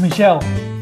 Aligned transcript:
Michel, 0.00 0.38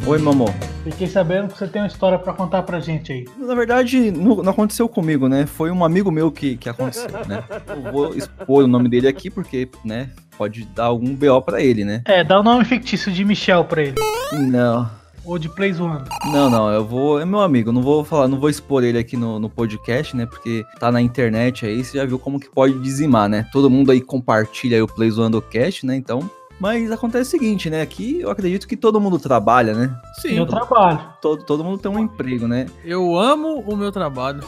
Oi, 0.06 0.18
amor. 0.18 0.50
fiquei 0.84 1.06
sabendo 1.06 1.48
que 1.48 1.58
você 1.58 1.66
tem 1.66 1.82
uma 1.82 1.88
história 1.88 2.18
pra 2.18 2.32
contar 2.32 2.62
pra 2.62 2.78
gente 2.80 3.12
aí. 3.12 3.26
Na 3.38 3.54
verdade, 3.54 4.10
não, 4.10 4.36
não 4.36 4.52
aconteceu 4.52 4.88
comigo, 4.88 5.28
né? 5.28 5.44
Foi 5.44 5.70
um 5.70 5.84
amigo 5.84 6.10
meu 6.10 6.30
que, 6.30 6.56
que 6.56 6.68
aconteceu, 6.68 7.10
né? 7.26 7.42
Eu 7.68 7.92
vou 7.92 8.14
expor 8.14 8.64
o 8.64 8.66
nome 8.66 8.88
dele 8.88 9.08
aqui 9.08 9.28
porque, 9.28 9.68
né, 9.84 10.10
pode 10.36 10.64
dar 10.66 10.84
algum 10.84 11.14
BO 11.14 11.42
pra 11.42 11.60
ele, 11.60 11.84
né? 11.84 12.02
É, 12.04 12.22
dá 12.22 12.38
o 12.40 12.42
nome 12.42 12.64
fictício 12.64 13.10
de 13.12 13.24
Michel 13.24 13.64
pra 13.64 13.82
ele. 13.82 13.96
Não, 14.32 14.88
Ou 15.24 15.38
de 15.38 15.48
Plays 15.48 15.78
One. 15.80 16.04
não, 16.32 16.48
não, 16.48 16.70
eu 16.70 16.84
vou. 16.84 17.20
É 17.20 17.24
meu 17.24 17.40
amigo, 17.40 17.72
não 17.72 17.82
vou 17.82 18.04
falar, 18.04 18.28
não 18.28 18.38
vou 18.38 18.48
expor 18.48 18.84
ele 18.84 18.98
aqui 18.98 19.16
no, 19.16 19.38
no 19.38 19.50
podcast, 19.50 20.16
né? 20.16 20.26
Porque 20.26 20.64
tá 20.78 20.90
na 20.92 21.02
internet 21.02 21.66
aí, 21.66 21.84
você 21.84 21.98
já 21.98 22.04
viu 22.04 22.18
como 22.18 22.38
que 22.40 22.48
pode 22.48 22.78
dizimar, 22.78 23.28
né? 23.28 23.46
Todo 23.52 23.68
mundo 23.68 23.90
aí 23.90 24.00
compartilha 24.00 24.76
aí 24.76 24.82
o 24.82 24.86
Play 24.86 25.10
Zoando 25.10 25.42
Cast, 25.42 25.84
né? 25.84 25.96
Então. 25.96 26.30
Mas 26.60 26.90
acontece 26.90 27.28
o 27.28 27.30
seguinte, 27.30 27.70
né? 27.70 27.82
Aqui 27.82 28.20
eu 28.20 28.30
acredito 28.30 28.66
que 28.66 28.76
todo 28.76 29.00
mundo 29.00 29.18
trabalha, 29.18 29.74
né? 29.74 29.94
Sim, 30.20 30.36
Eu 30.36 30.46
trabalho. 30.46 31.00
Todo, 31.20 31.44
todo 31.44 31.64
mundo 31.64 31.78
tem 31.78 31.90
um 31.90 31.98
emprego, 31.98 32.48
né? 32.48 32.66
eu 32.84 33.16
amo 33.16 33.60
o 33.66 33.76
meu 33.76 33.92
trabalho. 33.92 34.40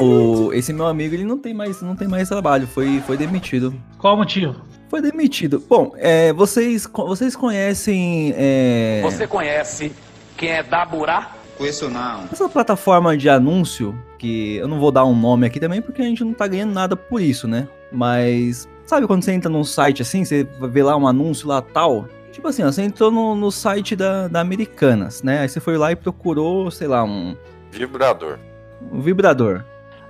O, 0.00 0.52
esse 0.52 0.72
meu 0.72 0.86
amigo, 0.86 1.14
ele 1.14 1.24
não 1.24 1.38
tem 1.38 1.52
mais, 1.52 1.82
não 1.82 1.96
tem 1.96 2.08
mais 2.08 2.28
trabalho, 2.28 2.66
foi, 2.66 3.00
foi 3.00 3.16
demitido. 3.16 3.74
Qual 3.98 4.14
o 4.14 4.16
motivo? 4.16 4.54
Foi 4.88 5.02
demitido. 5.02 5.62
Bom, 5.68 5.92
é, 5.96 6.32
vocês, 6.32 6.88
vocês 6.92 7.34
conhecem 7.34 8.32
é, 8.36 9.00
Você 9.02 9.26
conhece 9.26 9.92
quem 10.36 10.50
é 10.50 10.62
Daburá? 10.62 11.32
Conheço 11.58 11.88
não. 11.88 12.24
essa 12.32 12.48
plataforma 12.48 13.16
de 13.16 13.28
anúncio, 13.28 13.96
que 14.18 14.56
eu 14.56 14.66
não 14.66 14.80
vou 14.80 14.90
dar 14.90 15.04
um 15.04 15.14
nome 15.14 15.46
aqui 15.46 15.60
também, 15.60 15.80
porque 15.80 16.02
a 16.02 16.04
gente 16.04 16.24
não 16.24 16.32
tá 16.32 16.46
ganhando 16.46 16.72
nada 16.72 16.96
por 16.96 17.20
isso, 17.20 17.46
né? 17.46 17.68
Mas, 17.92 18.68
sabe 18.86 19.06
quando 19.06 19.22
você 19.22 19.32
entra 19.32 19.50
num 19.50 19.64
site 19.64 20.02
assim, 20.02 20.24
você 20.24 20.46
ver 20.70 20.82
lá 20.82 20.96
um 20.96 21.06
anúncio 21.06 21.48
lá 21.48 21.60
tal? 21.62 22.06
Tipo 22.32 22.48
assim, 22.48 22.62
ó, 22.64 22.70
você 22.72 22.82
entrou 22.82 23.10
no, 23.10 23.34
no 23.36 23.50
site 23.52 23.94
da, 23.94 24.26
da 24.28 24.40
Americanas, 24.40 25.22
né? 25.22 25.40
Aí 25.40 25.48
você 25.48 25.60
foi 25.60 25.76
lá 25.78 25.92
e 25.92 25.96
procurou, 25.96 26.70
sei 26.70 26.88
lá, 26.88 27.04
um, 27.04 27.36
Vibrador. 27.70 28.38
um 28.92 29.00
vibrador. 29.00 29.62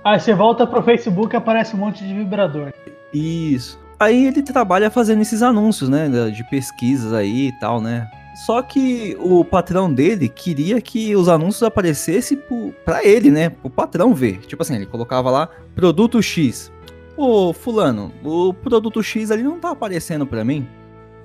Aí 0.03 0.19
você 0.19 0.33
volta 0.33 0.65
pro 0.67 0.81
Facebook 0.83 1.35
e 1.35 1.37
aparece 1.37 1.75
um 1.75 1.79
monte 1.79 2.03
de 2.05 2.13
vibrador. 2.13 2.71
Isso. 3.13 3.79
Aí 3.99 4.25
ele 4.27 4.41
trabalha 4.43 4.89
fazendo 4.91 5.21
esses 5.21 5.41
anúncios, 5.41 5.87
né? 5.89 6.09
De 6.29 6.43
pesquisas 6.49 7.13
aí 7.13 7.47
e 7.47 7.51
tal, 7.59 7.79
né? 7.79 8.07
Só 8.45 8.61
que 8.61 9.15
o 9.21 9.45
patrão 9.45 9.91
dele 9.91 10.27
queria 10.27 10.81
que 10.81 11.15
os 11.15 11.29
anúncios 11.29 11.63
aparecessem 11.63 12.37
pro- 12.37 12.73
pra 12.83 13.03
ele, 13.05 13.31
né? 13.31 13.49
Pro 13.49 13.69
patrão 13.69 14.13
ver. 14.13 14.39
Tipo 14.39 14.61
assim, 14.61 14.75
ele 14.75 14.85
colocava 14.85 15.31
lá 15.31 15.47
produto 15.73 16.21
X. 16.21 16.69
Ô, 17.17 17.53
fulano, 17.53 18.11
o 18.23 18.53
produto 18.53 19.01
X 19.01 19.31
ali 19.31 19.43
não 19.43 19.59
tá 19.59 19.71
aparecendo 19.71 20.25
pra 20.25 20.43
mim. 20.43 20.67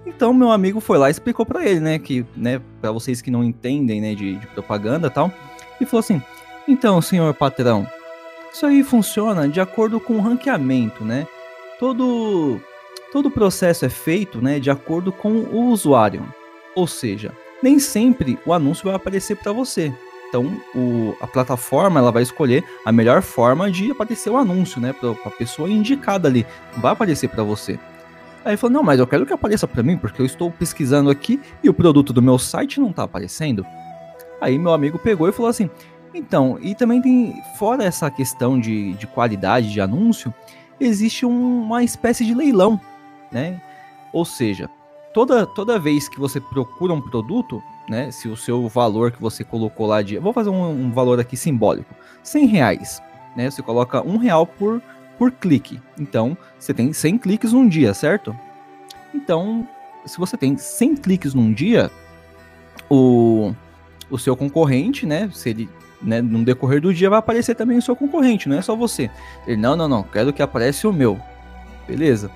Então 0.06 0.32
meu 0.32 0.50
amigo 0.50 0.80
foi 0.80 0.98
lá 0.98 1.08
e 1.08 1.10
explicou 1.10 1.44
pra 1.44 1.64
ele, 1.66 1.80
né? 1.80 1.98
Que, 1.98 2.24
né, 2.36 2.60
pra 2.80 2.92
vocês 2.92 3.20
que 3.20 3.30
não 3.30 3.44
entendem, 3.44 4.00
né, 4.00 4.14
de, 4.14 4.36
de 4.36 4.46
propaganda 4.48 5.08
e 5.08 5.10
tal. 5.10 5.32
E 5.80 5.84
falou 5.84 6.00
assim: 6.00 6.22
então, 6.66 7.02
senhor 7.02 7.34
patrão, 7.34 7.86
isso 8.52 8.64
aí 8.64 8.82
funciona 8.82 9.48
de 9.48 9.60
acordo 9.60 9.98
com 10.00 10.14
o 10.14 10.20
ranqueamento, 10.20 11.04
né? 11.04 11.26
todo 11.80 12.60
todo 13.10 13.26
o 13.26 13.30
processo 13.30 13.84
é 13.84 13.88
feito, 13.88 14.40
né, 14.40 14.60
de 14.60 14.70
acordo 14.70 15.10
com 15.10 15.32
o 15.32 15.70
usuário. 15.70 16.22
Ou 16.76 16.86
seja, 16.86 17.32
nem 17.60 17.80
sempre 17.80 18.38
o 18.46 18.52
anúncio 18.52 18.84
vai 18.84 18.94
aparecer 18.94 19.36
para 19.36 19.50
você. 19.50 19.92
Então, 20.30 20.46
o- 20.74 21.14
a 21.20 21.26
plataforma 21.26 21.98
ela 22.00 22.10
vai 22.12 22.22
escolher 22.22 22.64
a 22.86 22.90
melhor 22.92 23.20
forma 23.20 23.68
de 23.70 23.90
aparecer 23.90 24.30
o 24.30 24.36
anúncio, 24.36 24.80
né, 24.80 24.92
para 24.92 25.10
a 25.10 25.30
pessoa 25.30 25.68
indicada 25.68 26.28
ali. 26.28 26.46
Vai 26.78 26.92
aparecer 26.92 27.28
para 27.28 27.42
você. 27.42 27.78
Aí 28.44 28.56
falou: 28.56 28.74
"Não, 28.74 28.82
mas 28.82 28.98
eu 29.00 29.06
quero 29.06 29.26
que 29.26 29.32
apareça 29.32 29.66
para 29.68 29.82
mim, 29.82 29.98
porque 29.98 30.22
eu 30.22 30.26
estou 30.26 30.50
pesquisando 30.50 31.10
aqui 31.10 31.40
e 31.62 31.68
o 31.68 31.74
produto 31.74 32.12
do 32.12 32.22
meu 32.22 32.38
site 32.38 32.80
não 32.80 32.90
está 32.90 33.02
aparecendo". 33.02 33.66
Aí 34.40 34.56
meu 34.56 34.72
amigo 34.72 34.98
pegou 35.00 35.28
e 35.28 35.32
falou 35.32 35.50
assim: 35.50 35.68
"Então, 36.14 36.58
e 36.62 36.74
também 36.76 37.02
tem 37.02 37.34
fora 37.58 37.82
essa 37.84 38.08
questão 38.10 38.58
de, 38.58 38.92
de 38.94 39.06
qualidade 39.08 39.70
de 39.72 39.80
anúncio, 39.80 40.32
existe 40.78 41.26
um- 41.26 41.62
uma 41.64 41.82
espécie 41.82 42.24
de 42.24 42.34
leilão, 42.34 42.80
né? 43.32 43.60
Ou 44.12 44.24
seja, 44.24 44.70
toda, 45.12 45.44
toda 45.44 45.78
vez 45.78 46.08
que 46.08 46.18
você 46.20 46.40
procura 46.40 46.94
um 46.94 47.00
produto, 47.00 47.60
né? 47.90 48.10
Se 48.12 48.28
o 48.28 48.36
seu 48.36 48.68
valor 48.68 49.10
que 49.10 49.20
você 49.20 49.42
colocou 49.42 49.86
lá 49.86 50.00
de. 50.00 50.16
Vou 50.18 50.32
fazer 50.32 50.48
um, 50.48 50.70
um 50.70 50.90
valor 50.92 51.18
aqui 51.18 51.36
simbólico: 51.36 51.92
100 52.22 52.46
reais, 52.46 53.02
né? 53.36 53.50
Você 53.50 53.60
coloca 53.60 54.00
um 54.06 54.16
real 54.16 54.46
por, 54.46 54.80
por 55.18 55.32
clique. 55.32 55.80
Então, 55.98 56.38
você 56.58 56.72
tem 56.72 56.92
100 56.92 57.18
cliques 57.18 57.52
num 57.52 57.68
dia, 57.68 57.92
certo? 57.92 58.34
Então, 59.12 59.68
se 60.06 60.18
você 60.18 60.36
tem 60.36 60.56
100 60.56 60.96
cliques 60.96 61.34
num 61.34 61.52
dia, 61.52 61.90
o, 62.88 63.52
o 64.08 64.16
seu 64.16 64.36
concorrente, 64.36 65.04
né? 65.04 65.28
Se 65.34 65.50
ele 65.50 65.68
né, 66.00 66.22
no 66.22 66.44
decorrer 66.44 66.80
do 66.80 66.94
dia 66.94 67.10
vai 67.10 67.18
aparecer 67.18 67.54
também 67.54 67.76
o 67.76 67.82
seu 67.82 67.94
concorrente, 67.96 68.48
não 68.48 68.56
é 68.56 68.62
só 68.62 68.74
você. 68.76 69.10
Ele, 69.46 69.56
não, 69.56 69.76
não, 69.76 69.88
não, 69.88 70.02
quero 70.02 70.32
que 70.32 70.40
apareça 70.40 70.88
o 70.88 70.92
meu. 70.92 71.20
Beleza? 71.86 72.30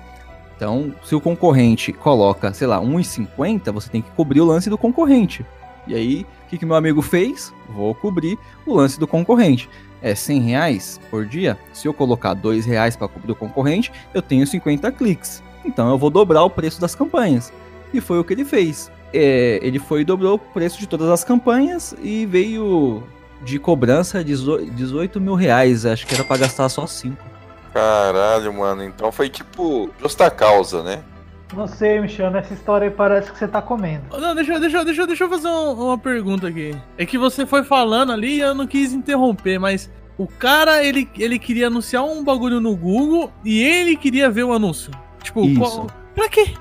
Então, 0.55 0.93
se 1.03 1.13
o 1.13 1.21
concorrente 1.21 1.91
coloca, 1.91 2.53
sei 2.53 2.67
lá, 2.67 2.79
1,50, 2.79 3.71
você 3.71 3.89
tem 3.89 4.01
que 4.01 4.09
cobrir 4.11 4.41
o 4.41 4.45
lance 4.45 4.69
do 4.69 4.77
concorrente. 4.77 5.45
E 5.87 5.93
aí, 5.93 6.25
o 6.45 6.49
que, 6.49 6.57
que 6.57 6.65
meu 6.65 6.75
amigo 6.75 7.01
fez? 7.01 7.53
Vou 7.69 7.93
cobrir 7.93 8.37
o 8.65 8.73
lance 8.73 8.99
do 8.99 9.07
concorrente. 9.07 9.69
É 10.01 10.15
100 10.15 10.41
reais 10.41 10.99
por 11.09 11.25
dia? 11.25 11.57
Se 11.73 11.87
eu 11.87 11.93
colocar 11.93 12.33
2 12.33 12.65
reais 12.65 12.95
para 12.95 13.07
cobrir 13.07 13.31
o 13.31 13.35
concorrente, 13.35 13.91
eu 14.13 14.21
tenho 14.21 14.45
50 14.45 14.91
cliques. 14.91 15.43
Então 15.65 15.89
eu 15.89 15.97
vou 15.97 16.09
dobrar 16.09 16.43
o 16.43 16.49
preço 16.49 16.79
das 16.79 16.95
campanhas. 16.95 17.51
E 17.93 17.99
foi 17.99 18.19
o 18.19 18.23
que 18.23 18.33
ele 18.33 18.45
fez. 18.45 18.91
É, 19.13 19.59
ele 19.61 19.79
foi 19.79 20.01
e 20.01 20.05
dobrou 20.05 20.35
o 20.35 20.39
preço 20.39 20.79
de 20.79 20.87
todas 20.87 21.09
as 21.09 21.23
campanhas 21.23 21.95
e 22.01 22.25
veio 22.25 23.03
de 23.43 23.57
cobrança 23.59 24.23
18 24.23 24.71
18 24.71 25.21
mil 25.21 25.35
reais. 25.35 25.85
Acho 25.85 26.05
que 26.05 26.13
era 26.13 26.23
para 26.23 26.37
gastar 26.37 26.69
só 26.69 26.85
5. 26.85 27.34
Caralho, 27.75 28.53
mano. 28.53 28.85
Então 28.85 29.11
foi 29.11 29.27
tipo 29.27 29.89
justa 30.01 30.31
causa, 30.31 30.81
né? 30.81 31.03
Não 31.53 31.67
sei, 31.67 31.99
Michel, 31.99 32.31
nessa 32.31 32.53
história 32.53 32.87
aí 32.87 32.93
parece 32.93 33.29
que 33.29 33.37
você 33.37 33.47
tá 33.49 33.61
comendo. 33.61 34.03
Não, 34.17 34.33
deixa, 34.33 34.57
deixa, 34.61 34.85
deixa, 34.85 35.05
deixa 35.05 35.23
eu 35.25 35.29
fazer 35.29 35.49
um- 35.49 35.73
uma 35.87 35.97
pergunta 35.97 36.47
aqui. 36.47 36.73
É 36.97 37.05
que 37.05 37.17
você 37.17 37.45
foi 37.45 37.65
falando 37.65 38.13
ali 38.13 38.37
e 38.37 38.39
eu 38.39 38.55
não 38.55 38.65
quis 38.65 38.93
interromper, 38.93 39.59
mas 39.59 39.91
o 40.17 40.25
cara, 40.25 40.81
ele, 40.85 41.07
ele 41.19 41.37
queria 41.37 41.67
anunciar 41.67 42.05
um 42.05 42.23
bagulho 42.23 42.61
no 42.61 42.73
Google 42.77 43.29
e 43.43 43.61
ele 43.61 43.97
queria 43.97 44.29
ver 44.29 44.43
o 44.43 44.53
anúncio. 44.53 44.91
Tipo, 45.21 45.45
Isso. 45.45 45.59
qual- 45.59 45.87
pra 46.15 46.29
quê? 46.29 46.53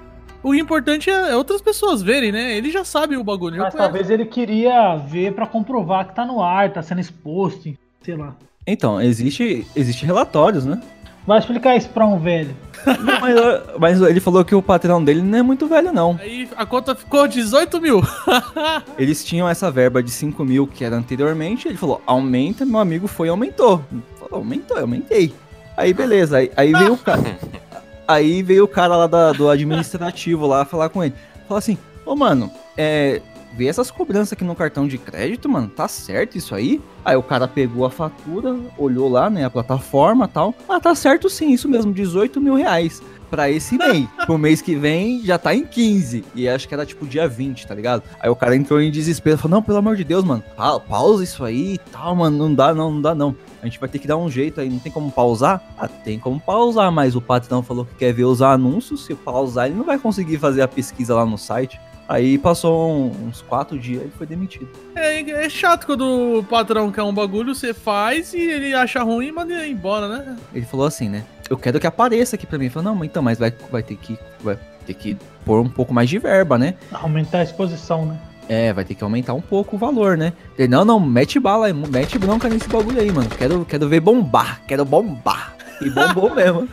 O 0.42 0.52
importante 0.52 1.08
é 1.10 1.30
é 1.30 1.36
outras 1.36 1.62
pessoas 1.62 2.02
verem, 2.02 2.32
né? 2.32 2.56
Ele 2.56 2.72
já 2.72 2.84
sabe 2.84 3.16
o 3.16 3.22
bagulho. 3.22 3.56
já 3.56 3.62
Mas 3.62 3.74
talvez 3.74 4.10
ele 4.10 4.26
queria 4.26 4.96
ver 4.96 5.32
pra 5.32 5.46
comprovar 5.46 6.08
que 6.08 6.14
tá 6.14 6.26
no 6.26 6.42
ar, 6.42 6.72
tá 6.72 6.82
sendo 6.82 7.00
exposto, 7.00 7.72
sei 8.02 8.16
lá. 8.16 8.34
Então, 8.66 9.00
existe, 9.00 9.64
existe 9.76 10.04
relatórios, 10.04 10.64
né? 10.66 10.80
Vai 11.26 11.38
explicar 11.38 11.74
isso 11.76 11.88
pra 11.88 12.06
um 12.06 12.18
velho. 12.18 12.54
Não, 12.86 13.20
mas, 13.20 13.34
mas 13.78 14.00
ele 14.02 14.20
falou 14.20 14.44
que 14.44 14.54
o 14.54 14.60
patrão 14.60 15.02
dele 15.02 15.22
não 15.22 15.38
é 15.38 15.42
muito 15.42 15.66
velho, 15.66 15.90
não. 15.90 16.18
Aí 16.20 16.46
a 16.54 16.66
conta 16.66 16.94
ficou 16.94 17.26
18 17.26 17.80
mil. 17.80 18.02
Eles 18.98 19.24
tinham 19.24 19.48
essa 19.48 19.70
verba 19.70 20.02
de 20.02 20.10
5 20.10 20.44
mil 20.44 20.66
que 20.66 20.84
era 20.84 20.94
anteriormente. 20.96 21.66
Ele 21.66 21.78
falou, 21.78 22.02
aumenta, 22.06 22.66
meu 22.66 22.78
amigo 22.78 23.06
foi 23.06 23.28
e 23.28 23.30
aumentou. 23.30 23.82
Falou, 24.18 24.38
aumentou, 24.40 24.76
eu 24.76 24.82
aumentei. 24.82 25.34
Aí 25.76 25.94
beleza, 25.94 26.36
aí, 26.36 26.52
aí 26.56 26.72
veio 26.72 26.92
o 26.92 26.98
cara. 26.98 27.22
Aí 28.06 28.42
veio 28.42 28.64
o 28.64 28.68
cara 28.68 28.94
lá 28.98 29.06
da- 29.06 29.32
do 29.32 29.48
administrativo 29.48 30.46
lá 30.46 30.66
falar 30.66 30.90
com 30.90 31.02
ele. 31.02 31.14
Falou 31.48 31.56
assim, 31.58 31.78
ô 32.04 32.14
mano, 32.14 32.50
é. 32.76 33.22
Vê 33.56 33.66
essas 33.66 33.90
cobranças 33.90 34.32
aqui 34.32 34.44
no 34.44 34.54
cartão 34.54 34.86
de 34.88 34.98
crédito, 34.98 35.48
mano. 35.48 35.68
Tá 35.68 35.86
certo 35.88 36.36
isso 36.36 36.54
aí? 36.54 36.80
Aí 37.04 37.16
o 37.16 37.22
cara 37.22 37.46
pegou 37.46 37.84
a 37.86 37.90
fatura, 37.90 38.56
olhou 38.76 39.08
lá, 39.08 39.30
né, 39.30 39.44
a 39.44 39.50
plataforma 39.50 40.24
e 40.24 40.28
tal. 40.28 40.54
Ah, 40.68 40.80
tá 40.80 40.94
certo 40.94 41.28
sim, 41.30 41.50
isso 41.52 41.68
mesmo, 41.68 41.92
18 41.92 42.40
mil 42.40 42.54
reais. 42.54 43.02
Pra 43.30 43.50
esse 43.50 43.76
mês. 43.76 44.06
Pro 44.26 44.38
mês 44.38 44.60
que 44.62 44.76
vem 44.76 45.20
já 45.24 45.36
tá 45.38 45.52
em 45.54 45.64
15. 45.64 46.24
E 46.36 46.48
acho 46.48 46.68
que 46.68 46.74
era 46.74 46.86
tipo 46.86 47.04
dia 47.06 47.26
20, 47.26 47.66
tá 47.66 47.74
ligado? 47.74 48.02
Aí 48.20 48.30
o 48.30 48.36
cara 48.36 48.54
entrou 48.54 48.80
em 48.80 48.90
desespero. 48.92 49.38
Falou: 49.38 49.56
Não, 49.56 49.62
pelo 49.62 49.78
amor 49.78 49.96
de 49.96 50.04
Deus, 50.04 50.22
mano. 50.24 50.44
pa- 50.56 50.78
pausa 50.78 51.24
isso 51.24 51.42
aí 51.44 51.74
e 51.74 51.78
tal, 51.90 52.14
mano. 52.14 52.36
Não 52.36 52.54
dá, 52.54 52.72
não, 52.72 52.92
não 52.92 53.00
dá, 53.02 53.12
não. 53.14 53.34
A 53.60 53.64
gente 53.66 53.80
vai 53.80 53.88
ter 53.88 53.98
que 53.98 54.06
dar 54.06 54.18
um 54.18 54.30
jeito 54.30 54.60
aí. 54.60 54.68
Não 54.70 54.78
tem 54.78 54.92
como 54.92 55.10
pausar? 55.10 55.60
Ah, 55.76 55.88
tem 55.88 56.16
como 56.18 56.38
pausar, 56.38 56.92
mas 56.92 57.16
o 57.16 57.20
patrão 57.20 57.60
falou 57.62 57.84
que 57.84 57.94
quer 57.96 58.12
ver 58.12 58.24
os 58.24 58.40
anúncios. 58.40 59.04
Se 59.04 59.14
pausar, 59.16 59.66
ele 59.66 59.74
não 59.76 59.84
vai 59.84 59.98
conseguir 59.98 60.38
fazer 60.38 60.62
a 60.62 60.68
pesquisa 60.68 61.14
lá 61.16 61.26
no 61.26 61.38
site. 61.38 61.80
Aí 62.08 62.36
passou 62.36 62.90
um- 62.92 63.28
uns 63.28 63.40
quatro 63.40 63.78
dias 63.78 64.00
e 64.02 64.04
ele 64.04 64.12
foi 64.16 64.26
demitido. 64.26 64.68
É, 64.94 65.20
é 65.20 65.48
chato 65.48 65.86
quando 65.86 66.38
o 66.38 66.44
patrão 66.44 66.92
quer 66.92 67.02
um 67.02 67.14
bagulho, 67.14 67.54
você 67.54 67.72
faz 67.72 68.34
e 68.34 68.40
ele 68.40 68.74
acha 68.74 69.02
ruim 69.02 69.28
e 69.28 69.32
manda 69.32 69.52
ele 69.54 69.72
embora, 69.72 70.06
né? 70.08 70.36
Ele 70.54 70.66
falou 70.66 70.86
assim, 70.86 71.08
né? 71.08 71.24
Eu 71.48 71.56
quero 71.56 71.80
que 71.80 71.86
apareça 71.86 72.36
aqui 72.36 72.46
pra 72.46 72.58
mim. 72.58 72.66
Ele 72.66 72.72
falou, 72.74 72.90
não, 72.92 72.98
mas 72.98 73.08
então, 73.08 73.22
mas 73.22 73.38
vai, 73.38 73.52
vai 73.70 73.82
ter 73.82 73.96
que. 73.96 74.18
Vai 74.42 74.58
ter 74.86 74.94
que 74.94 75.16
pôr 75.46 75.60
um 75.60 75.68
pouco 75.68 75.94
mais 75.94 76.10
de 76.10 76.18
verba, 76.18 76.58
né? 76.58 76.74
Aumentar 76.92 77.38
a 77.38 77.42
exposição, 77.42 78.04
né? 78.04 78.18
É, 78.50 78.70
vai 78.74 78.84
ter 78.84 78.94
que 78.94 79.02
aumentar 79.02 79.32
um 79.32 79.40
pouco 79.40 79.76
o 79.76 79.78
valor, 79.78 80.18
né? 80.18 80.34
Ele, 80.58 80.68
não, 80.68 80.84
não, 80.84 81.00
mete 81.00 81.40
bala 81.40 81.66
aí, 81.68 81.72
mete 81.72 82.18
bronca 82.18 82.46
nesse 82.50 82.68
bagulho 82.68 83.00
aí, 83.00 83.10
mano. 83.10 83.30
Quero, 83.30 83.64
quero 83.64 83.88
ver 83.88 84.00
bombar, 84.00 84.60
quero 84.68 84.84
bombar. 84.84 85.54
E 85.80 85.88
bombou 85.88 86.32
mesmo. 86.36 86.68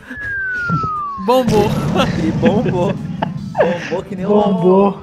Bombou. 1.24 1.70
E 2.22 2.30
bombou. 2.32 2.92
Bombou 3.56 4.02
que 4.02 4.16
nem 4.16 4.26
Bombou. 4.26 5.02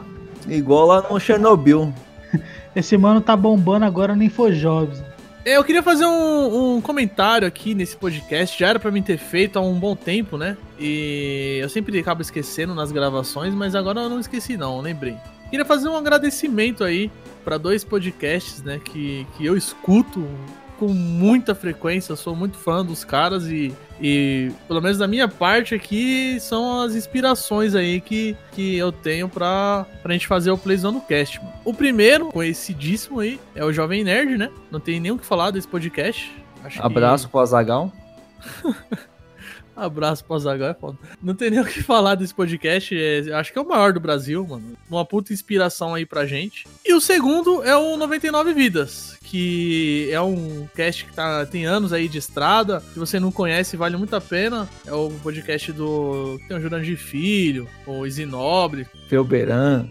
Igual 0.50 0.88
lá 0.88 1.06
no 1.10 1.20
Chernobyl. 1.20 1.94
Esse 2.76 2.98
mano 2.98 3.22
tá 3.22 3.36
bombando 3.36 3.86
agora 3.86 4.16
no 4.16 4.24
Infojobs. 4.24 5.02
É, 5.46 5.58
Eu 5.58 5.64
queria 5.64 5.82
fazer 5.82 6.06
um, 6.06 6.76
um 6.76 6.82
comentário 6.82 7.48
aqui 7.48 7.74
nesse 7.74 7.96
podcast. 7.96 8.60
Já 8.60 8.68
era 8.70 8.80
pra 8.80 8.92
mim 8.92 9.02
ter 9.02 9.18
feito 9.18 9.58
há 9.58 9.62
um 9.62 9.80
bom 9.80 9.96
tempo, 9.96 10.38
né? 10.38 10.58
E 10.80 11.60
eu 11.62 11.70
sempre 11.70 11.98
acabo 12.00 12.22
esquecendo 12.22 12.76
nas 12.76 12.92
gravações, 12.92 13.54
mas 13.54 13.74
agora 13.76 14.02
eu 14.02 14.10
não 14.10 14.20
esqueci, 14.20 14.58
não, 14.58 14.80
lembrei. 14.82 15.16
Queria 15.50 15.66
fazer 15.66 15.90
um 15.90 15.96
agradecimento 15.96 16.84
aí 16.84 17.10
pra 17.44 17.58
dois 17.58 17.84
podcasts, 17.84 18.62
né? 18.62 18.80
Que, 18.84 19.26
que 19.38 19.46
eu 19.46 19.58
escuto 19.58 20.24
com 20.78 20.90
muita 20.90 21.56
frequência. 21.56 22.12
Eu 22.12 22.18
sou 22.18 22.36
muito 22.36 22.58
fã 22.58 22.86
dos 22.86 23.04
caras 23.04 23.48
e, 23.48 23.74
e 24.02 24.52
pelo 24.68 24.82
menos 24.82 24.98
da 24.98 25.08
minha 25.08 25.28
parte 25.28 25.76
aqui, 25.76 26.40
são 26.40 26.82
as 26.82 26.96
inspirações 26.96 27.76
aí 27.76 28.00
que, 28.00 28.36
que 28.54 28.78
eu 28.78 28.92
tenho 28.92 29.28
pra, 29.28 29.86
pra 30.02 30.14
gente 30.14 30.28
fazer 30.28 30.52
o 30.52 30.58
Playzone 30.58 31.02
Cast, 31.02 31.40
mano. 31.40 31.54
O 31.66 31.74
primeiro, 31.74 32.28
conhecidíssimo 32.28 33.20
aí, 33.20 33.40
é 33.56 33.64
o 33.64 33.74
Jovem 33.74 34.04
Nerd, 34.04 34.38
né? 34.38 34.50
Não 34.72 34.80
tem 34.80 35.00
nem 35.00 35.12
o 35.12 35.18
que 35.18 35.26
falar 35.26 35.52
desse 35.52 35.68
podcast. 35.68 36.32
Acho 36.64 36.80
que- 36.80 36.86
Abraço 36.86 37.30
pro 37.30 37.40
Azagal. 37.40 37.92
Abraço 39.86 40.24
pro 40.26 40.36
Azaghal, 40.36 40.70
é 40.70 40.74
foda. 40.74 40.98
Não 41.22 41.34
tem 41.34 41.50
nem 41.50 41.60
o 41.60 41.66
que 41.66 41.82
falar 41.84 42.16
desse 42.16 42.34
podcast. 42.34 42.96
é- 42.96 43.34
acho 43.34 43.52
que 43.54 43.60
é 43.60 43.62
o 43.62 43.68
maior 43.68 43.94
do 43.94 44.00
Brasil, 44.00 44.46
mano. 44.48 44.78
Uma 44.90 45.06
puta 45.06 45.34
inspiração 45.34 45.94
aí 45.96 46.06
pra 46.06 46.26
gente. 46.26 46.66
E 46.86 46.94
o 46.94 47.02
segundo 47.02 47.64
é 47.64 47.76
o 47.76 47.98
99 47.98 48.54
Vidas, 48.54 49.18
que 49.24 50.10
é 50.12 50.22
um 50.22 50.68
cast 50.76 51.06
que 51.06 51.14
tá, 51.14 51.46
tem 51.46 51.66
anos 51.66 51.94
aí 51.94 52.08
de 52.08 52.18
estrada. 52.18 52.82
Se 52.94 53.00
você 53.00 53.20
não 53.20 53.32
conhece, 53.32 53.78
vale 53.78 53.98
muito 53.98 54.16
a 54.16 54.22
pena. 54.22 54.68
É 54.86 54.94
o 54.94 55.10
podcast 55.24 55.72
do. 55.72 56.40
Tem 56.48 56.58
o 56.58 56.62
Jurandir 56.62 56.98
Filho, 56.98 57.68
o 57.86 58.06
Isinobre. 58.06 58.88
Felberan. 59.08 59.88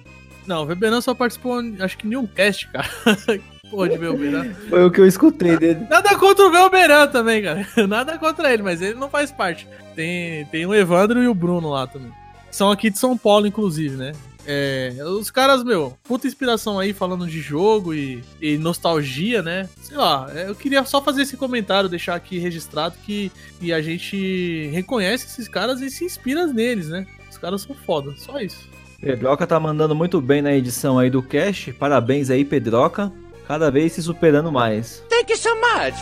Não, 0.46 0.62
o 0.62 0.67
Weberan 0.67 1.00
só 1.02 1.12
participou, 1.14 1.61
acho 1.81 1.99
que 1.99 2.06
em 2.06 2.11
nenhum 2.11 2.26
cast, 2.26 2.67
cara. 2.69 2.88
Porra 3.70 3.88
de 3.88 3.98
Weberan. 3.98 4.54
Foi 4.68 4.84
o 4.84 4.90
que 4.90 5.00
eu 5.00 5.06
escutei 5.06 5.56
dele. 5.56 5.86
Nada 5.88 6.16
contra 6.16 6.46
o 6.46 6.50
Velberan 6.50 7.06
também, 7.08 7.42
cara. 7.42 7.66
Nada 7.86 8.18
contra 8.18 8.52
ele, 8.52 8.62
mas 8.62 8.80
ele 8.80 8.94
não 8.94 9.10
faz 9.10 9.30
parte. 9.30 9.68
Tem, 9.94 10.44
tem 10.46 10.66
o 10.66 10.74
Evandro 10.74 11.22
e 11.22 11.28
o 11.28 11.34
Bruno 11.34 11.70
lá 11.70 11.86
também. 11.86 12.12
São 12.50 12.70
aqui 12.70 12.90
de 12.90 12.98
São 12.98 13.16
Paulo, 13.16 13.46
inclusive, 13.46 13.96
né? 13.96 14.12
É, 14.50 14.94
os 15.04 15.30
caras, 15.30 15.62
meu, 15.62 15.94
puta 16.04 16.26
inspiração 16.26 16.78
aí 16.78 16.94
falando 16.94 17.26
de 17.26 17.38
jogo 17.38 17.92
e, 17.92 18.24
e 18.40 18.56
nostalgia, 18.56 19.42
né? 19.42 19.68
Sei 19.82 19.94
lá, 19.94 20.30
é, 20.34 20.48
eu 20.48 20.54
queria 20.54 20.82
só 20.86 21.02
fazer 21.02 21.22
esse 21.22 21.36
comentário, 21.36 21.86
deixar 21.86 22.14
aqui 22.14 22.38
registrado 22.38 22.94
que, 23.04 23.30
que 23.60 23.74
a 23.74 23.82
gente 23.82 24.70
reconhece 24.72 25.26
esses 25.26 25.48
caras 25.48 25.82
e 25.82 25.90
se 25.90 26.06
inspira 26.06 26.46
neles, 26.46 26.88
né? 26.88 27.06
Os 27.30 27.36
caras 27.36 27.60
são 27.60 27.76
foda, 27.76 28.14
só 28.16 28.40
isso. 28.40 28.66
Pedroca 28.98 29.46
tá 29.46 29.60
mandando 29.60 29.94
muito 29.94 30.18
bem 30.18 30.40
na 30.40 30.54
edição 30.54 30.98
aí 30.98 31.10
do 31.10 31.22
cast. 31.22 31.72
Parabéns 31.74 32.30
aí, 32.30 32.42
Pedroca. 32.42 33.12
Cada 33.48 33.70
vez 33.70 33.94
se 33.94 34.02
superando 34.02 34.52
mais. 34.52 35.02
Thank 35.08 35.32
you 35.32 35.38
so 35.38 35.48
much. 35.56 35.94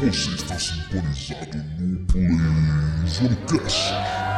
Você 0.00 0.30
está 0.30 0.58
sintonizado 0.58 1.58
no 1.78 2.06
PlayZonecast, 2.06 3.92
o 3.92 4.37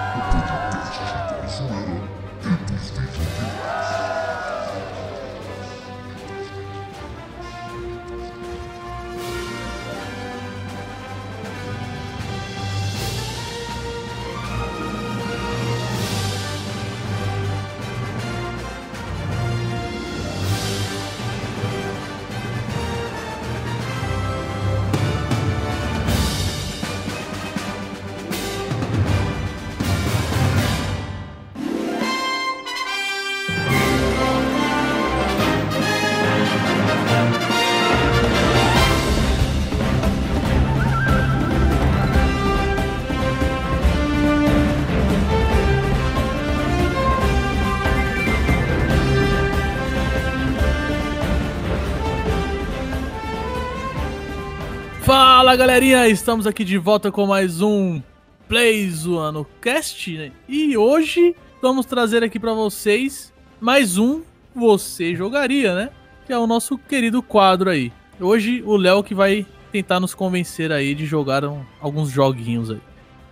Fala 55.51 55.59
galerinha, 55.59 56.07
estamos 56.07 56.47
aqui 56.47 56.63
de 56.63 56.79
volta 56.79 57.11
com 57.11 57.27
mais 57.27 57.61
um 57.61 58.01
Play 58.47 58.89
Zoando 58.89 59.45
Cast, 59.61 60.17
né? 60.17 60.31
E 60.49 60.77
hoje 60.77 61.35
vamos 61.61 61.87
trazer 61.87 62.23
aqui 62.23 62.39
pra 62.39 62.55
vocês 62.55 63.33
mais 63.61 63.99
um 63.99 64.23
Você 64.55 65.13
Jogaria, 65.17 65.75
né? 65.75 65.91
Que 66.25 66.33
é 66.33 66.39
o 66.39 66.47
nosso 66.47 66.79
querido 66.79 67.21
quadro 67.21 67.69
aí. 67.69 67.93
Hoje 68.21 68.63
o 68.65 68.77
Léo 68.77 69.03
que 69.03 69.13
vai 69.13 69.45
tentar 69.73 69.99
nos 69.99 70.15
convencer 70.15 70.71
aí 70.71 70.95
de 70.95 71.05
jogar 71.05 71.45
um- 71.45 71.65
alguns 71.81 72.11
joguinhos 72.11 72.71
aí. 72.71 72.81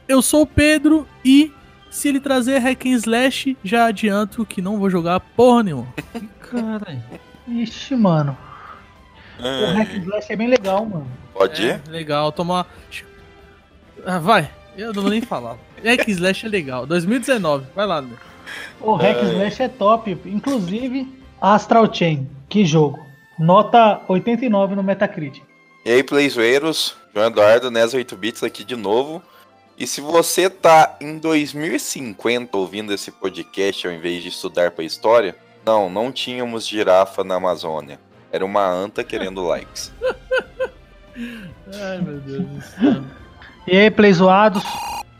Eu 0.08 0.20
sou 0.20 0.42
o 0.42 0.46
Pedro 0.46 1.06
e 1.24 1.52
se 1.88 2.08
ele 2.08 2.18
trazer 2.18 2.58
Hack 2.58 2.84
and 2.86 2.96
Slash, 2.96 3.56
já 3.62 3.86
adianto 3.86 4.44
que 4.44 4.60
não 4.60 4.76
vou 4.76 4.90
jogar 4.90 5.20
porra 5.20 5.62
nenhuma. 5.62 5.86
Caralho. 6.40 7.00
Ixi, 7.46 7.94
mano. 7.94 8.36
O 9.38 9.76
Hack 9.76 9.94
and 9.94 10.02
Slash 10.02 10.32
é 10.32 10.36
bem 10.36 10.48
legal, 10.48 10.84
mano. 10.84 11.06
Pode 11.38 11.62
ir? 11.62 11.80
É, 11.86 11.90
legal, 11.90 12.32
tomar. 12.32 12.66
Ah, 14.04 14.18
vai, 14.18 14.50
eu 14.76 14.92
não 14.92 15.02
vou 15.02 15.10
nem 15.10 15.22
falar. 15.22 15.56
Hack 15.84 16.08
Slash 16.08 16.46
é 16.46 16.48
legal, 16.48 16.84
2019, 16.84 17.66
vai 17.76 17.86
lá, 17.86 18.02
né? 18.02 18.16
O 18.80 18.94
Hack 18.94 19.18
and 19.18 19.32
Slash 19.34 19.62
é 19.62 19.68
top. 19.68 20.18
Inclusive, 20.26 21.06
Astral 21.40 21.94
Chain. 21.94 22.28
Que 22.48 22.64
jogo. 22.64 22.98
Nota 23.38 24.00
89 24.08 24.74
no 24.74 24.82
Metacritic. 24.82 25.44
E 25.84 25.90
aí, 25.90 26.02
Playzoeiros, 26.02 26.96
João 27.14 27.28
Eduardo, 27.28 27.70
Nes 27.70 27.94
8 27.94 28.16
Bits 28.16 28.42
aqui 28.42 28.64
de 28.64 28.74
novo. 28.74 29.22
E 29.78 29.86
se 29.86 30.00
você 30.00 30.50
tá 30.50 30.96
em 31.00 31.18
2050 31.18 32.56
ouvindo 32.56 32.92
esse 32.92 33.12
podcast 33.12 33.86
ao 33.86 33.92
invés 33.92 34.22
de 34.24 34.28
estudar 34.28 34.72
pra 34.72 34.82
história, 34.82 35.36
não, 35.64 35.88
não 35.88 36.10
tínhamos 36.10 36.66
girafa 36.66 37.22
na 37.22 37.36
Amazônia. 37.36 38.00
Era 38.32 38.44
uma 38.44 38.66
anta 38.68 39.04
querendo 39.04 39.46
likes. 39.46 39.92
Ai, 41.74 41.98
meu 42.00 42.18
Deus 42.20 42.46
do 42.46 42.60
céu. 42.62 43.02
E 43.66 43.76
aí, 43.76 43.90
playzoados? 43.90 44.62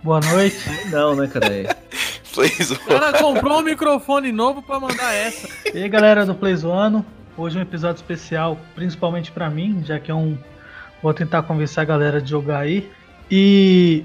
Boa 0.03 0.21
noite. 0.21 0.59
Não, 0.91 1.15
né, 1.17 1.27
cara? 1.27 1.77
Playzo... 2.35 2.75
O 2.75 2.79
cara 2.87 3.19
comprou 3.19 3.59
um 3.59 3.63
microfone 3.63 4.31
novo 4.31 4.63
pra 4.63 4.79
mandar 4.79 5.13
essa. 5.13 5.49
E 5.75 5.83
aí, 5.83 5.89
galera 5.89 6.25
do 6.25 6.35
Playzoano? 6.37 7.05
Hoje 7.37 7.57
é 7.57 7.59
um 7.59 7.63
episódio 7.63 7.97
especial, 7.97 8.57
principalmente 8.77 9.33
pra 9.33 9.51
mim, 9.51 9.83
já 9.85 9.99
que 9.99 10.11
é 10.11 10.15
um. 10.15 10.39
Vou 11.03 11.13
tentar 11.13 11.43
convencer 11.43 11.81
a 11.83 11.85
galera 11.85 12.21
de 12.21 12.31
jogar 12.31 12.61
aí. 12.61 12.89
E 13.31 14.05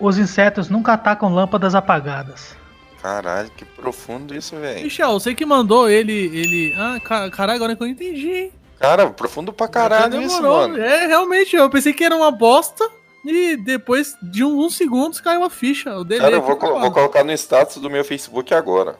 os 0.00 0.16
insetos 0.18 0.68
nunca 0.70 0.94
atacam 0.94 1.32
lâmpadas 1.34 1.74
apagadas. 1.74 2.56
Caralho, 3.02 3.50
que 3.56 3.64
profundo 3.64 4.34
isso, 4.34 4.56
velho. 4.56 4.82
Michel, 4.82 5.12
você 5.20 5.34
que 5.34 5.44
mandou 5.44 5.88
ele. 5.90 6.12
ele... 6.12 6.74
Ah, 6.76 6.98
ca- 7.04 7.30
caralho, 7.30 7.56
agora 7.56 7.76
que 7.76 7.82
eu 7.82 7.86
entendi. 7.86 8.28
hein? 8.30 8.52
Cara, 8.78 9.08
profundo 9.10 9.52
pra 9.52 9.66
caralho 9.68 10.22
isso, 10.22 10.36
Demorou. 10.36 10.68
mano. 10.68 10.82
É, 10.82 11.06
realmente, 11.06 11.56
eu 11.56 11.68
pensei 11.68 11.92
que 11.92 12.04
era 12.04 12.14
uma 12.16 12.30
bosta. 12.30 12.88
E 13.24 13.56
depois 13.56 14.16
de 14.22 14.44
uns 14.44 14.76
segundos 14.76 15.20
caiu 15.20 15.42
a 15.44 15.50
ficha. 15.50 15.94
O 15.98 16.04
delay 16.04 16.20
Cara, 16.30 16.36
eu 16.36 16.52
aqui 16.52 16.64
vou, 16.64 16.74
lá. 16.74 16.80
vou 16.82 16.92
colocar 16.92 17.24
no 17.24 17.32
status 17.32 17.76
do 17.82 17.90
meu 17.90 18.04
Facebook 18.04 18.54
agora. 18.54 18.96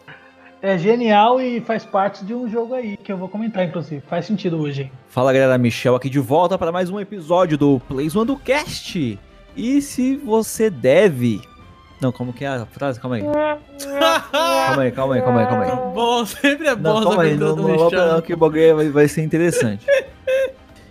É 0.60 0.76
genial 0.76 1.40
e 1.40 1.60
faz 1.60 1.84
parte 1.84 2.24
de 2.24 2.34
um 2.34 2.50
jogo 2.50 2.74
aí 2.74 2.96
que 2.96 3.12
eu 3.12 3.16
vou 3.16 3.28
comentar, 3.28 3.64
inclusive. 3.64 4.02
Faz 4.08 4.26
sentido 4.26 4.60
hoje, 4.60 4.82
hein? 4.82 4.92
Fala 5.08 5.32
galera, 5.32 5.56
Michel 5.56 5.94
aqui 5.94 6.10
de 6.10 6.18
volta 6.18 6.58
para 6.58 6.72
mais 6.72 6.90
um 6.90 6.98
episódio 6.98 7.56
do 7.56 7.80
Plays 7.88 8.16
One 8.16 8.26
do 8.26 8.36
Cast. 8.36 9.18
E 9.56 9.80
se 9.80 10.16
você 10.16 10.68
deve. 10.68 11.40
Não, 12.00 12.12
como 12.12 12.32
que 12.32 12.44
é 12.44 12.48
a 12.48 12.64
frase? 12.66 13.00
Calma 13.00 13.16
aí. 13.16 13.22
Calma 14.30 14.82
aí, 14.82 14.92
calma 14.92 15.14
aí, 15.14 15.22
calma 15.22 15.40
aí, 15.40 15.46
calma 15.46 15.64
aí. 15.64 15.70
Bom, 15.94 16.26
sempre 16.26 16.68
é 16.68 16.74
bom 16.76 16.94
Não, 17.00 17.02
calma 17.04 17.22
aí, 17.22 17.36
não, 17.36 17.56
não, 17.56 17.64
Michel. 17.68 17.90
não, 18.12 18.20
que 18.22 18.34
o 18.34 18.36
bagulho 18.36 18.76
vai, 18.76 18.88
vai 18.90 19.08
ser 19.08 19.22
interessante. 19.22 19.84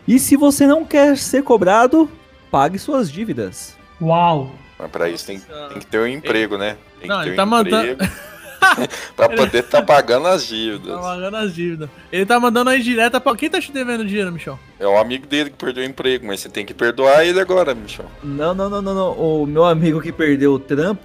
E 0.08 0.20
se 0.20 0.36
você 0.36 0.66
não 0.68 0.84
quer 0.84 1.16
ser 1.18 1.44
cobrado, 1.44 2.10
pague 2.52 2.78
suas 2.80 3.10
dívidas. 3.12 3.76
Uau! 4.02 4.50
Mas 4.80 4.92
pra 4.92 5.10
isso 5.10 5.26
tem, 5.26 5.40
tem 5.40 5.80
que 5.80 5.86
ter 5.86 6.00
um 6.00 6.08
emprego, 6.08 6.58
né? 6.58 6.78
Tem 7.00 7.08
Não, 7.10 7.18
que 7.20 7.24
ter 7.24 7.30
ele 7.30 7.34
um 7.34 7.38
tá 7.38 7.46
mandando- 7.46 7.92
emprego 7.94 8.12
pra 9.16 9.30
poder 9.30 9.64
tá 9.64 9.82
pagando 9.82 10.28
as 10.28 10.44
Tá 10.44 10.48
dívidas. 10.50 11.00
pagando 11.00 11.38
as 11.38 11.54
dívidas. 11.54 11.90
Ele 12.12 12.26
tá 12.26 12.40
mandando 12.40 12.70
aí 12.70 12.82
direta 12.82 13.20
pra. 13.20 13.36
Quem 13.36 13.50
tá 13.50 13.60
te 13.60 13.72
devendo 13.72 14.06
dinheiro, 14.06 14.32
Michel? 14.32 14.60
É 14.80 14.86
o 14.88 14.98
amigo 14.98 15.26
dele 15.28 15.50
que 15.50 15.56
perdeu 15.58 15.84
o 15.84 15.88
emprego, 15.88 16.26
mas 16.28 16.40
você 16.40 16.50
tem 16.50 16.66
que 16.66 16.74
perdoar 16.74 17.26
ele 17.26 17.40
agora, 17.40 17.74
Michel. 17.76 18.06
Não, 18.24 18.54
não, 18.54 18.70
não, 18.70 18.82
não, 18.82 18.94
não. 18.94 19.12
O 19.14 19.46
meu 19.46 19.66
amigo 19.66 20.02
que 20.02 20.12
perdeu 20.12 20.54
o 20.54 20.60
trampo, 20.60 21.02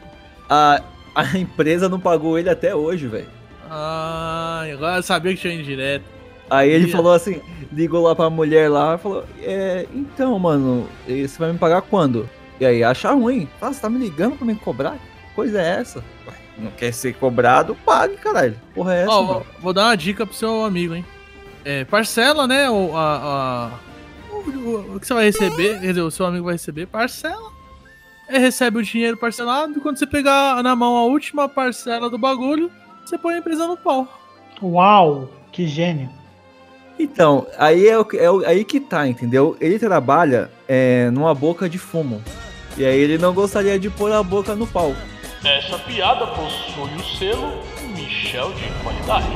a, 0.49 0.83
a 1.15 1.25
empresa 1.39 1.89
não 1.89 2.01
pagou 2.01 2.39
ele 2.39 2.49
até 2.51 2.75
hoje, 2.75 3.07
velho. 3.07 3.29
Ah, 3.71 4.65
agora 4.73 4.97
eu 4.99 5.03
sabia 5.03 5.35
que 5.35 5.41
tinha 5.41 5.55
indireto. 5.55 6.05
Aí 6.51 6.69
ele 6.69 6.87
Ia. 6.87 6.93
falou 6.93 7.13
assim, 7.15 7.41
ligou 7.73 8.03
lá 8.03 8.15
pra 8.15 8.29
mulher 8.29 8.69
lá, 8.69 8.99
falou, 8.99 9.25
é, 9.41 9.87
então, 9.95 10.39
mano, 10.39 10.87
você 11.07 11.39
vai 11.39 11.51
me 11.53 11.59
pagar 11.59 11.81
quando? 11.81 12.29
E 12.61 12.67
aí, 12.67 12.85
acha 12.85 13.11
ruim. 13.13 13.49
Fala, 13.59 13.73
você 13.73 13.81
tá 13.81 13.89
me 13.89 13.99
ligando 13.99 14.37
pra 14.37 14.47
me 14.47 14.55
cobrar? 14.55 14.93
Que 14.93 15.35
coisa 15.35 15.61
é 15.63 15.81
essa? 15.81 16.05
Não 16.59 16.71
quer 16.71 16.93
ser 16.93 17.15
cobrado? 17.15 17.75
Pague, 17.85 18.17
caralho. 18.17 18.57
Porra 18.75 18.95
é 18.95 19.03
essa, 19.03 19.11
Ó, 19.11 19.23
mano? 19.23 19.47
vou, 19.61 19.73
dar 19.73 19.87
uma 19.87 19.97
dica 19.97 20.27
pro 20.27 20.35
seu 20.35 20.65
amigo, 20.65 20.95
hein? 20.95 21.05
É, 21.65 21.85
parcela, 21.85 22.47
né? 22.47 22.69
O, 22.71 22.97
a, 22.97 23.17
a- 23.17 23.71
o, 24.31 24.37
o- 24.51 24.97
o 24.97 25.01
que 25.01 25.07
você 25.07 25.15
vai 25.15 25.25
receber, 25.25 25.81
quer 25.81 25.87
dizer, 25.89 26.03
o 26.03 26.11
seu 26.11 26.27
amigo 26.27 26.45
vai 26.45 26.55
receber, 26.55 26.87
parcela. 26.87 27.51
Ele 28.29 28.39
recebe 28.39 28.79
o 28.79 28.83
dinheiro 28.83 29.17
parcelado 29.17 29.75
e 29.77 29.81
quando 29.81 29.99
você 29.99 30.07
pegar 30.07 30.63
na 30.63 30.75
mão 30.77 30.97
a 30.97 31.05
última 31.05 31.49
parcela 31.49 32.09
do 32.09 32.19
bagulho, 32.19 32.71
você 33.05 33.17
põe 33.19 33.35
a 33.35 33.39
empresa 33.39 33.67
no 33.67 33.77
pau. 33.77 34.07
Uau! 34.63 35.29
Que 35.51 35.67
gênio! 35.67 36.09
Então, 36.99 37.47
aí 37.59 37.87
é, 37.89 37.99
o 37.99 38.05
que- 38.05 38.17
é 38.19 38.31
o- 38.31 38.45
aí 38.47 38.65
que 38.65 38.79
tá, 38.79 39.07
entendeu? 39.09 39.57
Ele 39.61 39.79
trabalha 39.79 40.51
é, 40.69 41.11
numa 41.11 41.35
boca 41.35 41.69
de 41.69 41.79
fumo. 41.79 42.23
E 42.77 42.85
aí 42.85 42.99
ele 42.99 43.19
não 43.19 43.35
gostaria 43.35 43.79
de 43.79 43.91
pôr 43.91 44.13
a 44.13 44.23
boca 44.23 44.55
no 44.55 44.67
pau. 44.67 44.95
Essa 45.45 45.77
piada 45.77 46.25
possui 46.29 46.95
o 46.95 47.05
selo 47.19 47.61
Michel 47.97 48.53
de 48.53 48.63
qualidade. 48.81 49.27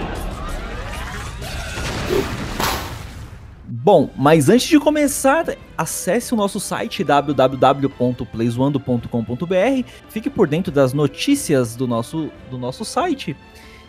Bom, 3.66 4.08
mas 4.14 4.48
antes 4.48 4.68
de 4.68 4.78
começar, 4.78 5.46
acesse 5.76 6.32
o 6.32 6.36
nosso 6.36 6.60
site 6.60 7.02
www.playzoando.com.br, 7.02 9.88
fique 10.08 10.30
por 10.30 10.46
dentro 10.46 10.70
das 10.70 10.92
notícias 10.92 11.74
do 11.74 11.88
nosso, 11.88 12.30
do 12.52 12.56
nosso 12.56 12.84
site 12.84 13.36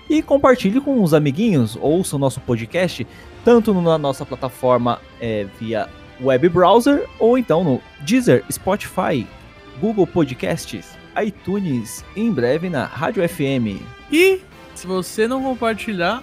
e 0.10 0.24
compartilhe 0.24 0.82
com 0.82 1.04
os 1.04 1.14
amiguinhos, 1.14 1.78
ouça 1.80 2.16
o 2.16 2.20
nosso 2.20 2.42
podcast 2.42 3.06
tanto 3.46 3.80
na 3.80 4.00
nossa 4.00 4.26
plataforma 4.26 5.00
é, 5.22 5.46
via 5.60 5.88
web 6.20 6.50
browser 6.50 7.08
ou 7.20 7.38
então 7.38 7.64
no 7.64 7.80
Deezer, 8.00 8.44
Spotify, 8.52 9.28
Google 9.80 10.08
Podcasts, 10.08 10.98
iTunes 11.24 12.04
em 12.16 12.32
breve 12.32 12.70
na 12.70 12.86
Rádio 12.86 13.28
FM. 13.28 13.82
E 14.12 14.42
se 14.76 14.86
você 14.86 15.28
não 15.28 15.42
compartilhar, 15.42 16.22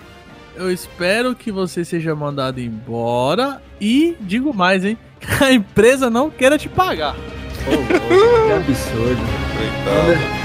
eu 0.54 0.70
espero 0.70 1.34
que 1.34 1.50
você 1.50 1.84
seja 1.84 2.14
mandado 2.14 2.60
embora 2.60 3.60
e 3.80 4.16
digo 4.20 4.54
mais, 4.54 4.84
hein? 4.84 4.96
Que 5.20 5.44
a 5.44 5.52
empresa 5.52 6.10
não 6.10 6.30
queira 6.30 6.58
te 6.58 6.68
pagar. 6.68 7.16
Oh, 7.66 7.72
oh, 7.72 8.46
que 8.46 8.52
absurdo. 8.52 9.22
Coitado. 9.56 10.43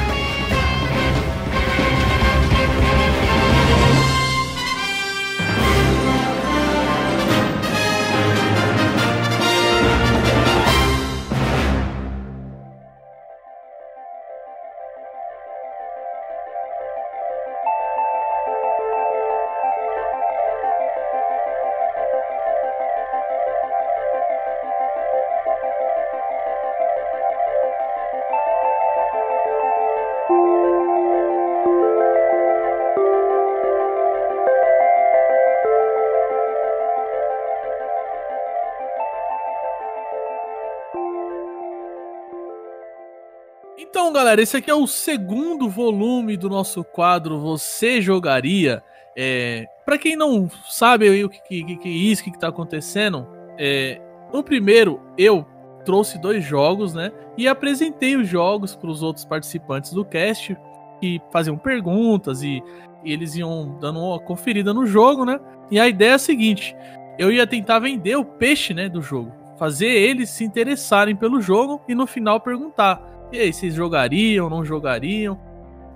Então, 44.10 44.24
galera, 44.24 44.42
esse 44.42 44.58
aqui 44.58 44.72
é 44.72 44.74
o 44.74 44.88
segundo 44.88 45.70
volume 45.70 46.36
do 46.36 46.50
nosso 46.50 46.84
quadro 46.84 47.40
Você 47.40 48.02
Jogaria. 48.02 48.82
É, 49.16 49.68
para 49.86 50.00
quem 50.00 50.16
não 50.16 50.50
sabe 50.68 51.08
aí 51.08 51.24
o 51.24 51.30
que, 51.30 51.40
que, 51.40 51.78
que 51.78 51.88
é 51.88 51.92
isso, 51.92 52.24
o 52.24 52.26
que, 52.26 52.32
que 52.32 52.40
tá 52.40 52.48
acontecendo, 52.48 53.28
é, 53.56 54.02
no 54.34 54.44
primeiro 54.44 55.00
eu 55.16 55.46
trouxe 55.86 56.20
dois 56.20 56.44
jogos, 56.44 56.92
né? 56.92 57.12
E 57.38 57.48
apresentei 57.48 58.16
os 58.16 58.28
jogos 58.28 58.76
para 58.76 58.90
os 58.90 59.04
outros 59.04 59.26
participantes 59.26 59.94
do 59.94 60.04
cast 60.04 60.58
que 61.00 61.22
faziam 61.32 61.56
perguntas 61.56 62.42
e, 62.42 62.64
e 63.04 63.14
eles 63.14 63.36
iam 63.36 63.78
dando 63.80 64.00
uma 64.00 64.20
conferida 64.20 64.74
no 64.74 64.88
jogo, 64.88 65.24
né? 65.24 65.40
E 65.70 65.80
a 65.80 65.88
ideia 65.88 66.14
é 66.14 66.16
a 66.16 66.18
seguinte: 66.18 66.76
eu 67.20 67.32
ia 67.32 67.46
tentar 67.46 67.78
vender 67.78 68.16
o 68.16 68.26
peixe, 68.26 68.74
né, 68.74 68.90
do 68.90 69.04
jogo, 69.04 69.32
fazer 69.60 69.86
eles 69.86 70.32
se 70.32 70.44
interessarem 70.44 71.16
pelo 71.16 71.40
jogo 71.40 71.80
e 71.88 71.94
no 71.94 72.08
final 72.08 72.40
perguntar 72.40 73.19
e 73.32 73.40
aí, 73.40 73.54
vocês 73.54 73.74
jogariam, 73.74 74.50
não 74.50 74.64
jogariam? 74.66 75.40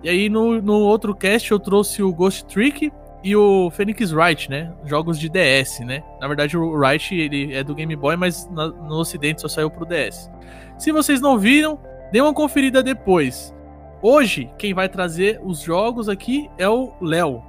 E 0.03 0.09
aí, 0.09 0.29
no, 0.29 0.61
no 0.61 0.73
outro 0.73 1.15
cast, 1.15 1.51
eu 1.51 1.59
trouxe 1.59 2.03
o 2.03 2.13
Ghost 2.13 2.45
Trick 2.45 2.91
e 3.23 3.35
o 3.35 3.71
Phoenix 3.71 4.11
Wright, 4.11 4.49
né? 4.49 4.71
Jogos 4.85 5.17
de 5.17 5.29
DS, 5.29 5.79
né? 5.79 6.03
Na 6.19 6.27
verdade, 6.27 6.57
o 6.57 6.71
Wright 6.77 7.15
ele 7.15 7.53
é 7.53 7.63
do 7.63 7.73
Game 7.73 7.95
Boy, 7.95 8.17
mas 8.17 8.49
na- 8.51 8.67
no 8.67 8.95
ocidente 8.95 9.41
só 9.41 9.47
saiu 9.47 9.71
pro 9.71 9.85
DS. 9.85 10.29
Se 10.77 10.91
vocês 10.91 11.21
não 11.21 11.37
viram, 11.37 11.79
dê 12.11 12.19
uma 12.19 12.33
conferida 12.33 12.83
depois. 12.83 13.55
Hoje, 14.01 14.51
quem 14.57 14.73
vai 14.73 14.89
trazer 14.89 15.39
os 15.41 15.61
jogos 15.61 16.09
aqui 16.09 16.49
é 16.57 16.67
o 16.67 16.91
Léo. 16.99 17.41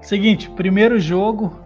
Seguinte, 0.00 0.48
primeiro 0.50 1.00
jogo, 1.00 1.58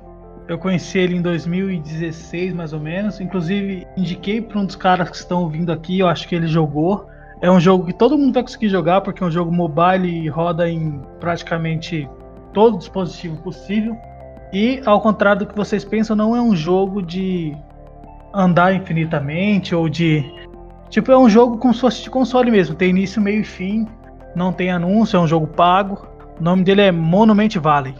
eu 0.49 0.57
conheci 0.57 0.99
ele 0.99 1.17
em 1.17 1.21
2016, 1.23 2.55
mais 2.55 2.73
ou 2.73 2.81
menos. 2.81 3.21
Inclusive, 3.21 3.87
indiquei 3.97 4.41
para 4.41 4.59
um 4.59 4.65
dos 4.65 4.77
caras 4.77 5.11
que 5.11 5.17
estão 5.17 5.47
vindo 5.51 5.71
aqui, 5.71 5.99
eu 5.99 6.09
acho 6.09 6.27
que 6.27 6.35
ele 6.35 6.47
jogou. 6.47 7.07
É 7.43 7.51
um 7.51 7.59
jogo 7.59 7.87
que 7.87 7.93
todo 7.93 8.19
mundo 8.19 8.35
vai 8.35 8.43
conseguir 8.43 8.69
jogar, 8.69 9.01
porque 9.01 9.23
é 9.23 9.27
um 9.27 9.31
jogo 9.31 9.51
mobile 9.51 10.07
e 10.07 10.29
roda 10.29 10.69
em 10.69 11.01
praticamente 11.19 12.09
todo 12.53 12.77
dispositivo 12.77 13.37
possível. 13.39 13.97
E, 14.53 14.83
ao 14.85 15.01
contrário 15.01 15.41
do 15.41 15.47
que 15.47 15.57
vocês 15.57 15.85
pensam, 15.85 16.15
não 16.15 16.37
é 16.37 16.43
um 16.43 16.55
jogo 16.55 17.01
de 17.01 17.57
andar 18.35 18.75
infinitamente 18.75 19.75
ou 19.75 19.89
de. 19.89 20.25
Tipo, 20.91 21.13
é 21.13 21.19
um 21.19 21.31
jogo 21.31 21.57
como 21.57 21.73
se 21.73 21.81
fosse 21.81 22.03
de 22.03 22.11
console 22.11 22.51
mesmo. 22.51 22.75
Tem 22.75 22.91
início, 22.91 23.23
meio 23.23 23.41
e 23.41 23.45
fim. 23.45 23.87
Não 24.35 24.53
tem 24.53 24.71
anúncio, 24.71 25.17
é 25.17 25.21
um 25.21 25.27
jogo 25.27 25.47
pago. 25.47 26.07
O 26.39 26.43
nome 26.43 26.63
dele 26.65 26.83
é 26.83 26.93
Monument 26.93 27.57
Valley. 27.61 27.95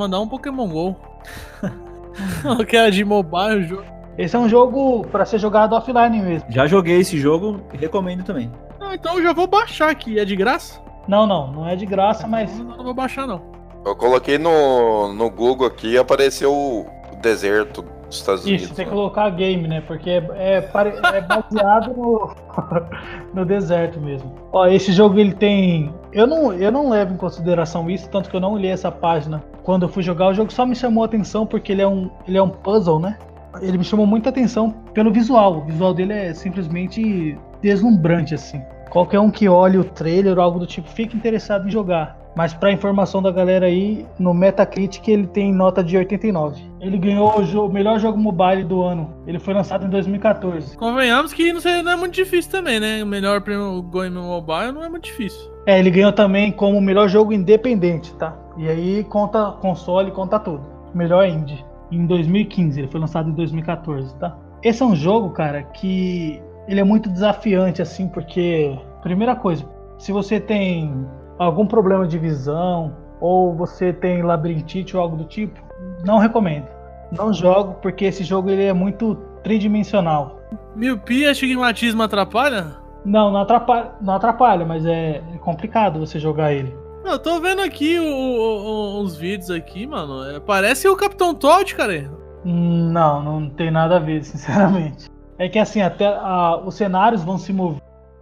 Mandar 0.00 0.18
um 0.20 0.26
Pokémon 0.26 0.66
GO. 0.68 0.96
que 2.66 2.76
era 2.76 2.90
de 2.90 3.04
mobile 3.04 3.56
o 3.56 3.62
jogo. 3.62 3.84
Esse 4.18 4.34
é 4.34 4.38
um 4.38 4.48
jogo 4.48 5.06
para 5.06 5.24
ser 5.24 5.38
jogado 5.38 5.74
offline 5.74 6.20
mesmo. 6.20 6.50
Já 6.50 6.66
joguei 6.66 6.98
esse 6.98 7.18
jogo 7.18 7.60
e 7.72 7.76
recomendo 7.76 8.24
também. 8.24 8.50
Ah, 8.80 8.94
então 8.94 9.16
eu 9.16 9.22
já 9.22 9.32
vou 9.32 9.46
baixar 9.46 9.90
aqui. 9.90 10.18
É 10.18 10.24
de 10.24 10.34
graça? 10.34 10.80
Não, 11.06 11.26
não, 11.26 11.52
não 11.52 11.68
é 11.68 11.76
de 11.76 11.86
graça, 11.86 12.26
mas 12.26 12.58
Não, 12.58 12.76
não 12.76 12.84
vou 12.84 12.94
baixar, 12.94 13.26
não. 13.26 13.40
Eu 13.84 13.94
coloquei 13.96 14.36
no, 14.36 15.12
no 15.14 15.30
Google 15.30 15.66
aqui 15.66 15.92
e 15.92 15.98
apareceu 15.98 16.52
o 16.52 16.86
deserto 17.22 17.82
dos 18.06 18.16
Estados 18.18 18.40
Isso, 18.42 18.48
Unidos. 18.50 18.70
tem 18.76 18.84
que 18.84 18.90
né? 18.90 18.96
colocar 18.96 19.30
game, 19.30 19.66
né? 19.68 19.80
Porque 19.86 20.10
é, 20.10 20.56
é 20.56 20.60
pare- 20.60 20.98
é 21.14 21.20
baseado 21.22 21.94
no, 21.96 22.34
no 23.32 23.44
deserto 23.46 23.98
mesmo. 24.00 24.34
Ó, 24.52 24.66
esse 24.66 24.92
jogo 24.92 25.18
ele 25.18 25.32
tem. 25.32 25.94
Eu 26.12 26.26
não, 26.26 26.52
eu 26.52 26.70
não 26.70 26.90
levo 26.90 27.14
em 27.14 27.16
consideração 27.16 27.88
isso, 27.90 28.08
tanto 28.10 28.28
que 28.28 28.36
eu 28.36 28.40
não 28.40 28.56
li 28.58 28.66
essa 28.68 28.90
página 28.92 29.42
quando 29.62 29.82
eu 29.82 29.88
fui 29.88 30.02
jogar. 30.02 30.28
O 30.28 30.34
jogo 30.34 30.52
só 30.52 30.66
me 30.66 30.74
chamou 30.74 31.02
a 31.02 31.06
atenção 31.06 31.46
porque 31.46 31.72
ele 31.72 31.82
é 31.82 31.88
um, 31.88 32.10
ele 32.26 32.38
é 32.38 32.42
um 32.42 32.50
puzzle, 32.50 32.98
né? 32.98 33.18
Ele 33.60 33.78
me 33.78 33.84
chamou 33.84 34.06
muita 34.06 34.30
atenção 34.30 34.70
pelo 34.94 35.12
visual. 35.12 35.58
O 35.58 35.64
visual 35.64 35.92
dele 35.92 36.12
é 36.12 36.34
simplesmente 36.34 37.36
deslumbrante, 37.60 38.34
assim. 38.34 38.62
Qualquer 38.90 39.20
um 39.20 39.30
que 39.30 39.48
olhe 39.48 39.78
o 39.78 39.84
trailer 39.84 40.36
ou 40.36 40.42
algo 40.42 40.58
do 40.58 40.66
tipo 40.66 40.88
fica 40.88 41.16
interessado 41.16 41.66
em 41.66 41.70
jogar. 41.70 42.19
Mas 42.36 42.54
pra 42.54 42.70
informação 42.72 43.20
da 43.20 43.30
galera 43.30 43.66
aí, 43.66 44.06
no 44.18 44.32
Metacritic 44.32 45.06
ele 45.08 45.26
tem 45.26 45.52
nota 45.52 45.82
de 45.82 45.96
89. 45.96 46.62
Ele 46.80 46.96
ganhou 46.96 47.38
o, 47.38 47.42
jo- 47.44 47.66
o 47.66 47.72
melhor 47.72 47.98
jogo 47.98 48.16
mobile 48.16 48.62
do 48.64 48.82
ano. 48.82 49.12
Ele 49.26 49.38
foi 49.38 49.52
lançado 49.52 49.84
em 49.84 49.90
2014. 49.90 50.76
Convenhamos 50.76 51.32
que 51.32 51.52
não, 51.52 51.60
sei, 51.60 51.82
não 51.82 51.92
é 51.92 51.96
muito 51.96 52.14
difícil 52.14 52.50
também, 52.50 52.78
né? 52.80 53.02
O 53.02 53.06
melhor 53.06 53.40
prêmio 53.40 53.82
Game 53.82 54.16
Mobile 54.16 54.72
não 54.72 54.82
é 54.84 54.88
muito 54.88 55.04
difícil. 55.04 55.50
É, 55.66 55.78
ele 55.78 55.90
ganhou 55.90 56.12
também 56.12 56.50
como 56.52 56.80
melhor 56.80 57.08
jogo 57.08 57.32
independente, 57.32 58.14
tá? 58.14 58.36
E 58.56 58.68
aí 58.68 59.04
conta 59.04 59.50
console, 59.60 60.10
conta 60.12 60.38
tudo. 60.38 60.62
Melhor 60.94 61.26
indie. 61.26 61.64
Em 61.90 62.06
2015, 62.06 62.80
ele 62.80 62.88
foi 62.88 63.00
lançado 63.00 63.28
em 63.28 63.32
2014, 63.32 64.14
tá? 64.18 64.36
Esse 64.62 64.82
é 64.82 64.86
um 64.86 64.94
jogo, 64.94 65.30
cara, 65.30 65.62
que 65.64 66.40
ele 66.68 66.78
é 66.80 66.84
muito 66.84 67.08
desafiante, 67.10 67.82
assim, 67.82 68.06
porque, 68.08 68.78
primeira 69.02 69.34
coisa, 69.34 69.64
se 69.98 70.12
você 70.12 70.38
tem 70.38 71.04
algum 71.44 71.66
problema 71.66 72.06
de 72.06 72.18
visão, 72.18 72.92
ou 73.20 73.54
você 73.54 73.92
tem 73.92 74.22
labirintite 74.22 74.96
ou 74.96 75.02
algo 75.02 75.16
do 75.16 75.24
tipo, 75.24 75.58
não 76.04 76.18
recomendo. 76.18 76.66
Não 77.12 77.32
jogo, 77.32 77.74
porque 77.82 78.04
esse 78.04 78.22
jogo 78.24 78.50
ele 78.50 78.64
é 78.64 78.72
muito 78.72 79.14
tridimensional. 79.42 80.38
Miopia, 80.76 81.30
astigmatismo 81.30 82.02
atrapalha? 82.02 82.68
Não, 83.04 83.30
não 83.32 83.40
atrapalha, 83.40 83.92
não 84.00 84.14
atrapalha 84.14 84.64
mas 84.66 84.84
é, 84.84 85.22
é 85.34 85.38
complicado 85.38 85.98
você 85.98 86.18
jogar 86.18 86.52
ele. 86.52 86.74
Eu 87.04 87.18
tô 87.18 87.40
vendo 87.40 87.62
aqui 87.62 87.98
o- 87.98 88.04
o- 88.04 89.00
os 89.00 89.16
vídeos 89.16 89.50
aqui, 89.50 89.86
mano. 89.86 90.22
É, 90.30 90.38
parece 90.38 90.86
o 90.86 90.96
Capitão 90.96 91.34
Todd, 91.34 91.74
cara. 91.74 92.10
Não, 92.44 93.22
não 93.22 93.48
tem 93.50 93.70
nada 93.70 93.96
a 93.96 93.98
ver, 93.98 94.22
sinceramente. 94.24 95.08
É 95.38 95.48
que 95.48 95.58
assim, 95.58 95.80
até 95.80 96.06
a- 96.06 96.60
os 96.64 96.74
cenários 96.74 97.24
vão 97.24 97.38
se 97.38 97.52
mover. 97.52 97.80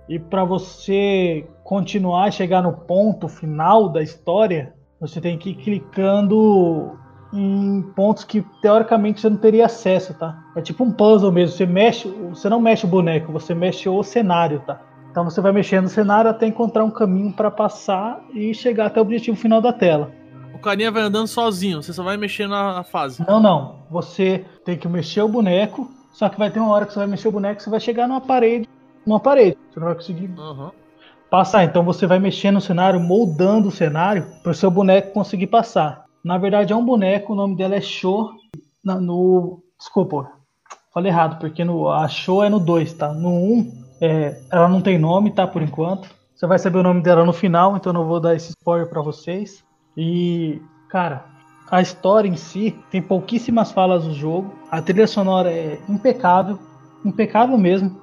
E 0.09 0.19
pra 0.19 0.45
você 0.45 1.45
continuar 1.69 2.25
a 2.25 2.31
chegar 2.31 2.63
no 2.63 2.73
ponto 2.73 3.29
final 3.29 3.91
da 3.91 4.03
história, 4.03 4.73
você 4.99 5.21
tem 5.21 5.37
que 5.37 5.51
ir 5.51 5.55
clicando 5.57 6.99
em 7.31 7.83
pontos 7.95 8.25
que 8.25 8.43
teoricamente 8.63 9.21
você 9.21 9.29
não 9.29 9.37
teria 9.37 9.67
acesso, 9.67 10.15
tá? 10.15 10.43
É 10.57 10.63
tipo 10.63 10.83
um 10.83 10.91
puzzle 10.91 11.31
mesmo. 11.31 11.55
Você 11.55 11.67
mexe, 11.67 12.09
você 12.31 12.49
não 12.49 12.59
mexe 12.59 12.87
o 12.87 12.89
boneco, 12.89 13.31
você 13.31 13.55
mexe 13.55 13.87
o 13.87 14.03
cenário, 14.03 14.61
tá? 14.61 14.81
Então 15.11 15.25
você 15.25 15.43
vai 15.43 15.53
mexendo 15.53 15.83
no 15.83 15.89
cenário 15.91 16.31
até 16.31 16.47
encontrar 16.47 16.83
um 16.85 16.91
caminho 16.91 17.35
pra 17.35 17.51
passar 17.51 18.19
e 18.33 18.55
chegar 18.55 18.87
até 18.87 18.99
o 18.99 19.03
objetivo 19.03 19.37
final 19.37 19.61
da 19.61 19.71
tela. 19.71 20.11
O 20.55 20.59
carinha 20.59 20.91
vai 20.91 21.03
andando 21.03 21.27
sozinho, 21.27 21.83
você 21.83 21.93
só 21.93 22.03
vai 22.03 22.17
mexer 22.17 22.49
na 22.49 22.83
fase. 22.83 23.23
Não, 23.29 23.39
não. 23.39 23.81
Você 23.91 24.43
tem 24.65 24.79
que 24.79 24.89
mexer 24.89 25.21
o 25.21 25.29
boneco, 25.29 25.87
só 26.15 26.31
que 26.31 26.39
vai 26.39 26.51
ter 26.51 26.61
uma 26.61 26.71
hora 26.71 26.87
que 26.87 26.95
você 26.95 26.99
vai 27.01 27.09
mexer 27.09 27.29
o 27.29 27.33
boneco, 27.33 27.61
você 27.61 27.69
vai 27.69 27.79
chegar 27.79 28.09
numa 28.09 28.23
parede, 28.23 28.67
numa 29.05 29.21
parede. 29.21 29.59
Você 29.71 29.79
não 29.79 29.89
vai 29.89 29.97
conseguir 29.97 30.31
Aham. 30.39 30.73
Passar. 31.31 31.65
Então 31.65 31.83
você 31.85 32.07
vai 32.07 32.19
mexer 32.19 32.51
no 32.51 32.61
cenário, 32.61 33.01
moldando 33.01 33.69
o 33.69 33.73
cenário 33.73 34.27
para 34.43 34.53
o 34.53 34.55
seu 34.55 34.71
boneco 34.71 35.13
conseguir 35.13 35.47
passar. 35.49 36.05
Na 36.25 36.37
verdade 36.39 36.73
é 36.73 36.77
um 36.77 36.85
boneco, 36.85 37.33
o 37.33 37.37
nome 37.37 37.57
dela 37.57 37.77
é 37.77 37.81
Show. 37.81 38.31
Na- 38.85 39.01
no, 39.01 39.63
desculpa, 39.79 40.31
falei 40.93 41.11
errado, 41.11 41.39
porque 41.39 41.65
no, 41.65 41.89
a 41.91 42.09
Show 42.09 42.43
é 42.43 42.49
no 42.49 42.59
2, 42.59 42.93
tá? 42.95 43.13
No 43.13 43.31
1, 43.31 43.73
é, 44.01 44.41
ela 44.51 44.69
não 44.69 44.81
tem 44.81 44.99
nome, 44.99 45.31
tá? 45.31 45.47
Por 45.47 45.63
enquanto. 45.63 46.09
Você 46.35 46.47
vai 46.47 46.59
saber 46.59 46.79
o 46.79 46.83
nome 46.85 47.03
dela 47.03 47.25
no 47.25 47.33
final, 47.33 47.77
então 47.77 47.91
eu 47.91 47.95
não 47.95 48.07
vou 48.07 48.21
dar 48.21 48.35
esse 48.35 48.51
spoiler 48.51 48.89
para 48.89 49.03
vocês. 49.03 49.65
E, 49.97 50.63
cara, 50.89 51.25
a 51.69 51.83
história 51.83 52.29
em 52.29 52.37
si 52.37 52.77
tem 52.91 53.03
pouquíssimas 53.03 53.73
falas 53.73 54.05
do 54.05 54.15
jogo. 54.15 54.55
A 54.71 54.81
trilha 54.81 55.07
sonora 55.09 55.51
é 55.51 55.81
impecável, 55.89 56.57
impecável 57.05 57.59
mesmo. 57.59 58.01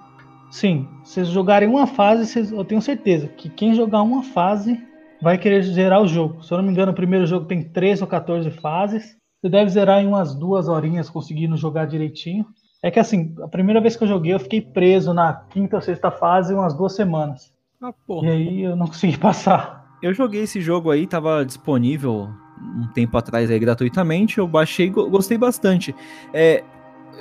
Sim, 0.49 0.87
vocês 1.03 1.27
jogarem 1.27 1.67
uma 1.67 1.85
fase, 1.87 2.25
vocês- 2.25 2.51
eu 2.51 2.63
tenho 2.63 2.81
certeza 2.81 3.27
que 3.27 3.49
quem 3.49 3.73
jogar 3.75 4.01
uma 4.01 4.23
fase 4.23 4.79
vai 5.21 5.37
querer 5.37 5.61
zerar 5.63 6.01
o 6.01 6.07
jogo. 6.07 6.41
Se 6.43 6.53
eu 6.53 6.57
não 6.57 6.65
me 6.65 6.71
engano, 6.71 6.91
o 6.91 6.95
primeiro 6.95 7.25
jogo 7.25 7.45
tem 7.45 7.61
13 7.63 8.01
ou 8.03 8.07
14 8.07 8.49
fases. 8.51 9.17
Você 9.41 9.49
deve 9.49 9.69
zerar 9.69 10.01
em 10.01 10.07
umas 10.07 10.33
duas 10.35 10.67
horinhas 10.67 11.09
conseguindo 11.09 11.57
jogar 11.57 11.85
direitinho. 11.85 12.45
É 12.81 12.89
que 12.91 12.99
assim, 12.99 13.33
a 13.41 13.47
primeira 13.47 13.81
vez 13.81 13.95
que 13.95 14.03
eu 14.03 14.07
joguei, 14.07 14.33
eu 14.33 14.39
fiquei 14.39 14.61
preso 14.61 15.13
na 15.13 15.33
quinta 15.33 15.75
ou 15.75 15.81
sexta 15.81 16.09
fase 16.11 16.53
umas 16.53 16.73
duas 16.73 16.95
semanas. 16.95 17.51
Ah, 17.81 17.89
E 17.89 17.93
porra. 18.07 18.29
aí 18.29 18.61
eu 18.61 18.75
não 18.75 18.87
consegui 18.87 19.17
passar. 19.19 19.85
Eu 20.01 20.13
joguei 20.13 20.43
esse 20.43 20.61
jogo 20.61 20.91
aí, 20.91 21.07
tava 21.07 21.43
disponível 21.45 22.29
um 22.61 22.87
tempo 22.93 23.17
atrás 23.17 23.49
aí 23.51 23.59
gratuitamente, 23.59 24.37
eu 24.37 24.47
baixei 24.47 24.87
e 24.87 24.89
go- 24.89 25.09
gostei 25.09 25.37
bastante. 25.37 25.93
É, 26.33 26.63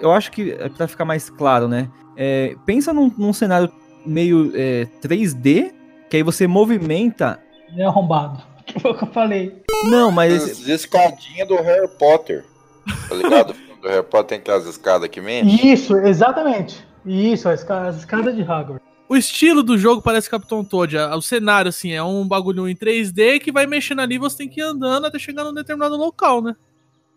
eu 0.00 0.12
acho 0.12 0.30
que, 0.30 0.52
é 0.52 0.68
pra 0.68 0.86
ficar 0.86 1.04
mais 1.04 1.30
claro, 1.30 1.66
né? 1.66 1.88
É, 2.16 2.56
pensa 2.66 2.92
num, 2.92 3.12
num 3.16 3.32
cenário 3.32 3.70
meio 4.04 4.52
é, 4.54 4.86
3D, 5.02 5.72
que 6.10 6.16
aí 6.16 6.22
você 6.22 6.46
movimenta. 6.46 7.40
É 7.76 7.84
arrombado. 7.84 8.42
Que 8.66 8.78
foi 8.80 8.92
o 8.92 8.94
que 8.94 9.04
eu 9.04 9.12
falei. 9.12 9.62
Não, 9.84 10.10
mas. 10.10 10.42
As 10.44 10.68
escadinhas 10.68 11.48
do 11.48 11.56
Harry 11.56 11.88
Potter. 11.98 12.44
Tá 13.08 13.14
ligado? 13.14 13.50
O 13.50 13.54
filme 13.54 13.80
do 13.82 13.88
Harry 13.88 14.02
Potter 14.02 14.24
tem 14.26 14.38
aquelas 14.38 14.66
escadas 14.66 15.08
que 15.08 15.20
mexem. 15.20 15.72
Isso, 15.72 15.96
exatamente. 15.96 16.86
Isso, 17.04 17.48
as 17.48 17.60
esca- 17.60 17.88
as 17.88 17.96
escadas 17.98 18.34
de 18.34 18.42
Hogwarts. 18.42 18.82
O 19.06 19.16
estilo 19.16 19.62
do 19.62 19.76
jogo 19.76 20.00
parece 20.00 20.30
Capitão 20.30 20.64
Toad. 20.64 20.96
O 20.96 21.20
cenário, 21.20 21.68
assim, 21.68 21.92
é 21.92 22.02
um 22.02 22.26
bagulho 22.26 22.66
em 22.66 22.74
3D 22.74 23.38
que 23.38 23.52
vai 23.52 23.66
mexendo 23.66 24.00
ali 24.00 24.14
e 24.14 24.18
você 24.18 24.38
tem 24.38 24.48
que 24.48 24.60
ir 24.60 24.64
andando 24.64 25.06
até 25.06 25.18
chegar 25.18 25.44
num 25.44 25.52
determinado 25.52 25.94
local, 25.94 26.40
né? 26.40 26.56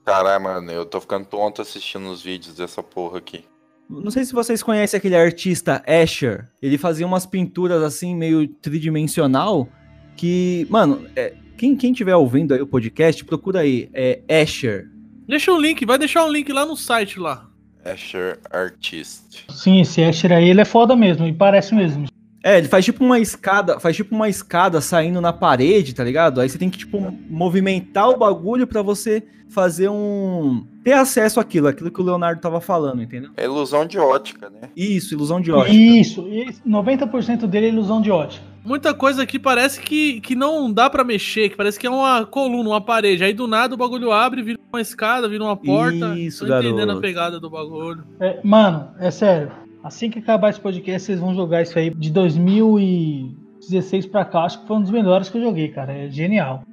Caralho, 0.04 0.44
mano, 0.44 0.70
eu 0.72 0.86
tô 0.86 1.00
ficando 1.00 1.26
tonto 1.26 1.62
assistindo 1.62 2.10
os 2.10 2.22
vídeos 2.22 2.56
dessa 2.56 2.84
porra 2.84 3.18
aqui. 3.20 3.46
Não 3.90 4.12
sei 4.12 4.26
se 4.26 4.34
vocês 4.34 4.62
conhecem 4.62 4.98
aquele 4.98 5.16
artista 5.16 5.84
Asher. 5.88 6.48
Ele 6.62 6.78
fazia 6.78 7.06
umas 7.06 7.26
pinturas 7.26 7.82
assim, 7.82 8.16
meio 8.16 8.48
tridimensional. 8.48 9.70
Que, 10.16 10.68
mano, 10.70 11.06
é, 11.16 11.34
quem, 11.58 11.76
quem 11.76 11.94
tiver 11.94 12.16
ouvindo 12.16 12.54
aí 12.54 12.62
o 12.62 12.68
podcast, 12.68 13.24
procura 13.24 13.62
aí. 13.62 13.90
É 13.94 14.22
Asher. 14.42 14.90
Deixa 15.28 15.52
o 15.52 15.60
link, 15.60 15.86
vai 15.86 15.98
deixar 15.98 16.26
um 16.26 16.32
link 16.32 16.52
lá 16.52 16.66
no 16.66 16.76
site 16.76 17.20
lá. 17.20 17.50
Asher 17.84 18.40
Artist. 18.52 19.46
Sim, 19.50 19.82
esse 19.82 20.04
Asher 20.04 20.32
aí, 20.32 20.50
ele 20.50 20.62
é 20.62 20.66
foda 20.66 20.96
mesmo, 20.96 21.26
e 21.26 21.34
parece 21.34 21.74
mesmo. 21.74 22.08
É, 22.48 22.58
ele 22.60 22.70
faz 22.70 22.86
tipo 22.86 23.04
uma 23.04 23.20
escada, 23.20 23.78
faz 23.78 23.94
tipo 23.94 24.16
uma 24.16 24.30
escada 24.30 24.80
saindo 24.80 25.20
na 25.20 25.34
parede, 25.34 25.94
tá 25.94 26.02
ligado? 26.02 26.40
Aí 26.40 26.48
você 26.48 26.58
tem 26.58 26.70
que 26.70 26.78
tipo 26.78 27.14
movimentar 27.30 28.10
o 28.10 28.16
bagulho 28.16 28.66
pra 28.66 28.82
você 28.82 29.22
fazer 29.50 29.90
um 29.90 30.66
ter 30.82 30.94
acesso 30.94 31.42
àquilo, 31.42 31.68
aquilo 31.68 31.92
que 31.92 32.00
o 32.00 32.04
Leonardo 32.06 32.40
tava 32.40 32.62
falando, 32.62 33.04
entendeu? 33.04 33.32
É 33.36 33.44
ilusão 33.44 33.86
de 33.86 34.00
ótica, 34.00 34.50
né? 34.50 34.70
Isso, 34.78 35.14
ilusão 35.14 35.42
de 35.42 35.52
ótica. 35.52 35.76
Isso, 35.76 36.26
e 36.30 36.46
90% 36.66 37.46
dele 37.48 37.66
é 37.66 37.70
ilusão 37.70 38.02
de 38.02 38.12
ótica. 38.12 38.46
Muita 38.64 38.94
coisa 38.94 39.24
aqui 39.24 39.38
parece 39.38 39.82
que, 39.82 40.22
que 40.22 40.34
não 40.34 40.72
dá 40.72 40.90
pra 40.90 41.04
mexer, 41.04 41.50
que 41.50 41.58
parece 41.58 41.78
que 41.78 41.86
é 41.86 41.90
uma 41.90 42.26
coluna, 42.26 42.70
uma 42.70 42.82
parede. 42.82 43.26
Aí 43.26 43.34
do 43.34 43.46
nada 43.46 43.76
o 43.76 43.78
bagulho 43.78 44.10
abre, 44.10 44.42
vira 44.42 44.60
uma 44.72 44.82
escada, 44.82 45.28
vira 45.28 45.44
uma 45.44 45.58
porta. 45.58 46.16
Isso, 46.18 46.48
Tô 46.48 46.54
entendendo 46.54 46.78
garoto. 46.78 47.00
a 47.00 47.02
pegada 47.02 47.40
do 47.42 47.50
bagulho. 47.50 48.06
É, 48.22 48.40
mano, 48.42 48.88
é 49.00 49.12
sério. 49.12 49.67
Assim 49.88 50.10
que 50.10 50.20
acabar 50.20 50.50
esse 50.50 50.60
podcast, 50.60 51.06
vocês 51.06 51.18
vão 51.20 51.34
jogar 51.34 51.62
isso 51.62 51.80
aí 51.80 51.90
de 51.90 52.12
2016 52.12 54.06
pra 54.08 54.26
cá. 54.26 54.42
Acho 54.44 54.60
que 54.62 54.68
foi 54.68 54.76
um 54.78 54.82
dos 54.82 54.92
melhores 54.92 55.30
que 55.30 55.38
eu 55.38 55.42
joguei, 55.42 55.70
cara. 55.70 55.94
É 55.94 56.10
genial. 56.10 56.64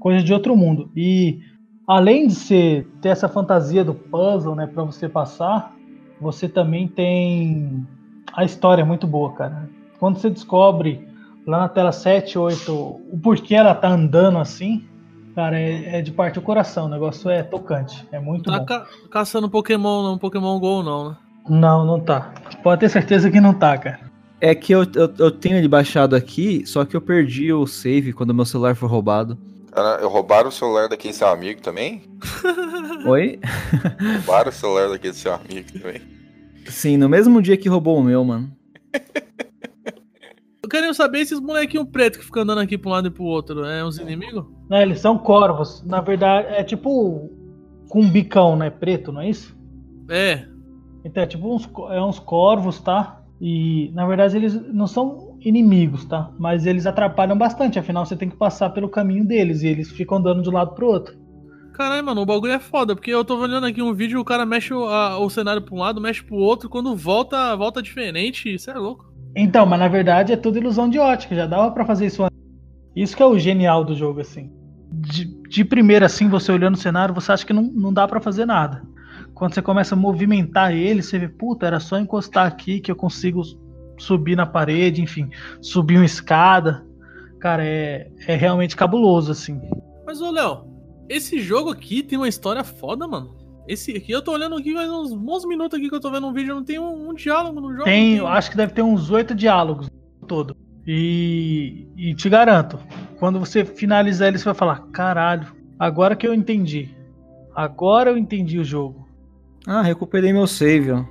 Coisa 0.00 0.20
de 0.22 0.32
outro 0.32 0.56
mundo. 0.56 0.90
E 0.96 1.38
além 1.86 2.26
de 2.26 2.34
ser, 2.34 2.88
ter 3.00 3.10
essa 3.10 3.28
fantasia 3.28 3.84
do 3.84 3.94
puzzle, 3.94 4.56
né, 4.56 4.66
pra 4.66 4.82
você 4.82 5.08
passar, 5.08 5.74
você 6.20 6.48
também 6.48 6.88
tem 6.88 7.86
a 8.32 8.44
história 8.44 8.82
é 8.82 8.84
muito 8.84 9.06
boa, 9.06 9.32
cara. 9.32 9.70
Quando 10.00 10.18
você 10.18 10.28
descobre 10.28 11.06
lá 11.46 11.58
na 11.60 11.68
tela 11.68 11.92
7, 11.92 12.36
8 12.36 12.72
o 12.72 13.18
porquê 13.22 13.54
ela 13.54 13.74
tá 13.76 13.88
andando 13.88 14.38
assim, 14.38 14.84
cara, 15.36 15.56
é, 15.58 15.98
é 15.98 16.02
de 16.02 16.10
partir 16.10 16.40
o 16.40 16.42
coração. 16.42 16.86
O 16.86 16.88
negócio 16.90 17.30
é 17.30 17.44
tocante. 17.44 18.04
É 18.10 18.18
muito 18.18 18.50
Tá 18.50 18.58
bom. 18.58 18.66
ca- 18.66 18.86
caçando 19.08 19.48
Pokémon, 19.48 20.02
não 20.02 20.18
Pokémon 20.18 20.58
GO, 20.58 20.82
não, 20.82 21.10
né? 21.10 21.16
Não, 21.48 21.84
não 21.84 22.00
tá. 22.00 22.32
Pode 22.62 22.80
ter 22.80 22.88
certeza 22.88 23.30
que 23.30 23.40
não 23.40 23.54
tá, 23.54 23.76
cara. 23.78 24.00
É 24.40 24.54
que 24.54 24.72
eu, 24.72 24.82
eu, 24.82 25.12
eu 25.18 25.30
tenho 25.30 25.56
ele 25.56 25.68
baixado 25.68 26.14
aqui, 26.14 26.66
só 26.66 26.84
que 26.84 26.94
eu 26.94 27.00
perdi 27.00 27.52
o 27.52 27.66
save 27.66 28.12
quando 28.12 28.34
meu 28.34 28.44
celular 28.44 28.74
foi 28.74 28.88
roubado. 28.88 29.38
Cara, 29.72 30.06
roubaram 30.06 30.48
o 30.48 30.52
celular 30.52 30.88
daquele 30.88 31.14
seu 31.14 31.28
amigo 31.28 31.60
também? 31.60 32.02
Oi? 33.06 33.38
Roubaram 34.16 34.50
o 34.50 34.52
celular 34.52 34.88
daquele 34.88 35.14
seu 35.14 35.34
amigo 35.34 35.72
também? 35.72 36.02
Sim, 36.66 36.96
no 36.96 37.08
mesmo 37.08 37.40
dia 37.40 37.56
que 37.56 37.68
roubou 37.68 37.98
o 37.98 38.02
meu, 38.02 38.24
mano. 38.24 38.50
Eu 40.62 40.68
queria 40.68 40.92
saber 40.94 41.20
esses 41.20 41.38
molequinhos 41.38 41.86
pretos 41.92 42.18
que 42.18 42.24
ficam 42.24 42.42
andando 42.42 42.60
aqui 42.60 42.76
pra 42.76 42.90
um 42.90 42.92
lado 42.94 43.06
e 43.06 43.10
pro 43.10 43.22
outro. 43.22 43.64
É 43.64 43.84
uns 43.84 43.98
inimigos? 43.98 44.44
Né, 44.68 44.82
eles 44.82 44.98
são 44.98 45.16
corvos. 45.16 45.82
Na 45.86 46.00
verdade, 46.00 46.48
é 46.48 46.64
tipo 46.64 47.30
com 47.88 48.00
um 48.00 48.10
bicão, 48.10 48.56
né? 48.56 48.68
Preto, 48.68 49.12
não 49.12 49.20
é 49.20 49.28
isso? 49.28 49.56
É. 50.10 50.44
Então 51.06 51.22
é 51.22 51.26
tipo 51.26 51.54
uns, 51.54 51.68
é 51.90 52.02
uns 52.02 52.18
corvos, 52.18 52.80
tá? 52.80 53.22
E 53.40 53.90
na 53.94 54.04
verdade 54.06 54.36
eles 54.36 54.54
não 54.72 54.86
são 54.88 55.36
inimigos, 55.40 56.04
tá? 56.04 56.30
Mas 56.38 56.66
eles 56.66 56.84
atrapalham 56.86 57.38
bastante, 57.38 57.78
afinal 57.78 58.04
você 58.04 58.16
tem 58.16 58.28
que 58.28 58.36
passar 58.36 58.70
pelo 58.70 58.88
caminho 58.88 59.24
deles 59.24 59.62
e 59.62 59.68
eles 59.68 59.90
ficam 59.92 60.18
andando 60.18 60.42
de 60.42 60.48
um 60.48 60.52
lado 60.52 60.74
pro 60.74 60.86
outro. 60.88 61.14
Caralho, 61.72 62.04
mano, 62.04 62.22
o 62.22 62.26
bagulho 62.26 62.52
é 62.54 62.58
foda, 62.58 62.94
porque 62.96 63.10
eu 63.10 63.24
tô 63.24 63.38
olhando 63.38 63.66
aqui 63.66 63.82
um 63.82 63.92
vídeo 63.94 64.18
e 64.18 64.20
o 64.20 64.24
cara 64.24 64.44
mexe 64.46 64.72
o, 64.74 64.84
a- 64.86 65.18
o 65.18 65.28
cenário 65.30 65.60
pra 65.62 65.74
um 65.74 65.78
lado, 65.78 66.00
mexe 66.00 66.24
pro 66.24 66.34
outro, 66.36 66.68
quando 66.70 66.96
volta, 66.96 67.54
volta 67.54 67.82
diferente, 67.82 68.52
isso 68.52 68.70
é 68.70 68.74
louco. 68.74 69.04
Então, 69.36 69.66
mas 69.66 69.78
na 69.78 69.86
verdade 69.86 70.32
é 70.32 70.36
tudo 70.36 70.56
ilusão 70.58 70.88
de 70.88 70.98
ótica, 70.98 71.34
já 71.36 71.46
dava 71.46 71.70
pra 71.70 71.84
fazer 71.84 72.06
isso 72.06 72.24
antes. 72.24 72.36
Isso 72.96 73.14
que 73.16 73.22
é 73.22 73.26
o 73.26 73.38
genial 73.38 73.84
do 73.84 73.94
jogo, 73.94 74.20
assim. 74.20 74.50
De, 74.90 75.26
de 75.50 75.64
primeira, 75.64 76.06
assim, 76.06 76.28
você 76.28 76.50
olhando 76.50 76.76
o 76.76 76.78
cenário, 76.78 77.14
você 77.14 77.30
acha 77.30 77.44
que 77.46 77.52
não, 77.52 77.62
não 77.62 77.92
dá 77.92 78.08
pra 78.08 78.20
fazer 78.22 78.46
nada. 78.46 78.82
Quando 79.36 79.52
você 79.52 79.60
começa 79.60 79.94
a 79.94 79.98
movimentar 79.98 80.72
ele, 80.72 81.02
você 81.02 81.18
vê, 81.18 81.28
puta, 81.28 81.66
era 81.66 81.78
só 81.78 81.98
encostar 81.98 82.46
aqui 82.46 82.80
que 82.80 82.90
eu 82.90 82.96
consigo 82.96 83.42
subir 83.98 84.34
na 84.34 84.46
parede, 84.46 85.02
enfim, 85.02 85.28
subir 85.60 85.98
uma 85.98 86.06
escada. 86.06 86.86
Cara, 87.38 87.62
é, 87.62 88.10
é 88.26 88.34
realmente 88.34 88.74
cabuloso, 88.74 89.30
assim. 89.30 89.60
Mas, 90.06 90.22
ô, 90.22 90.30
Léo, 90.30 90.64
esse 91.06 91.38
jogo 91.38 91.70
aqui 91.70 92.02
tem 92.02 92.16
uma 92.16 92.28
história 92.28 92.64
foda, 92.64 93.06
mano. 93.06 93.36
Esse 93.68 93.94
aqui, 93.94 94.10
eu 94.10 94.22
tô 94.22 94.32
olhando 94.32 94.56
aqui 94.56 94.72
faz 94.72 94.88
uns 94.90 95.12
bons 95.12 95.44
minutos 95.44 95.78
aqui 95.78 95.90
que 95.90 95.94
eu 95.94 96.00
tô 96.00 96.10
vendo 96.10 96.26
um 96.26 96.32
vídeo, 96.32 96.54
não 96.54 96.64
tem 96.64 96.78
um, 96.78 97.10
um 97.10 97.12
diálogo 97.12 97.60
no 97.60 97.72
jogo. 97.72 97.84
Tem, 97.84 98.16
não 98.16 98.24
eu 98.24 98.26
acho 98.28 98.50
que 98.50 98.56
deve 98.56 98.72
ter 98.72 98.82
uns 98.82 99.10
oito 99.10 99.34
diálogos 99.34 99.90
todo. 100.26 100.56
E, 100.86 101.86
e 101.94 102.14
te 102.14 102.30
garanto, 102.30 102.78
quando 103.18 103.38
você 103.38 103.66
finalizar 103.66 104.28
ele, 104.28 104.38
você 104.38 104.46
vai 104.46 104.54
falar: 104.54 104.78
caralho, 104.92 105.48
agora 105.78 106.16
que 106.16 106.26
eu 106.26 106.32
entendi. 106.32 106.88
Agora 107.54 108.10
eu 108.10 108.16
entendi 108.16 108.58
o 108.58 108.64
jogo. 108.64 109.05
Ah, 109.66 109.82
recuperei 109.82 110.32
meu 110.32 110.46
save, 110.46 110.92
ó. 110.92 111.04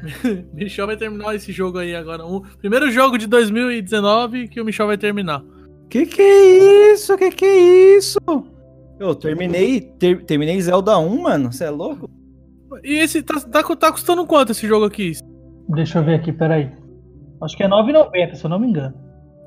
Michel 0.54 0.86
vai 0.86 0.96
terminar 0.96 1.34
esse 1.34 1.52
jogo 1.52 1.78
aí 1.78 1.94
agora. 1.94 2.24
O 2.24 2.40
primeiro 2.58 2.90
jogo 2.90 3.18
de 3.18 3.26
2019 3.26 4.48
que 4.48 4.60
o 4.60 4.64
Michel 4.64 4.86
vai 4.86 4.96
terminar. 4.96 5.42
Que 5.90 6.06
que 6.06 6.22
é 6.22 6.92
isso? 6.92 7.16
Que 7.18 7.30
que 7.30 7.44
é 7.44 7.96
isso? 7.98 8.18
Eu 8.98 9.14
terminei, 9.14 9.80
ter- 9.80 10.24
terminei 10.24 10.60
Zelda 10.60 10.96
1, 10.98 11.22
mano. 11.22 11.52
Você 11.52 11.64
é 11.64 11.70
louco? 11.70 12.08
E 12.84 12.94
esse 12.98 13.22
tá, 13.22 13.40
tá, 13.40 13.62
tá 13.76 13.92
custando 13.92 14.24
quanto 14.26 14.52
esse 14.52 14.66
jogo 14.66 14.84
aqui? 14.86 15.12
Deixa 15.68 15.98
eu 15.98 16.04
ver 16.04 16.14
aqui, 16.14 16.32
peraí. 16.32 16.70
Acho 17.42 17.56
que 17.56 17.62
é 17.64 17.68
9,90, 17.68 18.34
se 18.34 18.44
eu 18.44 18.50
não 18.50 18.58
me 18.60 18.68
engano. 18.68 18.94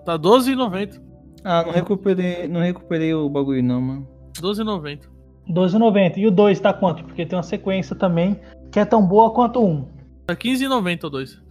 Tá 0.05 0.17
12,90. 0.19 1.01
Ah, 1.43 1.63
não 1.65 1.71
recuperei, 1.71 2.47
não 2.47 2.61
recuperei 2.61 3.13
o 3.13 3.29
bagulho 3.29 3.63
não, 3.63 3.79
mano. 3.81 4.07
12,90. 4.41 5.01
12,90. 5.49 6.17
E 6.17 6.27
o 6.27 6.31
2 6.31 6.59
tá 6.59 6.73
quanto? 6.73 7.03
Porque 7.03 7.25
tem 7.25 7.37
uma 7.37 7.43
sequência 7.43 7.95
também 7.95 8.39
que 8.71 8.79
é 8.79 8.85
tão 8.85 9.05
boa 9.05 9.31
quanto 9.31 9.59
o 9.59 9.65
1. 9.67 9.85
Tá 10.25 10.35
15,90 10.35 11.03
o 11.05 11.09
2. 11.09 11.41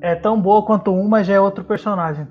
É 0.00 0.14
tão 0.14 0.40
boa 0.40 0.62
quanto 0.64 0.90
o 0.90 0.94
1, 1.00 1.08
mas 1.08 1.26
já 1.26 1.34
é 1.34 1.40
outro 1.40 1.64
personagem. 1.64 2.26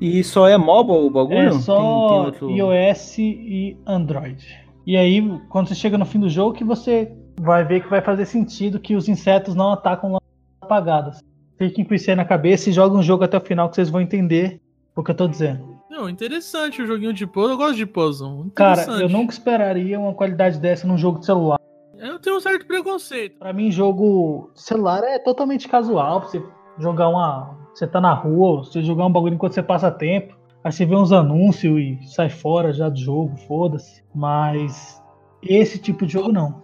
E 0.00 0.22
só 0.24 0.48
é 0.48 0.58
mobile 0.58 1.06
o 1.06 1.10
bagulho? 1.10 1.38
É 1.38 1.50
Tem- 1.50 1.60
só 1.60 2.08
tem 2.08 2.18
outro- 2.18 2.50
iOS 2.50 3.18
e 3.18 3.76
Android. 3.86 4.44
E 4.86 4.96
aí, 4.96 5.22
quando 5.48 5.68
você 5.68 5.74
chega 5.74 5.96
no 5.96 6.04
fim 6.04 6.18
do 6.20 6.28
jogo, 6.28 6.52
que 6.52 6.64
você 6.64 7.10
vai 7.40 7.64
ver 7.64 7.80
que 7.82 7.88
vai 7.88 8.02
fazer 8.02 8.26
sentido 8.26 8.78
que 8.78 8.94
os 8.94 9.08
insetos 9.08 9.54
não 9.54 9.72
atacam 9.72 10.18
apagadas. 10.60 11.20
Fiquem 11.56 11.84
com 11.84 11.94
isso 11.94 12.10
aí 12.10 12.16
na 12.16 12.24
cabeça 12.24 12.68
e 12.68 12.72
joguem 12.72 12.98
um 12.98 13.02
jogo 13.02 13.24
até 13.24 13.36
o 13.36 13.40
final 13.40 13.68
que 13.68 13.76
vocês 13.76 13.88
vão 13.88 14.00
entender 14.00 14.60
o 14.94 15.02
que 15.02 15.10
eu 15.10 15.14
tô 15.14 15.26
dizendo. 15.28 15.73
Não, 15.94 16.08
interessante 16.08 16.82
o 16.82 16.86
joguinho 16.86 17.12
de 17.12 17.24
puzzle. 17.24 17.52
Eu 17.52 17.56
gosto 17.56 17.76
de 17.76 17.86
puzzle. 17.86 18.50
Cara, 18.52 18.82
eu 19.00 19.08
nunca 19.08 19.32
esperaria 19.32 19.98
uma 19.98 20.12
qualidade 20.12 20.58
dessa 20.58 20.88
num 20.88 20.98
jogo 20.98 21.20
de 21.20 21.26
celular. 21.26 21.56
Eu 21.96 22.18
tenho 22.18 22.36
um 22.36 22.40
certo 22.40 22.66
preconceito. 22.66 23.38
Pra 23.38 23.52
mim, 23.52 23.70
jogo 23.70 24.50
de 24.54 24.60
celular 24.60 25.04
é 25.04 25.20
totalmente 25.20 25.68
casual. 25.68 26.22
Pra 26.22 26.30
você 26.30 26.42
jogar 26.80 27.08
uma. 27.08 27.56
Você 27.72 27.86
tá 27.86 28.00
na 28.00 28.12
rua, 28.12 28.64
você 28.64 28.82
jogar 28.82 29.06
um 29.06 29.12
bagulho 29.12 29.34
enquanto 29.34 29.52
você 29.52 29.62
passa 29.62 29.88
tempo. 29.88 30.36
Aí 30.64 30.72
você 30.72 30.84
vê 30.84 30.96
uns 30.96 31.12
anúncios 31.12 31.78
e 31.78 31.98
sai 32.08 32.28
fora 32.28 32.72
já 32.72 32.88
do 32.88 32.98
jogo, 32.98 33.36
foda-se. 33.46 34.02
Mas 34.12 35.00
esse 35.40 35.78
tipo 35.78 36.04
de 36.04 36.14
jogo 36.14 36.32
não. 36.32 36.60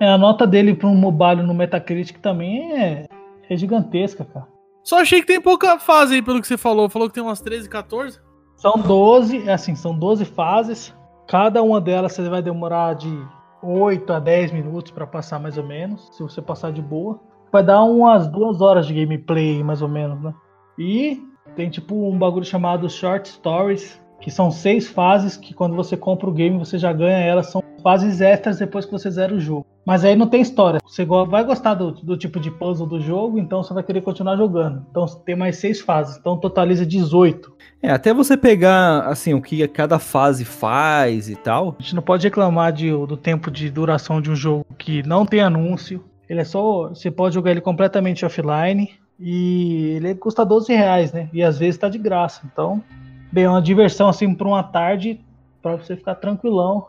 É, 0.00 0.08
a 0.08 0.16
nota 0.16 0.46
dele 0.46 0.74
pra 0.74 0.88
um 0.88 0.94
mobile 0.94 1.42
no 1.42 1.52
Metacritic 1.52 2.18
também 2.20 2.72
é, 2.80 3.04
é 3.50 3.56
gigantesca, 3.58 4.24
cara. 4.24 4.48
Só 4.82 5.00
achei 5.02 5.20
que 5.20 5.26
tem 5.26 5.40
pouca 5.40 5.78
fase 5.78 6.14
aí, 6.14 6.22
pelo 6.22 6.40
que 6.40 6.46
você 6.46 6.56
falou. 6.56 6.88
Falou 6.88 7.08
que 7.08 7.14
tem 7.14 7.22
umas 7.22 7.42
13, 7.42 7.68
14. 7.68 8.29
São 8.60 8.74
12, 8.76 9.48
é 9.48 9.54
assim, 9.54 9.74
são 9.74 9.98
12 9.98 10.26
fases. 10.26 10.94
Cada 11.26 11.62
uma 11.62 11.80
delas 11.80 12.12
você 12.12 12.28
vai 12.28 12.42
demorar 12.42 12.92
de 12.92 13.08
8 13.62 14.12
a 14.12 14.18
10 14.18 14.52
minutos 14.52 14.92
pra 14.92 15.06
passar 15.06 15.40
mais 15.40 15.56
ou 15.56 15.64
menos, 15.64 16.10
se 16.12 16.22
você 16.22 16.42
passar 16.42 16.70
de 16.70 16.82
boa. 16.82 17.18
Vai 17.50 17.64
dar 17.64 17.82
umas 17.84 18.28
duas 18.28 18.60
horas 18.60 18.86
de 18.86 18.92
gameplay, 18.92 19.64
mais 19.64 19.80
ou 19.80 19.88
menos, 19.88 20.20
né? 20.20 20.34
E 20.78 21.22
tem 21.56 21.70
tipo 21.70 22.06
um 22.06 22.18
bagulho 22.18 22.44
chamado 22.44 22.90
Short 22.90 23.30
Stories, 23.30 23.98
que 24.20 24.30
são 24.30 24.50
seis 24.50 24.86
fases 24.86 25.38
que 25.38 25.54
quando 25.54 25.74
você 25.74 25.96
compra 25.96 26.28
o 26.28 26.32
game 26.32 26.58
você 26.58 26.76
já 26.76 26.92
ganha 26.92 27.16
elas, 27.16 27.46
são 27.46 27.62
fases 27.80 28.20
extras 28.20 28.58
depois 28.58 28.84
que 28.84 28.92
você 28.92 29.10
zera 29.10 29.34
o 29.34 29.40
jogo. 29.40 29.66
Mas 29.84 30.04
aí 30.04 30.14
não 30.14 30.26
tem 30.28 30.40
história. 30.40 30.80
Você 30.86 31.04
vai 31.04 31.42
gostar 31.44 31.74
do, 31.74 31.90
do 31.92 32.16
tipo 32.16 32.38
de 32.38 32.50
puzzle 32.50 32.86
do 32.86 33.00
jogo, 33.00 33.38
então 33.38 33.62
você 33.62 33.72
vai 33.74 33.82
querer 33.82 34.02
continuar 34.02 34.36
jogando. 34.36 34.84
Então 34.90 35.06
tem 35.24 35.34
mais 35.34 35.56
seis 35.56 35.80
fases, 35.80 36.16
então 36.16 36.36
totaliza 36.36 36.84
18. 36.86 37.52
É, 37.82 37.90
até 37.90 38.12
você 38.12 38.36
pegar, 38.36 39.00
assim, 39.08 39.32
o 39.34 39.40
que 39.40 39.66
cada 39.68 39.98
fase 39.98 40.44
faz 40.44 41.28
e 41.28 41.34
tal. 41.36 41.74
A 41.78 41.82
gente 41.82 41.94
não 41.94 42.02
pode 42.02 42.24
reclamar 42.26 42.72
de- 42.72 42.90
do 42.90 43.16
tempo 43.16 43.50
de 43.50 43.70
duração 43.70 44.20
de 44.20 44.30
um 44.30 44.36
jogo 44.36 44.66
que 44.78 45.02
não 45.06 45.24
tem 45.24 45.40
anúncio. 45.40 46.04
Ele 46.28 46.40
é 46.40 46.44
só. 46.44 46.90
Você 46.90 47.10
pode 47.10 47.34
jogar 47.34 47.50
ele 47.50 47.60
completamente 47.60 48.24
offline. 48.24 48.90
E 49.18 49.96
ele 49.96 50.14
custa 50.14 50.44
12 50.46 50.72
reais, 50.72 51.12
né? 51.12 51.28
E 51.32 51.42
às 51.42 51.58
vezes 51.58 51.78
tá 51.78 51.88
de 51.90 51.98
graça. 51.98 52.40
Então, 52.50 52.82
bem, 53.30 53.44
é 53.44 53.48
uma 53.50 53.60
diversão 53.60 54.08
assim 54.08 54.32
pra 54.34 54.48
uma 54.48 54.62
tarde, 54.62 55.20
pra 55.60 55.76
você 55.76 55.94
ficar 55.94 56.14
tranquilão, 56.14 56.86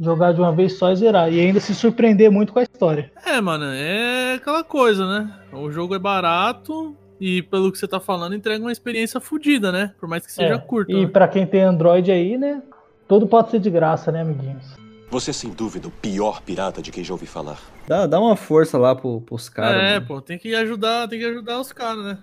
jogar 0.00 0.32
de 0.32 0.40
uma 0.40 0.50
vez 0.52 0.78
só 0.78 0.90
e 0.90 0.96
zerar. 0.96 1.32
E 1.32 1.38
ainda 1.38 1.60
se 1.60 1.74
surpreender 1.74 2.30
muito 2.30 2.52
com 2.52 2.58
a 2.58 2.62
história. 2.62 3.12
É, 3.24 3.40
mano, 3.40 3.66
é 3.66 4.34
aquela 4.34 4.64
coisa, 4.64 5.06
né? 5.06 5.30
O 5.52 5.70
jogo 5.70 5.94
é 5.94 5.98
barato 5.98 6.96
e, 7.20 7.42
pelo 7.42 7.70
que 7.70 7.78
você 7.78 7.86
tá 7.86 8.00
falando, 8.00 8.34
entrega 8.34 8.64
uma 8.64 8.72
experiência 8.72 9.20
fodida, 9.20 9.70
né? 9.70 9.92
Por 10.00 10.08
mais 10.08 10.24
que 10.24 10.32
seja 10.32 10.54
É, 10.54 10.58
curta. 10.58 10.90
E 10.92 11.02
né? 11.02 11.06
pra 11.06 11.28
quem 11.28 11.46
tem 11.46 11.62
Android 11.62 12.10
aí, 12.10 12.38
né? 12.38 12.62
Tudo 13.06 13.26
pode 13.26 13.50
ser 13.50 13.58
de 13.60 13.68
graça, 13.68 14.10
né, 14.10 14.22
amiguinhos? 14.22 14.74
Você 15.10 15.30
é 15.30 15.34
sem 15.34 15.50
dúvida 15.50 15.88
o 15.88 15.90
pior 15.90 16.40
pirata 16.40 16.80
de 16.80 16.92
quem 16.92 17.02
já 17.02 17.12
ouvi 17.12 17.26
falar. 17.26 17.58
Dá, 17.86 18.06
dá 18.06 18.20
uma 18.20 18.36
força 18.36 18.78
lá 18.78 18.94
pro, 18.94 19.20
pros 19.20 19.48
caras. 19.48 19.82
é, 19.82 19.94
mano. 19.94 20.06
pô, 20.06 20.20
tem 20.20 20.38
que 20.38 20.54
ajudar, 20.54 21.08
tem 21.08 21.18
que 21.18 21.24
ajudar 21.24 21.58
os 21.60 21.72
caras, 21.72 22.04
né? 22.04 22.18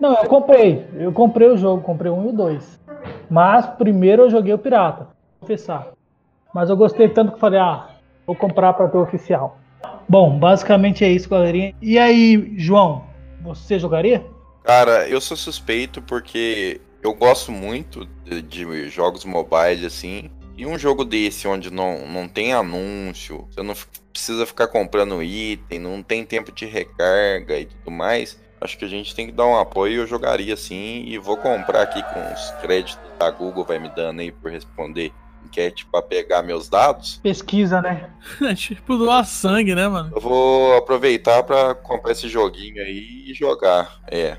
Não, 0.00 0.10
eu 0.20 0.28
comprei. 0.28 0.84
Eu 0.94 1.12
comprei 1.12 1.48
o 1.48 1.56
jogo, 1.56 1.80
comprei 1.82 2.10
um 2.10 2.26
e 2.26 2.28
o 2.30 2.32
dois. 2.32 2.80
Mas 3.30 3.64
primeiro 3.78 4.22
eu 4.24 4.30
joguei 4.30 4.52
o 4.52 4.58
pirata, 4.58 5.04
vou 5.04 5.42
confessar. 5.42 5.93
Mas 6.54 6.70
eu 6.70 6.76
gostei 6.76 7.08
tanto 7.08 7.32
que 7.32 7.40
falei, 7.40 7.58
ah, 7.58 7.88
vou 8.24 8.36
comprar 8.36 8.72
para 8.74 8.88
ter 8.88 8.96
oficial. 8.96 9.58
Bom, 10.08 10.38
basicamente 10.38 11.04
é 11.04 11.10
isso, 11.10 11.28
galerinha. 11.28 11.74
E 11.82 11.98
aí, 11.98 12.54
João, 12.56 13.04
você 13.42 13.76
jogaria? 13.76 14.24
Cara, 14.62 15.08
eu 15.08 15.20
sou 15.20 15.36
suspeito 15.36 16.00
porque 16.00 16.80
eu 17.02 17.12
gosto 17.12 17.50
muito 17.50 18.06
de, 18.24 18.40
de 18.40 18.88
jogos 18.88 19.24
mobile 19.24 19.84
assim. 19.84 20.30
E 20.56 20.64
um 20.64 20.78
jogo 20.78 21.04
desse 21.04 21.48
onde 21.48 21.72
não, 21.72 22.06
não 22.06 22.28
tem 22.28 22.52
anúncio, 22.52 23.48
você 23.50 23.60
não 23.60 23.74
precisa 24.12 24.46
ficar 24.46 24.68
comprando 24.68 25.20
item, 25.20 25.80
não 25.80 26.00
tem 26.00 26.24
tempo 26.24 26.52
de 26.52 26.64
recarga 26.66 27.58
e 27.58 27.64
tudo 27.64 27.90
mais. 27.90 28.40
Acho 28.60 28.78
que 28.78 28.84
a 28.84 28.88
gente 28.88 29.12
tem 29.14 29.26
que 29.26 29.32
dar 29.32 29.46
um 29.46 29.58
apoio. 29.58 30.02
Eu 30.02 30.06
jogaria 30.06 30.56
sim 30.56 31.04
e 31.04 31.18
vou 31.18 31.36
comprar 31.36 31.82
aqui 31.82 32.00
com 32.00 32.32
os 32.32 32.50
créditos 32.62 32.96
da 33.18 33.28
Google 33.30 33.64
vai 33.64 33.80
me 33.80 33.88
dando 33.88 34.20
aí 34.20 34.30
por 34.30 34.52
responder 34.52 35.12
enquete 35.54 35.86
para 35.86 36.02
pegar 36.02 36.42
meus 36.42 36.68
dados. 36.68 37.20
Pesquisa, 37.22 37.80
né? 37.80 38.10
É 38.42 38.54
tipo 38.54 38.96
doar 38.96 39.24
sangue, 39.24 39.74
né, 39.74 39.86
mano? 39.86 40.10
Eu 40.14 40.20
vou 40.20 40.76
aproveitar 40.76 41.42
para 41.44 41.74
comprar 41.74 42.12
esse 42.12 42.28
joguinho 42.28 42.82
aí 42.82 43.24
e 43.28 43.34
jogar. 43.34 44.00
É, 44.08 44.36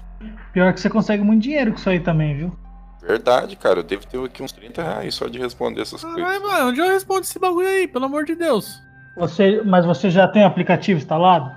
Pior 0.53 0.73
que 0.73 0.79
você 0.81 0.89
consegue 0.89 1.23
muito 1.23 1.43
dinheiro 1.43 1.71
com 1.71 1.77
isso 1.77 1.89
aí 1.89 1.99
também, 1.99 2.35
viu? 2.35 2.55
verdade, 3.01 3.55
cara. 3.55 3.79
Eu 3.79 3.83
devo 3.83 4.07
ter 4.07 4.19
aqui 4.23 4.41
uns 4.41 4.51
30 4.51 4.81
reais 4.81 5.13
só 5.13 5.27
de 5.27 5.37
responder 5.37 5.81
essas 5.81 6.03
coisas. 6.03 6.41
Mano, 6.41 6.69
onde 6.69 6.79
eu 6.79 6.87
respondo 6.87 7.21
esse 7.21 7.37
bagulho 7.37 7.67
aí, 7.67 7.87
pelo 7.87 8.05
amor 8.05 8.25
de 8.25 8.33
Deus? 8.33 8.81
Você, 9.15 9.61
mas 9.63 9.85
você 9.85 10.09
já 10.09 10.27
tem 10.27 10.41
o 10.43 10.47
aplicativo 10.47 10.97
instalado? 10.97 11.51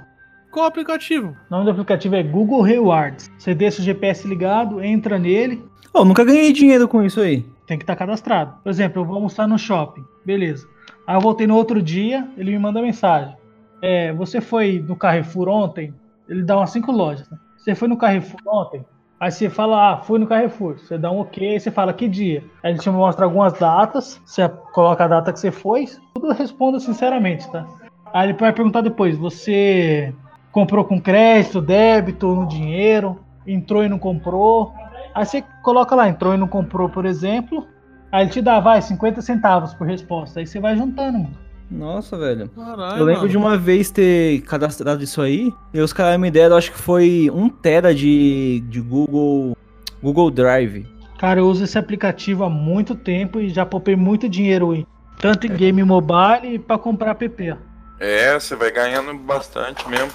Qual 0.51 0.67
aplicativo? 0.67 1.35
O 1.49 1.51
nome 1.51 1.65
do 1.65 1.71
aplicativo 1.71 2.17
é 2.17 2.23
Google 2.23 2.61
Rewards. 2.61 3.31
Você 3.39 3.55
deixa 3.55 3.81
o 3.81 3.85
GPS 3.85 4.29
ligado, 4.29 4.83
entra 4.83 5.19
nele, 5.19 5.65
Ô, 5.93 6.05
nunca 6.05 6.25
ganhei 6.25 6.53
dinheiro 6.53 6.87
com 6.87 7.03
isso 7.03 7.21
aí. 7.21 7.45
tem 7.67 7.79
que 7.79 7.85
estar 7.85 7.97
cadastrado. 7.97 8.55
Por 8.63 8.71
exemplo, 8.71 9.03
eu 9.03 9.07
vou 9.07 9.17
almoçar 9.17 9.47
no 9.47 9.59
shopping, 9.59 10.05
beleza. 10.25 10.67
Aí 11.07 11.17
eu 11.17 11.21
voltei 11.21 11.47
no 11.47 11.57
outro 11.57 11.83
dia, 11.83 12.29
ele 12.37 12.51
me 12.51 12.59
manda 12.59 12.83
mensagem. 12.83 13.37
É, 13.81 14.13
você 14.13 14.41
foi 14.41 14.85
no 14.87 14.97
Carrefour 14.97 15.49
ontem? 15.49 15.95
Ele 16.29 16.43
dá 16.43 16.57
umas 16.57 16.71
cinco 16.71 16.93
lojas. 16.93 17.29
Né? 17.31 17.39
Você 17.57 17.75
foi 17.75 17.89
no 17.89 17.97
Carrefour 17.97 18.41
ontem? 18.47 18.85
Aí 19.21 19.33
você 19.33 19.51
fala, 19.51 19.93
ah, 19.93 19.97
fui 19.99 20.19
no 20.19 20.27
Carrefour. 20.27 20.79
Você 20.79 20.97
dá 20.97 21.11
um 21.11 21.21
ok, 21.21 21.59
você 21.59 21.71
fala 21.71 21.93
que 21.93 22.09
dia. 22.09 22.45
Aí 22.63 22.73
ele 22.73 22.79
te 22.79 22.89
mostra 22.89 23.25
algumas 23.25 23.53
datas, 23.55 24.21
você 24.25 24.49
coloca 24.73 25.05
a 25.05 25.09
data 25.09 25.33
que 25.33 25.41
você 25.41 25.51
foi, 25.51 25.87
tudo 26.15 26.29
eu 26.29 26.35
respondo 26.35 26.79
sinceramente, 26.79 27.51
tá? 27.51 27.67
Aí 28.13 28.29
ele 28.29 28.39
vai 28.39 28.53
perguntar 28.53 28.81
depois: 28.81 29.17
você 29.17 30.15
comprou 30.53 30.85
com 30.85 31.01
crédito, 31.01 31.61
débito, 31.61 32.29
no 32.29 32.47
dinheiro, 32.47 33.19
entrou 33.47 33.85
e 33.85 33.89
não 33.89 33.99
comprou. 33.99 34.73
Aí 35.19 35.27
você 35.27 35.43
coloca 35.63 35.97
lá, 35.97 36.09
entrou 36.09 36.33
e 36.33 36.37
não 36.37 36.47
comprou, 36.47 36.89
por 36.89 37.05
exemplo. 37.05 37.67
Aí 38.13 38.23
ele 38.23 38.31
te 38.31 38.41
dá, 38.41 38.61
vai, 38.61 38.81
50 38.81 39.21
centavos 39.21 39.75
por 39.75 39.85
resposta. 39.85 40.39
Aí 40.39 40.47
você 40.47 40.61
vai 40.61 40.77
juntando, 40.77 41.19
mano. 41.19 41.37
Nossa, 41.69 42.17
velho. 42.17 42.49
Caralho, 42.51 42.99
Eu 42.99 43.05
lembro 43.05 43.23
mano. 43.23 43.29
de 43.31 43.37
uma 43.37 43.57
vez 43.57 43.91
ter 43.91 44.43
cadastrado 44.43 45.03
isso 45.03 45.21
aí, 45.21 45.53
e 45.75 45.81
os 45.81 45.93
caras 45.93 46.21
me 46.21 46.31
deram, 46.31 46.57
acho 46.57 46.71
que 46.71 46.79
foi 46.79 47.29
um 47.35 47.49
tera 47.49 47.93
de, 47.93 48.61
de 48.69 48.81
Google, 48.81 49.57
Google 50.01 50.31
Drive. 50.31 50.87
Cara, 51.19 51.41
eu 51.41 51.49
uso 51.49 51.65
esse 51.65 51.77
aplicativo 51.77 52.45
há 52.45 52.49
muito 52.49 52.95
tempo 52.95 53.41
e 53.41 53.49
já 53.49 53.67
poupei 53.67 53.97
muito 53.97 54.29
dinheiro 54.29 54.73
em 54.73 54.87
tanto 55.21 55.49
em 55.49 55.51
game 55.51 55.83
mobile 55.83 56.55
e 56.55 56.59
pra 56.61 56.79
comprar 56.79 57.11
app. 57.11 57.57
É, 57.99 58.39
você 58.39 58.55
vai 58.55 58.71
ganhando 58.71 59.13
bastante 59.19 59.87
mesmo. 59.89 60.13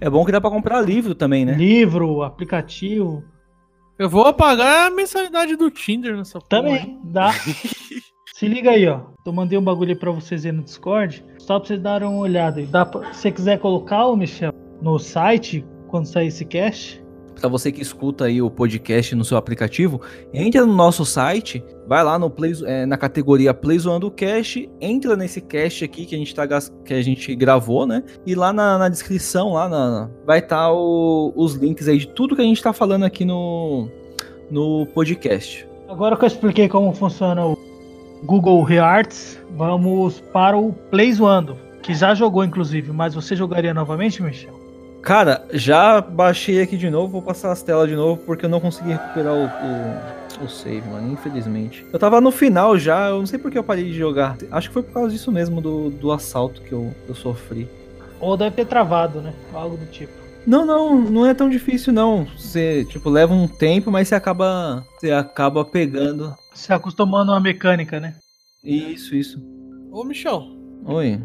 É 0.00 0.08
bom 0.08 0.24
que 0.24 0.30
dá 0.30 0.40
pra 0.40 0.48
comprar 0.48 0.80
livro 0.80 1.12
também, 1.12 1.44
né? 1.44 1.54
Livro, 1.54 2.22
aplicativo, 2.22 3.24
Eu 3.98 4.08
vou 4.08 4.32
pagar 4.32 4.86
a 4.86 4.90
mensalidade 4.90 5.56
do 5.56 5.70
Tinder 5.70 6.16
nessa 6.16 6.38
porra. 6.38 6.48
também 6.48 7.00
dá. 7.02 7.32
Se 8.32 8.46
liga 8.46 8.70
aí, 8.70 8.86
ó. 8.86 9.00
Eu 9.26 9.32
mandei 9.32 9.58
um 9.58 9.62
bagulho 9.62 9.90
aí 9.90 9.98
pra 9.98 10.12
vocês 10.12 10.46
aí 10.46 10.52
no 10.52 10.62
Discord, 10.62 11.24
só 11.40 11.58
pra 11.58 11.66
vocês 11.66 11.80
darem 11.80 12.06
uma 12.06 12.20
olhada 12.20 12.60
aí. 12.60 12.66
Dá 12.66 12.86
pra, 12.86 13.12
se 13.12 13.22
você 13.22 13.32
quiser 13.32 13.58
colocar, 13.58 14.06
ô 14.06 14.14
Michel, 14.14 14.52
no 14.80 14.96
site, 15.00 15.66
quando 15.88 16.06
sair 16.06 16.28
esse 16.28 16.44
cast, 16.44 17.02
Pra 17.40 17.48
você 17.48 17.70
que 17.70 17.80
escuta 17.80 18.24
aí 18.24 18.42
o 18.42 18.50
podcast 18.50 19.14
no 19.14 19.24
seu 19.24 19.36
aplicativo, 19.36 20.00
entra 20.34 20.66
no 20.66 20.74
nosso 20.74 21.04
site, 21.04 21.64
vai 21.86 22.02
lá 22.02 22.18
no 22.18 22.28
Play, 22.28 22.52
é, 22.64 22.84
na 22.84 22.96
categoria 22.96 23.54
Play 23.54 23.78
Zoando 23.78 24.10
Cast, 24.10 24.68
entra 24.80 25.16
nesse 25.16 25.40
cast 25.40 25.84
aqui 25.84 26.04
que 26.04 26.14
a 26.14 26.18
gente, 26.18 26.34
tá, 26.34 26.46
que 26.84 26.92
a 26.92 27.02
gente 27.02 27.34
gravou, 27.36 27.86
né? 27.86 28.02
E 28.26 28.34
lá 28.34 28.52
na, 28.52 28.76
na 28.76 28.88
descrição, 28.88 29.52
lá 29.52 29.68
na, 29.68 30.10
vai 30.26 30.40
estar 30.40 30.72
os 30.72 31.54
links 31.54 31.86
aí 31.86 31.98
de 31.98 32.08
tudo 32.08 32.34
que 32.34 32.42
a 32.42 32.44
gente 32.44 32.62
tá 32.62 32.72
falando 32.72 33.04
aqui 33.04 33.24
no, 33.24 33.88
no 34.50 34.86
podcast. 34.86 35.66
Agora 35.88 36.16
que 36.16 36.24
eu 36.24 36.26
expliquei 36.26 36.68
como 36.68 36.92
funciona 36.92 37.46
o 37.46 37.56
Google 38.24 38.62
Rearts, 38.64 39.40
vamos 39.56 40.20
para 40.32 40.58
o 40.58 40.72
Play 40.90 41.12
Zoando, 41.12 41.56
que 41.82 41.94
já 41.94 42.14
jogou 42.14 42.44
inclusive, 42.44 42.90
mas 42.90 43.14
você 43.14 43.36
jogaria 43.36 43.72
novamente, 43.72 44.22
Michel? 44.22 44.57
Cara, 45.02 45.44
já 45.52 46.00
baixei 46.00 46.60
aqui 46.60 46.76
de 46.76 46.90
novo, 46.90 47.12
vou 47.12 47.22
passar 47.22 47.52
as 47.52 47.62
telas 47.62 47.88
de 47.88 47.96
novo 47.96 48.20
porque 48.24 48.44
eu 48.44 48.50
não 48.50 48.60
consegui 48.60 48.90
recuperar 48.90 49.32
o, 49.32 49.46
o, 49.46 50.44
o 50.44 50.48
save, 50.48 50.86
mano, 50.88 51.12
infelizmente. 51.12 51.86
Eu 51.92 51.98
tava 51.98 52.20
no 52.20 52.30
final 52.30 52.78
já, 52.78 53.08
eu 53.08 53.18
não 53.18 53.26
sei 53.26 53.38
por 53.38 53.50
que 53.50 53.58
eu 53.58 53.64
parei 53.64 53.84
de 53.84 53.94
jogar. 53.94 54.36
Acho 54.50 54.68
que 54.68 54.74
foi 54.74 54.82
por 54.82 54.92
causa 54.92 55.10
disso 55.10 55.32
mesmo, 55.32 55.60
do, 55.60 55.90
do 55.90 56.12
assalto 56.12 56.60
que 56.62 56.72
eu, 56.72 56.94
eu 57.08 57.14
sofri. 57.14 57.68
Ou 58.20 58.36
deve 58.36 58.56
ter 58.56 58.66
travado, 58.66 59.20
né? 59.20 59.32
Algo 59.54 59.76
do 59.76 59.86
tipo. 59.86 60.12
Não, 60.46 60.64
não, 60.64 61.00
não 61.00 61.26
é 61.26 61.34
tão 61.34 61.48
difícil 61.48 61.92
não. 61.92 62.26
Você, 62.36 62.84
tipo, 62.86 63.08
leva 63.10 63.34
um 63.34 63.46
tempo, 63.46 63.90
mas 63.90 64.08
você 64.08 64.14
acaba, 64.14 64.84
você 64.98 65.12
acaba 65.12 65.64
pegando. 65.64 66.34
Se 66.54 66.72
acostumando 66.72 67.32
a 67.32 67.40
mecânica, 67.40 68.00
né? 68.00 68.16
Isso, 68.64 69.14
isso. 69.14 69.40
Ô, 69.90 70.04
Michel, 70.04 70.58
Oi. 70.84 71.20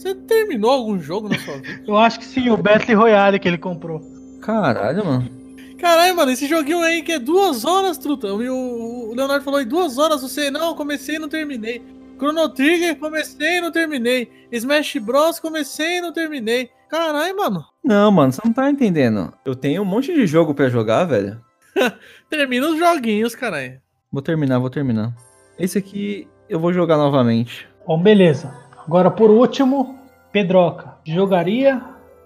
Você 0.00 0.14
terminou 0.14 0.70
algum 0.70 0.98
jogo 0.98 1.28
na 1.28 1.38
sua 1.38 1.56
vida? 1.56 1.82
Eu 1.86 1.96
acho 1.98 2.18
que 2.18 2.24
sim, 2.24 2.48
o 2.48 2.56
Battle 2.56 2.96
Royale 2.96 3.38
que 3.38 3.46
ele 3.46 3.58
comprou. 3.58 4.00
Caralho, 4.40 5.04
mano. 5.04 5.30
Caralho, 5.78 6.16
mano, 6.16 6.30
esse 6.30 6.46
joguinho 6.46 6.80
aí 6.80 7.02
que 7.02 7.12
é 7.12 7.18
duas 7.18 7.64
horas, 7.64 7.98
truta. 7.98 8.26
E 8.28 8.48
o, 8.48 9.10
o 9.10 9.14
Leonardo 9.14 9.44
falou 9.44 9.60
em 9.60 9.66
duas 9.66 9.98
horas, 9.98 10.22
você 10.22 10.50
não, 10.50 10.74
comecei 10.74 11.16
e 11.16 11.18
não 11.18 11.28
terminei. 11.28 11.82
Chrono 12.18 12.48
Trigger, 12.48 12.96
comecei 12.96 13.58
e 13.58 13.60
não 13.60 13.70
terminei. 13.70 14.30
Smash 14.52 14.96
Bros, 14.96 15.38
comecei 15.38 15.98
e 15.98 16.00
não 16.00 16.12
terminei. 16.12 16.70
Caralho, 16.88 17.36
mano. 17.36 17.64
Não, 17.84 18.10
mano, 18.10 18.32
você 18.32 18.40
não 18.44 18.52
tá 18.52 18.70
entendendo. 18.70 19.32
Eu 19.44 19.54
tenho 19.54 19.82
um 19.82 19.86
monte 19.86 20.12
de 20.12 20.26
jogo 20.26 20.54
pra 20.54 20.68
jogar, 20.68 21.04
velho. 21.04 21.40
Termina 22.28 22.68
os 22.68 22.78
joguinhos, 22.78 23.34
caralho. 23.34 23.80
Vou 24.10 24.20
terminar, 24.20 24.58
vou 24.58 24.70
terminar. 24.70 25.14
Esse 25.58 25.78
aqui 25.78 26.26
eu 26.48 26.58
vou 26.58 26.72
jogar 26.72 26.96
novamente. 26.96 27.68
Bom, 27.86 28.02
beleza. 28.02 28.52
Agora 28.90 29.08
por 29.08 29.30
último, 29.30 30.00
Pedroca. 30.32 30.96
Jogaria 31.04 31.80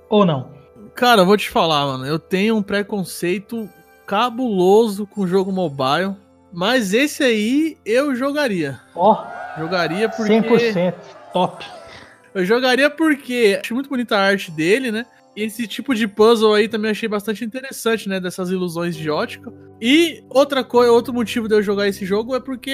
ou 0.08 0.24
não? 0.24 0.48
Cara, 0.94 1.20
eu 1.20 1.26
vou 1.26 1.36
te 1.36 1.50
falar, 1.50 1.84
mano. 1.84 2.06
Eu 2.06 2.18
tenho 2.18 2.56
um 2.56 2.62
preconceito 2.62 3.68
cabuloso 4.06 5.06
com 5.06 5.26
jogo 5.26 5.52
mobile. 5.52 6.16
Mas 6.50 6.94
esse 6.94 7.22
aí 7.22 7.76
eu 7.84 8.14
jogaria. 8.14 8.80
Ó, 8.96 9.26
Jogaria 9.58 10.08
porque. 10.08 10.40
100%. 10.40 10.94
Top. 11.34 11.66
Eu 12.34 12.46
jogaria 12.46 12.88
porque 12.88 13.58
achei 13.62 13.74
muito 13.74 13.90
bonita 13.90 14.16
a 14.16 14.22
arte 14.22 14.50
dele, 14.50 14.90
né? 14.90 15.04
Esse 15.36 15.66
tipo 15.66 15.94
de 15.94 16.06
puzzle 16.06 16.54
aí 16.54 16.68
também 16.68 16.90
achei 16.92 17.08
bastante 17.08 17.44
interessante, 17.44 18.08
né? 18.08 18.20
Dessas 18.20 18.50
ilusões 18.50 18.94
de 18.96 19.10
ótica. 19.10 19.52
E 19.80 20.22
outra 20.30 20.62
coisa, 20.62 20.92
outro 20.92 21.12
motivo 21.12 21.48
de 21.48 21.54
eu 21.54 21.62
jogar 21.62 21.88
esse 21.88 22.06
jogo 22.06 22.36
é 22.36 22.40
porque 22.40 22.72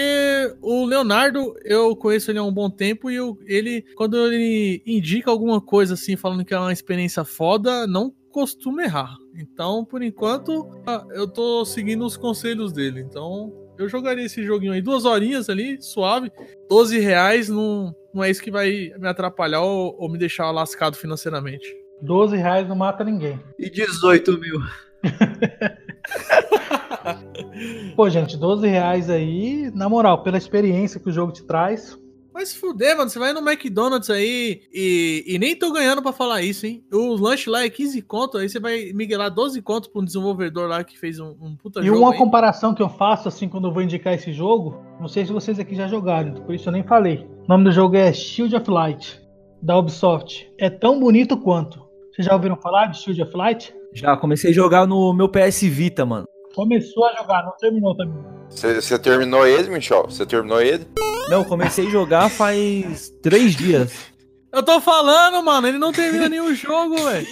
o 0.61 0.85
Leonardo, 0.85 1.55
eu 1.65 1.97
conheço 1.97 2.31
ele 2.31 2.39
há 2.39 2.43
um 2.43 2.53
bom 2.53 2.69
tempo 2.69 3.11
e 3.11 3.17
eu- 3.17 3.39
ele, 3.47 3.83
quando 3.97 4.17
ele 4.27 4.83
indica 4.87 5.31
alguma 5.31 5.61
coisa 5.61 5.95
assim, 5.95 6.17
falando 6.17 6.45
que 6.45 6.53
é 6.53 6.59
uma 6.59 6.73
experiência 6.73 7.25
foda, 7.25 7.87
não 7.87 8.13
costuma 8.31 8.83
errar. 8.85 9.17
Então, 9.39 9.85
por 9.85 10.03
enquanto, 10.03 10.69
ah, 10.87 11.05
eu 11.13 11.27
tô 11.27 11.65
seguindo 11.65 12.05
os 12.05 12.17
conselhos 12.17 12.73
dele. 12.73 13.01
Então, 13.01 13.51
eu 13.79 13.89
jogaria 13.89 14.25
esse 14.27 14.45
joguinho 14.45 14.73
aí, 14.73 14.83
duas 14.83 15.07
horinhas 15.07 15.49
ali, 15.49 15.81
suave. 15.81 16.31
12 16.69 16.99
reais 16.99 17.49
não, 17.49 17.95
não 18.15 18.23
é 18.23 18.31
isso 18.31 18.43
que 18.43 18.51
vai 18.51 18.93
me 18.99 19.09
atrapalhar 19.09 19.63
ou, 19.63 19.97
ou 19.99 20.11
me 20.11 20.19
deixar 20.19 20.51
lascado 20.51 20.97
financeiramente. 20.97 21.67
12 22.03 22.37
reais 22.37 22.69
não 22.69 22.77
mata 22.77 23.05
ninguém. 23.05 23.41
E 23.59 23.71
18 23.71 24.39
mil. 24.39 24.61
Pô, 27.97 28.09
gente, 28.09 28.37
12 28.37 28.67
reais 28.67 29.11
aí, 29.11 29.71
na 29.75 29.89
moral, 29.89 30.23
pela 30.23 30.39
experiência 30.39 31.01
que 31.01 31.09
o 31.09 31.13
jogo 31.13 31.33
te 31.33 31.43
traz. 31.45 31.99
Vai 32.33 32.47
se 32.47 32.57
fuder, 32.57 32.97
mano. 32.97 33.11
Você 33.11 33.19
vai 33.19 33.33
no 33.33 33.41
McDonald's 33.41 34.09
aí 34.09 34.63
e, 34.73 35.25
e 35.27 35.39
nem 35.39 35.57
tô 35.57 35.73
ganhando 35.73 36.01
pra 36.01 36.13
falar 36.13 36.43
isso, 36.43 36.65
hein? 36.65 36.85
O 36.93 37.15
lanche 37.17 37.51
lá 37.51 37.65
é 37.65 37.69
15 37.69 38.01
conto, 38.03 38.39
aí 38.39 38.49
você 38.49 38.61
vai 38.61 38.93
miguelar 38.95 39.35
12 39.35 39.61
conto 39.63 39.91
pra 39.91 40.01
um 40.01 40.05
desenvolvedor 40.05 40.69
lá 40.69 40.85
que 40.85 40.99
fez 40.99 41.19
um, 41.19 41.35
um 41.41 41.57
puta 41.57 41.81
E 41.81 41.87
jogo 41.87 41.99
uma 41.99 42.13
aí. 42.13 42.19
comparação 42.19 42.73
que 42.73 42.83
eu 42.83 42.89
faço, 42.89 43.27
assim, 43.27 43.49
quando 43.49 43.67
eu 43.69 43.73
vou 43.73 43.83
indicar 43.83 44.15
esse 44.15 44.33
jogo, 44.33 44.81
não 45.01 45.09
sei 45.09 45.27
se 45.27 45.33
vocês 45.33 45.59
aqui 45.59 45.75
já 45.75 45.89
jogaram, 45.89 46.35
por 46.35 46.55
isso 46.55 46.69
eu 46.69 46.73
nem 46.73 46.85
falei. 46.85 47.27
O 47.45 47.49
nome 47.49 47.65
do 47.65 47.73
jogo 47.73 47.97
é 47.97 48.13
Shield 48.13 48.55
of 48.55 48.71
Light, 48.71 49.21
da 49.61 49.77
Ubisoft. 49.77 50.49
É 50.57 50.71
tão 50.71 51.01
bonito 51.01 51.37
quanto. 51.37 51.85
Vocês 52.13 52.27
já 52.27 52.35
ouviram 52.35 52.57
falar 52.57 52.87
de 52.87 53.01
Shield 53.03 53.23
of 53.23 53.37
Light? 53.37 53.75
Já 53.95 54.17
comecei 54.17 54.51
a 54.51 54.55
jogar 54.55 54.87
no 54.87 55.13
meu 55.13 55.29
PS 55.29 55.63
Vita, 55.63 56.05
mano. 56.05 56.27
Começou 56.55 57.07
a 57.07 57.15
jogar, 57.17 57.45
não 57.45 57.53
terminou 57.57 57.97
também. 57.97 58.23
Você 58.51 58.99
terminou 58.99 59.47
ele, 59.47 59.71
Michel? 59.71 60.05
Você 60.09 60.27
terminou 60.27 60.61
ele? 60.61 60.87
Não, 61.29 61.45
comecei 61.45 61.87
a 61.87 61.91
jogar 61.91 62.29
faz 62.29 63.11
três 63.23 63.55
dias. 63.55 64.11
Eu 64.53 64.65
tô 64.65 64.81
falando, 64.81 65.41
mano, 65.45 65.69
ele 65.69 65.79
não 65.79 65.93
termina 65.93 66.29
nenhum 66.29 66.53
jogo, 66.55 66.97
velho. 66.97 67.27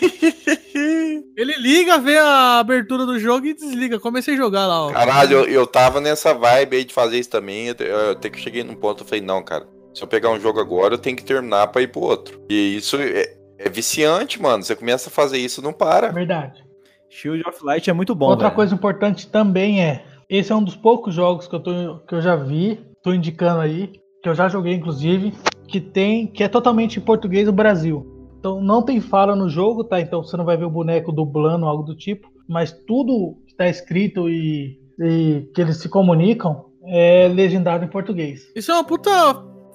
Ele 1.37 1.57
liga, 1.59 1.99
vê 1.99 2.17
a 2.17 2.61
abertura 2.61 3.05
do 3.05 3.19
jogo 3.19 3.47
e 3.47 3.55
desliga. 3.55 3.99
Comecei 3.99 4.35
a 4.35 4.37
jogar 4.37 4.69
lá, 4.69 4.87
ó. 4.87 4.93
Caralho, 4.93 5.39
eu, 5.39 5.45
eu 5.47 5.67
tava 5.67 6.01
nessa 6.01 6.33
vibe 6.33 6.77
aí 6.77 6.85
de 6.85 6.95
fazer 6.95 7.19
isso 7.19 7.31
também. 7.31 7.75
Eu, 7.81 8.13
até 8.13 8.31
que 8.31 8.39
cheguei 8.41 8.63
num 8.63 8.77
ponto, 8.77 9.03
eu 9.03 9.07
falei, 9.09 9.25
não, 9.25 9.43
cara. 9.43 9.67
Se 9.93 10.05
eu 10.05 10.07
pegar 10.07 10.31
um 10.31 10.39
jogo 10.39 10.61
agora, 10.61 10.95
eu 10.95 10.99
tenho 10.99 11.17
que 11.17 11.25
terminar 11.25 11.67
pra 11.69 11.83
ir 11.83 11.89
pro 11.89 12.03
outro. 12.03 12.41
E 12.49 12.77
isso 12.77 12.97
é, 12.97 13.35
é 13.59 13.69
viciante, 13.69 14.41
mano. 14.41 14.63
Você 14.63 14.77
começa 14.77 15.09
a 15.09 15.13
fazer 15.13 15.39
isso, 15.39 15.61
não 15.61 15.73
para. 15.73 16.13
Verdade. 16.13 16.65
Shield 17.11 17.43
of 17.49 17.65
Light 17.65 17.89
é 17.89 17.93
muito 17.93 18.15
bom, 18.15 18.27
Outra 18.27 18.49
velho. 18.49 18.57
coisa 18.57 18.75
importante 18.75 19.29
também 19.29 19.83
é, 19.83 20.05
esse 20.29 20.53
é 20.53 20.55
um 20.55 20.63
dos 20.63 20.77
poucos 20.77 21.15
jogos 21.15 21.49
que 21.49 21.55
eu, 21.55 21.61
tô, 21.61 21.99
que 22.07 22.15
eu 22.15 22.21
já 22.21 22.37
vi, 22.37 22.81
tô 23.03 23.15
indicando 23.15 23.61
aí, 23.61 23.91
que 24.23 24.29
eu 24.29 24.35
já 24.35 24.49
joguei 24.49 24.75
inclusive, 24.75 25.33
que 25.67 25.81
tem, 25.81 26.27
que 26.27 26.45
é 26.45 26.49
totalmente 26.49 26.99
em 26.99 27.03
português 27.03 27.47
do 27.47 27.53
Brasil. 27.53 28.07
Então 28.39 28.61
não 28.61 28.83
tem 28.83 29.01
fala 29.01 29.35
no 29.35 29.49
jogo, 29.49 29.83
tá? 29.85 30.01
Então 30.01 30.23
você 30.23 30.37
não 30.37 30.45
vai 30.45 30.57
ver 30.57 30.67
o 30.67 30.71
boneco 30.71 31.11
dublando 31.11 31.67
algo 31.67 31.83
do 31.83 31.97
tipo, 31.97 32.29
mas 32.47 32.73
tudo 32.87 33.37
que 33.47 33.55
tá 33.57 33.67
escrito 33.69 34.29
e, 34.29 34.79
e 35.01 35.49
que 35.55 35.61
eles 35.61 35.79
se 35.79 35.89
comunicam 35.89 36.67
é 36.87 37.27
legendado 37.29 37.85
em 37.85 37.89
português. 37.89 38.53
Isso 38.55 38.71
é 38.71 38.75
uma 38.75 38.85
puta 38.85 39.11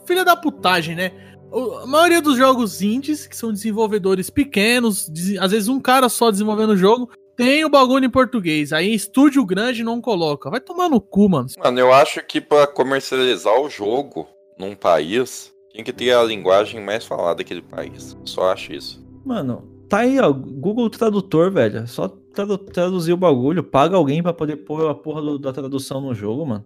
filha 0.05 0.23
da 0.23 0.35
putagem, 0.35 0.95
né? 0.95 1.11
A 1.53 1.85
maioria 1.85 2.21
dos 2.21 2.37
jogos 2.37 2.81
indies, 2.81 3.27
que 3.27 3.35
são 3.37 3.51
desenvolvedores 3.51 4.29
pequenos, 4.29 5.07
des- 5.07 5.37
às 5.37 5.51
vezes 5.51 5.67
um 5.67 5.79
cara 5.79 6.09
só 6.09 6.31
desenvolvendo 6.31 6.71
o 6.71 6.77
jogo, 6.77 7.09
tem 7.35 7.63
o 7.65 7.69
bagulho 7.69 8.05
em 8.05 8.09
português. 8.09 8.73
Aí 8.73 8.93
estúdio 8.93 9.45
grande 9.45 9.83
não 9.83 10.01
coloca. 10.01 10.49
Vai 10.49 10.59
tomar 10.59 10.89
no 10.89 10.99
cu, 10.99 11.29
mano. 11.29 11.47
Mano, 11.57 11.79
eu 11.79 11.93
acho 11.93 12.23
que 12.25 12.39
pra 12.41 12.65
comercializar 12.67 13.59
o 13.59 13.69
jogo 13.69 14.27
num 14.57 14.75
país, 14.75 15.51
tem 15.73 15.83
que 15.83 15.93
ter 15.93 16.11
a 16.11 16.23
linguagem 16.23 16.79
mais 16.83 17.05
falada 17.05 17.35
daquele 17.37 17.61
país. 17.61 18.15
Só 18.25 18.51
acho 18.51 18.73
isso. 18.73 19.03
Mano, 19.25 19.67
tá 19.89 19.99
aí, 19.99 20.19
ó. 20.19 20.31
Google 20.31 20.89
Tradutor, 20.89 21.51
velho. 21.51 21.79
É 21.79 21.85
Só 21.87 22.07
tradu- 22.07 22.57
traduzir 22.57 23.13
o 23.13 23.17
bagulho. 23.17 23.63
Paga 23.63 23.95
alguém 23.95 24.21
pra 24.21 24.33
poder 24.33 24.57
pôr 24.57 24.89
a 24.89 24.93
porra 24.95 25.21
do- 25.21 25.39
da 25.39 25.51
tradução 25.53 26.01
no 26.01 26.13
jogo, 26.13 26.45
mano. 26.45 26.65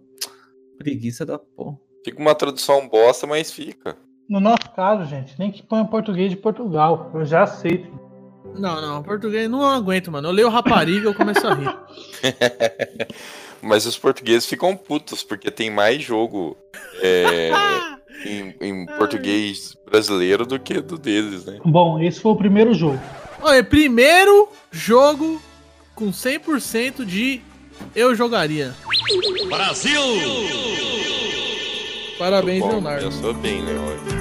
Preguiça 0.78 1.24
da 1.26 1.38
porra. 1.38 1.78
Fica 2.04 2.20
uma 2.20 2.34
tradução 2.34 2.86
bosta, 2.88 3.26
mas 3.26 3.50
fica. 3.50 3.96
No 4.28 4.40
nosso 4.40 4.70
caso, 4.76 5.08
gente, 5.08 5.34
nem 5.38 5.50
que 5.50 5.62
ponha 5.62 5.84
português 5.84 6.30
de 6.30 6.36
Portugal. 6.36 7.10
Eu 7.14 7.24
já 7.24 7.44
aceito. 7.44 7.88
Não, 8.54 8.80
não, 8.80 9.02
português 9.02 9.48
não 9.48 9.64
aguento, 9.64 10.12
mano. 10.12 10.28
Eu 10.28 10.32
leio 10.32 10.48
rapariga 10.48 11.00
e 11.00 11.04
eu 11.04 11.14
começo 11.14 11.46
a 11.46 11.54
rir. 11.54 11.76
Mas 13.62 13.86
os 13.86 13.96
portugueses 13.98 14.46
ficam 14.46 14.76
putos, 14.76 15.22
porque 15.22 15.50
tem 15.50 15.70
mais 15.70 16.02
jogo 16.02 16.56
é, 17.00 17.50
em, 18.24 18.54
em 18.60 18.86
português 18.86 19.76
brasileiro 19.84 20.46
do 20.46 20.58
que 20.58 20.80
do 20.80 20.98
deles, 20.98 21.46
né? 21.46 21.58
Bom, 21.64 21.98
esse 22.00 22.20
foi 22.20 22.32
o 22.32 22.36
primeiro 22.36 22.74
jogo. 22.74 23.00
Olha, 23.40 23.64
primeiro 23.64 24.48
jogo 24.70 25.40
com 25.94 26.10
100% 26.10 27.04
de 27.04 27.40
eu 27.94 28.14
jogaria. 28.14 28.74
Brasil! 29.48 30.00
Parabéns, 32.18 32.60
Bom, 32.60 32.70
Leonardo. 32.70 33.04
Pensou 33.06 33.34
bem, 33.34 33.62
né? 33.62 34.17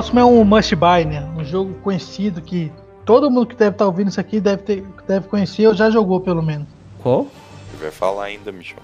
Próximo 0.00 0.18
é 0.18 0.24
um 0.24 0.42
Must 0.44 0.74
Buy, 0.76 1.04
né? 1.04 1.28
Um 1.36 1.44
jogo 1.44 1.74
conhecido 1.82 2.40
que 2.40 2.72
todo 3.04 3.30
mundo 3.30 3.48
que 3.48 3.54
deve 3.54 3.72
estar 3.72 3.84
ouvindo 3.84 4.08
isso 4.08 4.18
aqui 4.18 4.40
deve, 4.40 4.62
ter, 4.62 4.84
deve 5.06 5.28
conhecer 5.28 5.66
ou 5.66 5.74
já 5.74 5.90
jogou 5.90 6.20
pelo 6.20 6.42
menos. 6.42 6.66
Qual? 7.02 7.26
Ele 7.74 7.82
vai 7.82 7.90
falar 7.90 8.24
ainda, 8.24 8.50
Michel. 8.50 8.78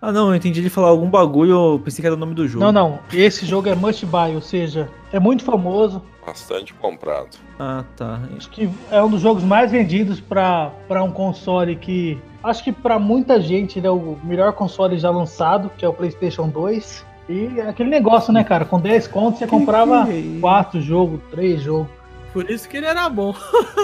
Ah, 0.00 0.12
não, 0.12 0.28
eu 0.28 0.36
entendi 0.36 0.60
ele 0.60 0.70
falar 0.70 0.86
algum 0.86 1.10
bagulho, 1.10 1.50
eu 1.50 1.80
pensei 1.84 2.00
que 2.00 2.06
era 2.06 2.14
o 2.14 2.18
nome 2.18 2.34
do 2.34 2.46
jogo. 2.46 2.64
Não, 2.64 2.70
não. 2.70 3.00
Esse 3.12 3.44
jogo 3.44 3.68
é 3.68 3.74
Must 3.74 4.06
Buy, 4.06 4.36
ou 4.36 4.40
seja, 4.40 4.88
é 5.12 5.18
muito 5.18 5.42
famoso. 5.42 6.00
Bastante 6.24 6.72
comprado. 6.72 7.36
Ah, 7.58 7.82
tá. 7.96 8.20
Acho 8.36 8.48
que 8.48 8.70
é 8.92 9.02
um 9.02 9.10
dos 9.10 9.20
jogos 9.20 9.42
mais 9.42 9.72
vendidos 9.72 10.20
para 10.20 11.02
um 11.02 11.10
console 11.10 11.74
que. 11.74 12.16
Acho 12.44 12.62
que 12.62 12.70
para 12.70 12.96
muita 12.96 13.40
gente 13.40 13.80
ele 13.80 13.88
é 13.88 13.90
o 13.90 14.16
melhor 14.22 14.52
console 14.52 14.96
já 15.00 15.10
lançado, 15.10 15.68
que 15.76 15.84
é 15.84 15.88
o 15.88 15.92
PlayStation 15.92 16.48
2. 16.48 17.09
E 17.30 17.60
é 17.60 17.68
aquele 17.68 17.88
negócio, 17.88 18.32
né, 18.32 18.42
cara? 18.42 18.64
Com 18.64 18.80
10 18.80 19.06
contos 19.06 19.38
você 19.38 19.46
comprava 19.46 20.04
que 20.04 20.10
é 20.10 20.18
isso? 20.18 20.40
4 20.40 20.80
jogos, 20.80 21.20
3 21.30 21.62
jogos. 21.62 21.86
Por 22.32 22.50
isso 22.50 22.68
que 22.68 22.76
ele 22.76 22.86
era 22.86 23.08
bom. 23.08 23.32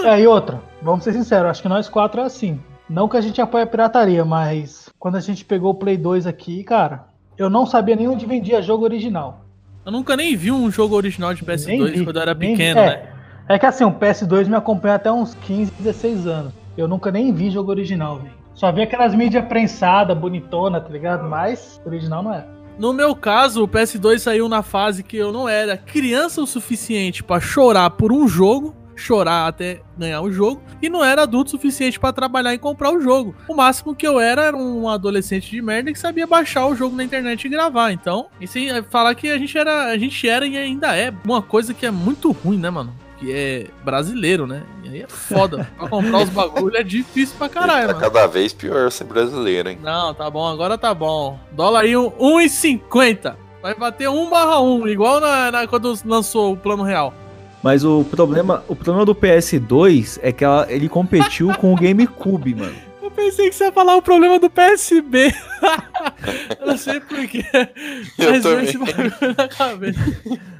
É, 0.03 0.19
e 0.19 0.27
outra, 0.27 0.61
vamos 0.81 1.05
ser 1.05 1.13
sinceros, 1.13 1.51
acho 1.51 1.61
que 1.61 1.69
nós 1.69 1.87
quatro 1.87 2.19
é 2.19 2.25
assim. 2.25 2.59
Não 2.89 3.07
que 3.07 3.15
a 3.15 3.21
gente 3.21 3.41
apoie 3.41 3.63
a 3.63 3.67
pirataria, 3.67 4.25
mas 4.25 4.89
quando 4.99 5.15
a 5.15 5.21
gente 5.21 5.45
pegou 5.45 5.71
o 5.71 5.75
Play 5.75 5.95
2 5.95 6.27
aqui, 6.27 6.61
cara, 6.63 7.05
eu 7.37 7.49
não 7.49 7.65
sabia 7.65 7.95
nem 7.95 8.07
onde 8.09 8.25
vendia 8.25 8.61
jogo 8.61 8.83
original. 8.83 9.45
Eu 9.85 9.93
nunca 9.93 10.17
nem 10.17 10.35
vi 10.35 10.51
um 10.51 10.69
jogo 10.69 10.95
original 10.95 11.33
de 11.33 11.45
Nem 11.45 11.57
PS2 11.57 11.91
vi, 11.91 12.03
quando 12.03 12.17
eu 12.17 12.21
era 12.21 12.35
pequeno, 12.35 12.79
é, 12.81 12.85
né? 12.85 13.09
É 13.47 13.57
que 13.57 13.65
assim, 13.65 13.85
o 13.85 13.91
PS2 13.91 14.47
me 14.47 14.55
acompanha 14.55 14.95
até 14.95 15.09
uns 15.09 15.33
15, 15.35 15.71
16 15.79 16.27
anos. 16.27 16.53
Eu 16.77 16.87
nunca 16.87 17.11
nem 17.11 17.31
vi 17.31 17.49
jogo 17.49 17.71
original, 17.71 18.17
velho. 18.17 18.35
Só 18.53 18.71
vi 18.71 18.81
aquelas 18.81 19.15
mídias 19.15 19.45
prensadas, 19.45 20.17
bonitona, 20.17 20.81
tá 20.81 20.89
ligado? 20.89 21.29
Mas 21.29 21.79
original 21.85 22.23
não 22.23 22.33
é. 22.33 22.43
No 22.77 22.93
meu 22.93 23.15
caso, 23.15 23.63
o 23.63 23.67
PS2 23.67 24.19
saiu 24.19 24.47
na 24.47 24.61
fase 24.61 25.01
que 25.01 25.17
eu 25.17 25.31
não 25.31 25.49
era 25.49 25.77
criança 25.77 26.41
o 26.41 26.47
suficiente 26.47 27.23
pra 27.23 27.39
chorar 27.39 27.89
por 27.89 28.11
um 28.11 28.27
jogo, 28.27 28.75
chorar 28.95 29.47
até 29.47 29.81
ganhar 29.97 30.21
o 30.21 30.31
jogo, 30.31 30.61
e 30.79 30.87
não 30.87 31.03
era 31.03 31.23
adulto 31.23 31.47
o 31.47 31.51
suficiente 31.51 31.99
pra 31.99 32.13
trabalhar 32.13 32.53
e 32.53 32.59
comprar 32.59 32.91
o 32.91 33.01
jogo. 33.01 33.35
O 33.47 33.55
máximo 33.55 33.95
que 33.95 34.07
eu 34.07 34.19
era 34.19 34.43
era 34.43 34.57
um 34.57 34.87
adolescente 34.87 35.49
de 35.49 35.59
merda 35.59 35.91
que 35.91 35.97
sabia 35.97 36.27
baixar 36.27 36.67
o 36.67 36.75
jogo 36.75 36.95
na 36.95 37.03
internet 37.03 37.45
e 37.45 37.49
gravar. 37.49 37.91
Então, 37.91 38.27
e 38.39 38.45
sem 38.45 38.69
eh, 38.69 38.83
falar 38.83 39.15
que 39.15 39.29
a 39.29 39.39
gente 39.39 39.57
era, 39.57 39.85
a 39.85 39.97
gente 39.97 40.29
era 40.29 40.45
e 40.45 40.55
ainda 40.55 40.95
é 40.95 41.11
uma 41.25 41.41
coisa 41.41 41.73
que 41.73 41.85
é 41.85 41.91
muito 41.91 42.31
ruim, 42.31 42.59
né, 42.59 42.69
mano? 42.69 42.93
Que 43.19 43.31
é 43.33 43.67
brasileiro, 43.83 44.45
né? 44.45 44.63
E 44.83 44.89
aí 44.89 45.01
é 45.01 45.07
foda. 45.07 45.67
pra 45.77 45.89
comprar 45.89 46.19
os 46.23 46.29
bagulho 46.29 46.77
é 46.77 46.83
difícil 46.83 47.35
pra 47.37 47.49
caralho, 47.49 47.87
tá 47.87 47.93
mano. 47.95 48.05
cada 48.11 48.27
vez 48.27 48.53
pior 48.53 48.91
ser 48.91 49.05
brasileiro, 49.05 49.69
hein? 49.69 49.79
Não, 49.81 50.13
tá 50.13 50.29
bom, 50.29 50.47
agora 50.47 50.77
tá 50.77 50.93
bom. 50.93 51.39
Dólar 51.51 51.81
aí, 51.81 51.97
um- 51.97 52.11
1,50. 52.11 53.35
Vai 53.61 53.73
bater 53.73 54.07
1 54.07 54.29
barra 54.29 54.61
1, 54.61 54.87
igual 54.87 55.19
na, 55.19 55.51
na- 55.51 55.67
quando 55.67 55.97
lançou 56.05 56.53
o 56.53 56.57
plano 56.57 56.83
real. 56.83 57.13
Mas 57.63 57.83
o 57.83 58.03
problema, 58.03 58.63
o 58.67 58.75
problema 58.75 59.03
do 59.03 59.15
PS2 59.15 60.19
é 60.21 60.31
que 60.31 60.45
ela- 60.45 60.67
ele 60.69 60.87
competiu 60.87 61.51
com 61.55 61.73
o 61.73 61.75
GameCube, 61.81 62.53
mano. 62.53 62.86
Eu 63.07 63.11
pensei 63.11 63.49
que 63.49 63.55
você 63.55 63.63
ia 63.65 63.71
falar 63.71 63.95
o 63.95 64.01
problema 64.01 64.37
do 64.37 64.49
PSB. 64.49 65.33
eu 66.59 66.67
não 66.67 66.77
sei 66.77 66.99
porquê. 66.99 67.41
Eu 68.19 68.31
Mas 68.31 68.43
também. 68.43 68.65
esse 68.65 68.77
bagulho 68.77 69.13
na 69.37 69.47
cabeça. 69.47 69.99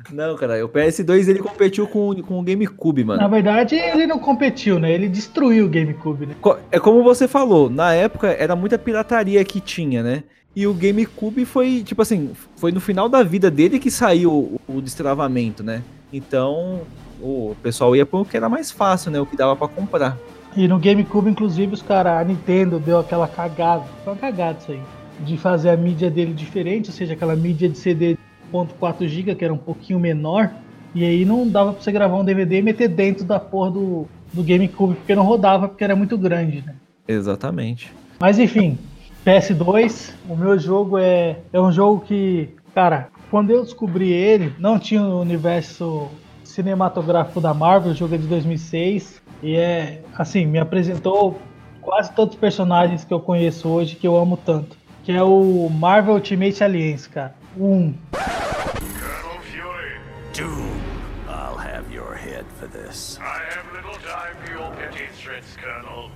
Não, 0.09 0.37
cara, 0.37 0.65
o 0.65 0.69
PS2 0.69 1.27
ele 1.27 1.39
competiu 1.39 1.85
com, 1.87 2.09
o- 2.11 2.23
com 2.23 2.39
o 2.39 2.43
GameCube, 2.43 3.03
Na 3.03 3.17
mano. 3.17 3.29
verdade, 3.29 3.75
ele 3.75 4.07
não 4.07 4.17
competiu, 4.17 4.79
né? 4.79 4.93
Ele 4.93 5.09
destruiu 5.09 5.65
o 5.65 5.69
GameCube, 5.69 6.25
né? 6.25 6.35
É 6.71 6.79
como 6.79 7.03
você 7.03 7.27
falou, 7.27 7.69
na 7.69 7.93
época 7.93 8.27
era 8.29 8.55
muita 8.55 8.77
pirataria 8.79 9.43
que 9.43 9.59
tinha, 9.59 10.01
né? 10.01 10.23
E 10.55 10.65
o 10.65 10.73
GameCube 10.73 11.43
foi, 11.43 11.83
tipo 11.83 12.01
assim, 12.01 12.31
foi 12.55 12.71
no 12.71 12.79
final 12.79 13.09
da 13.09 13.21
vida 13.23 13.51
dele 13.51 13.77
que 13.77 13.91
saiu 13.91 14.31
o, 14.31 14.61
o 14.77 14.81
destravamento, 14.81 15.61
né? 15.61 15.83
Então, 16.13 16.83
o 17.21 17.53
pessoal 17.61 17.93
ia 17.93 18.05
pro 18.05 18.23
que 18.23 18.37
era 18.37 18.47
mais 18.47 18.71
fácil, 18.71 19.11
né? 19.11 19.19
O 19.19 19.25
que 19.25 19.35
dava 19.35 19.53
pra 19.57 19.67
comprar. 19.67 20.17
E 20.57 20.67
no 20.67 20.79
GameCube, 20.79 21.29
inclusive, 21.29 21.71
os 21.71 21.83
caras, 21.83 22.19
a 22.19 22.23
Nintendo 22.23 22.79
deu 22.79 22.97
aquela 22.97 23.27
cagada, 23.27 23.83
foi 24.03 24.13
uma 24.13 24.19
cagada 24.19 24.57
isso 24.59 24.71
aí, 24.71 24.81
de 25.19 25.37
fazer 25.37 25.69
a 25.69 25.77
mídia 25.77 26.09
dele 26.09 26.33
diferente, 26.33 26.89
ou 26.89 26.95
seja, 26.95 27.13
aquela 27.13 27.35
mídia 27.35 27.69
de 27.69 27.77
CD 27.77 28.17
1.4 28.51 29.07
GB, 29.07 29.35
que 29.35 29.45
era 29.45 29.53
um 29.53 29.57
pouquinho 29.57 29.99
menor, 29.99 30.49
e 30.95 31.05
aí 31.05 31.25
não 31.25 31.47
dava 31.47 31.73
pra 31.73 31.83
você 31.83 31.91
gravar 31.91 32.17
um 32.17 32.25
DVD 32.25 32.57
e 32.57 32.61
meter 32.63 32.87
dentro 32.87 33.23
da 33.23 33.39
porra 33.39 33.69
do, 33.69 34.07
do 34.33 34.41
GameCube, 34.41 34.95
porque 34.95 35.13
não 35.13 35.21
rodava, 35.21 35.67
porque 35.67 35.83
era 35.83 35.95
muito 35.95 36.17
grande, 36.17 36.63
né? 36.65 36.73
Exatamente. 37.07 37.93
Mas 38.19 38.39
enfim, 38.39 38.79
PS2, 39.23 40.13
o 40.27 40.35
meu 40.35 40.57
jogo 40.57 40.97
é, 40.97 41.37
é 41.53 41.61
um 41.61 41.71
jogo 41.71 42.03
que, 42.03 42.49
cara, 42.73 43.09
quando 43.29 43.51
eu 43.51 43.61
descobri 43.61 44.11
ele, 44.11 44.51
não 44.57 44.79
tinha 44.79 45.03
o 45.03 45.21
universo 45.21 46.07
cinematográfico 46.43 47.39
da 47.39 47.53
Marvel, 47.53 47.91
o 47.91 47.95
jogo 47.95 48.15
é 48.15 48.17
de 48.17 48.25
2006, 48.25 49.21
e 49.41 49.55
é, 49.55 50.01
assim, 50.17 50.45
me 50.45 50.59
apresentou 50.59 51.39
quase 51.81 52.11
todos 52.13 52.35
os 52.35 52.39
personagens 52.39 53.05
que 53.05 53.13
eu 53.13 53.19
conheço 53.19 53.69
hoje, 53.69 53.95
que 53.95 54.07
eu 54.07 54.17
amo 54.17 54.37
tanto, 54.37 54.77
que 55.03 55.11
é 55.11 55.23
o 55.23 55.69
Marvel 55.69 56.15
Ultimate 56.15 56.63
Alliance, 56.63 57.07
cara. 57.07 57.35
Um, 57.57 57.93
Colonel 58.11 59.41
Fury, 59.41 59.99
Doom, 60.33 60.79
I'll 61.27 61.57
have 61.57 61.91
your 61.93 62.13
head 62.13 62.45
for 62.59 62.67
this. 62.67 63.19
I 63.21 63.41
have 63.55 63.65
little 63.73 63.97
time 64.01 64.35
for 64.43 64.51
your 64.51 64.71
petty 64.75 65.07
threats, 65.13 65.55
Colonel. 65.55 66.11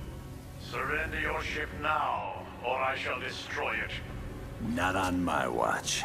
Surrender 0.60 1.20
your 1.20 1.40
ship 1.42 1.68
now, 1.80 2.42
or 2.64 2.76
I 2.76 2.96
shall 2.96 3.18
destroy 3.18 3.72
it. 3.74 3.92
Not 4.74 4.94
on 4.94 5.24
my 5.24 5.48
watch. 5.48 6.02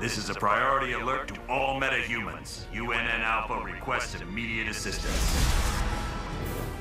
This 0.00 0.16
is 0.16 0.30
a 0.30 0.34
priority 0.34 0.92
alert 0.92 1.28
to 1.28 1.34
all 1.48 1.80
metahumans. 1.80 2.64
UNN 2.72 3.20
Alpha 3.22 3.60
requests 3.64 4.14
immediate 4.20 4.68
assistance. 4.68 5.14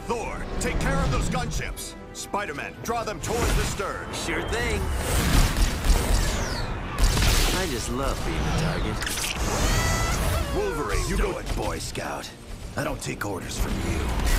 Thor, 0.06 0.46
take 0.60 0.80
care 0.80 0.98
of 0.98 1.12
those 1.12 1.30
gunships. 1.30 1.96
Spider-Man, 2.14 2.74
draw 2.84 3.04
them 3.04 3.20
towards 3.22 3.54
the 3.56 3.64
stern. 3.64 4.08
Sure 4.14 4.42
thing. 4.50 4.82
I 7.60 7.68
just 7.70 7.92
love 7.92 8.18
being 8.26 8.40
a 8.40 8.60
target. 8.62 8.96
Wolverine, 10.56 11.08
you 11.10 11.18
Do 11.18 11.24
go 11.24 11.38
it, 11.40 11.56
Boy 11.56 11.78
Scout. 11.78 12.30
I 12.78 12.84
don't 12.84 13.02
take 13.02 13.26
orders 13.26 13.60
from 13.60 13.74
you. 13.92 14.39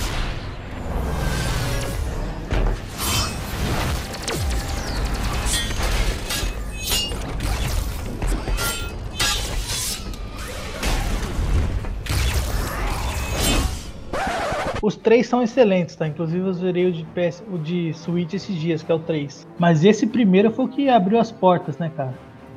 Três 15.11 15.27
são 15.27 15.43
excelentes, 15.43 15.93
tá? 15.93 16.07
Inclusive 16.07 16.47
eu 16.47 16.53
zerei 16.53 16.85
o 16.87 16.91
de, 16.93 17.03
PS, 17.13 17.43
o 17.51 17.57
de 17.57 17.93
Switch 17.93 18.33
esses 18.33 18.55
dias, 18.55 18.81
que 18.81 18.89
é 18.89 18.95
o 18.95 18.99
3. 18.99 19.45
Mas 19.59 19.83
esse 19.83 20.07
primeiro 20.07 20.49
foi 20.51 20.63
o 20.63 20.67
que 20.69 20.87
abriu 20.87 21.19
as 21.19 21.29
portas, 21.29 21.77
né, 21.77 21.91
cara? 21.97 22.13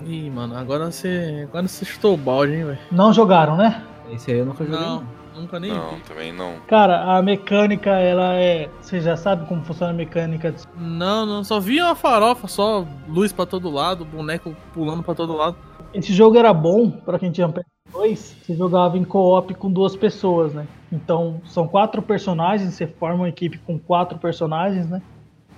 Ih, 0.07 0.31
mano, 0.31 0.57
agora 0.57 0.89
você. 0.89 1.49
Agora 1.49 1.67
você 1.67 1.85
chutou 1.85 2.15
o 2.15 2.17
balde, 2.17 2.53
hein, 2.55 2.65
velho? 2.65 2.79
Não 2.93 3.13
jogaram, 3.13 3.57
né? 3.57 3.83
Esse 4.13 4.31
aí 4.31 4.39
eu 4.39 4.47
nunca 4.47 4.65
joguei. 4.65 4.79
Não, 4.79 5.03
Não. 5.35 5.41
nunca 5.41 5.59
nem 5.59 5.73
Não, 5.73 5.97
vi. 5.97 6.01
também 6.03 6.33
não. 6.33 6.55
Cara, 6.69 7.17
a 7.17 7.21
mecânica, 7.23 7.91
ela 7.91 8.35
é. 8.35 8.71
Você 8.81 9.01
já 9.01 9.17
sabe 9.17 9.49
como 9.49 9.65
funciona 9.65 9.93
a 9.93 9.97
mecânica 9.97 10.53
de 10.53 10.63
Não, 10.79 11.27
não, 11.27 11.43
só 11.43 11.59
vi 11.59 11.81
uma 11.81 11.97
farofa, 11.97 12.47
só 12.47 12.87
luz 13.09 13.33
pra 13.33 13.47
todo 13.47 13.69
lado, 13.69 14.05
boneco 14.05 14.55
pulando 14.73 15.03
pra 15.03 15.13
todo 15.17 15.35
lado. 15.35 15.57
Esse 15.93 16.13
jogo 16.13 16.39
era 16.39 16.55
bom 16.55 16.89
pra 16.89 17.19
quem 17.19 17.33
tinha 17.33 17.49
PS2, 17.49 18.17
você 18.47 18.55
jogava 18.55 18.97
em 18.97 19.03
co-op 19.05 19.53
com 19.55 19.73
duas 19.73 19.97
pessoas, 19.97 20.55
né? 20.55 20.67
Então, 20.95 21.41
são 21.45 21.67
quatro 21.67 22.01
personagens, 22.01 22.73
você 22.73 22.87
forma 22.87 23.23
uma 23.23 23.29
equipe 23.29 23.59
com 23.59 23.77
quatro 23.79 24.17
personagens, 24.19 24.89
né? 24.89 25.03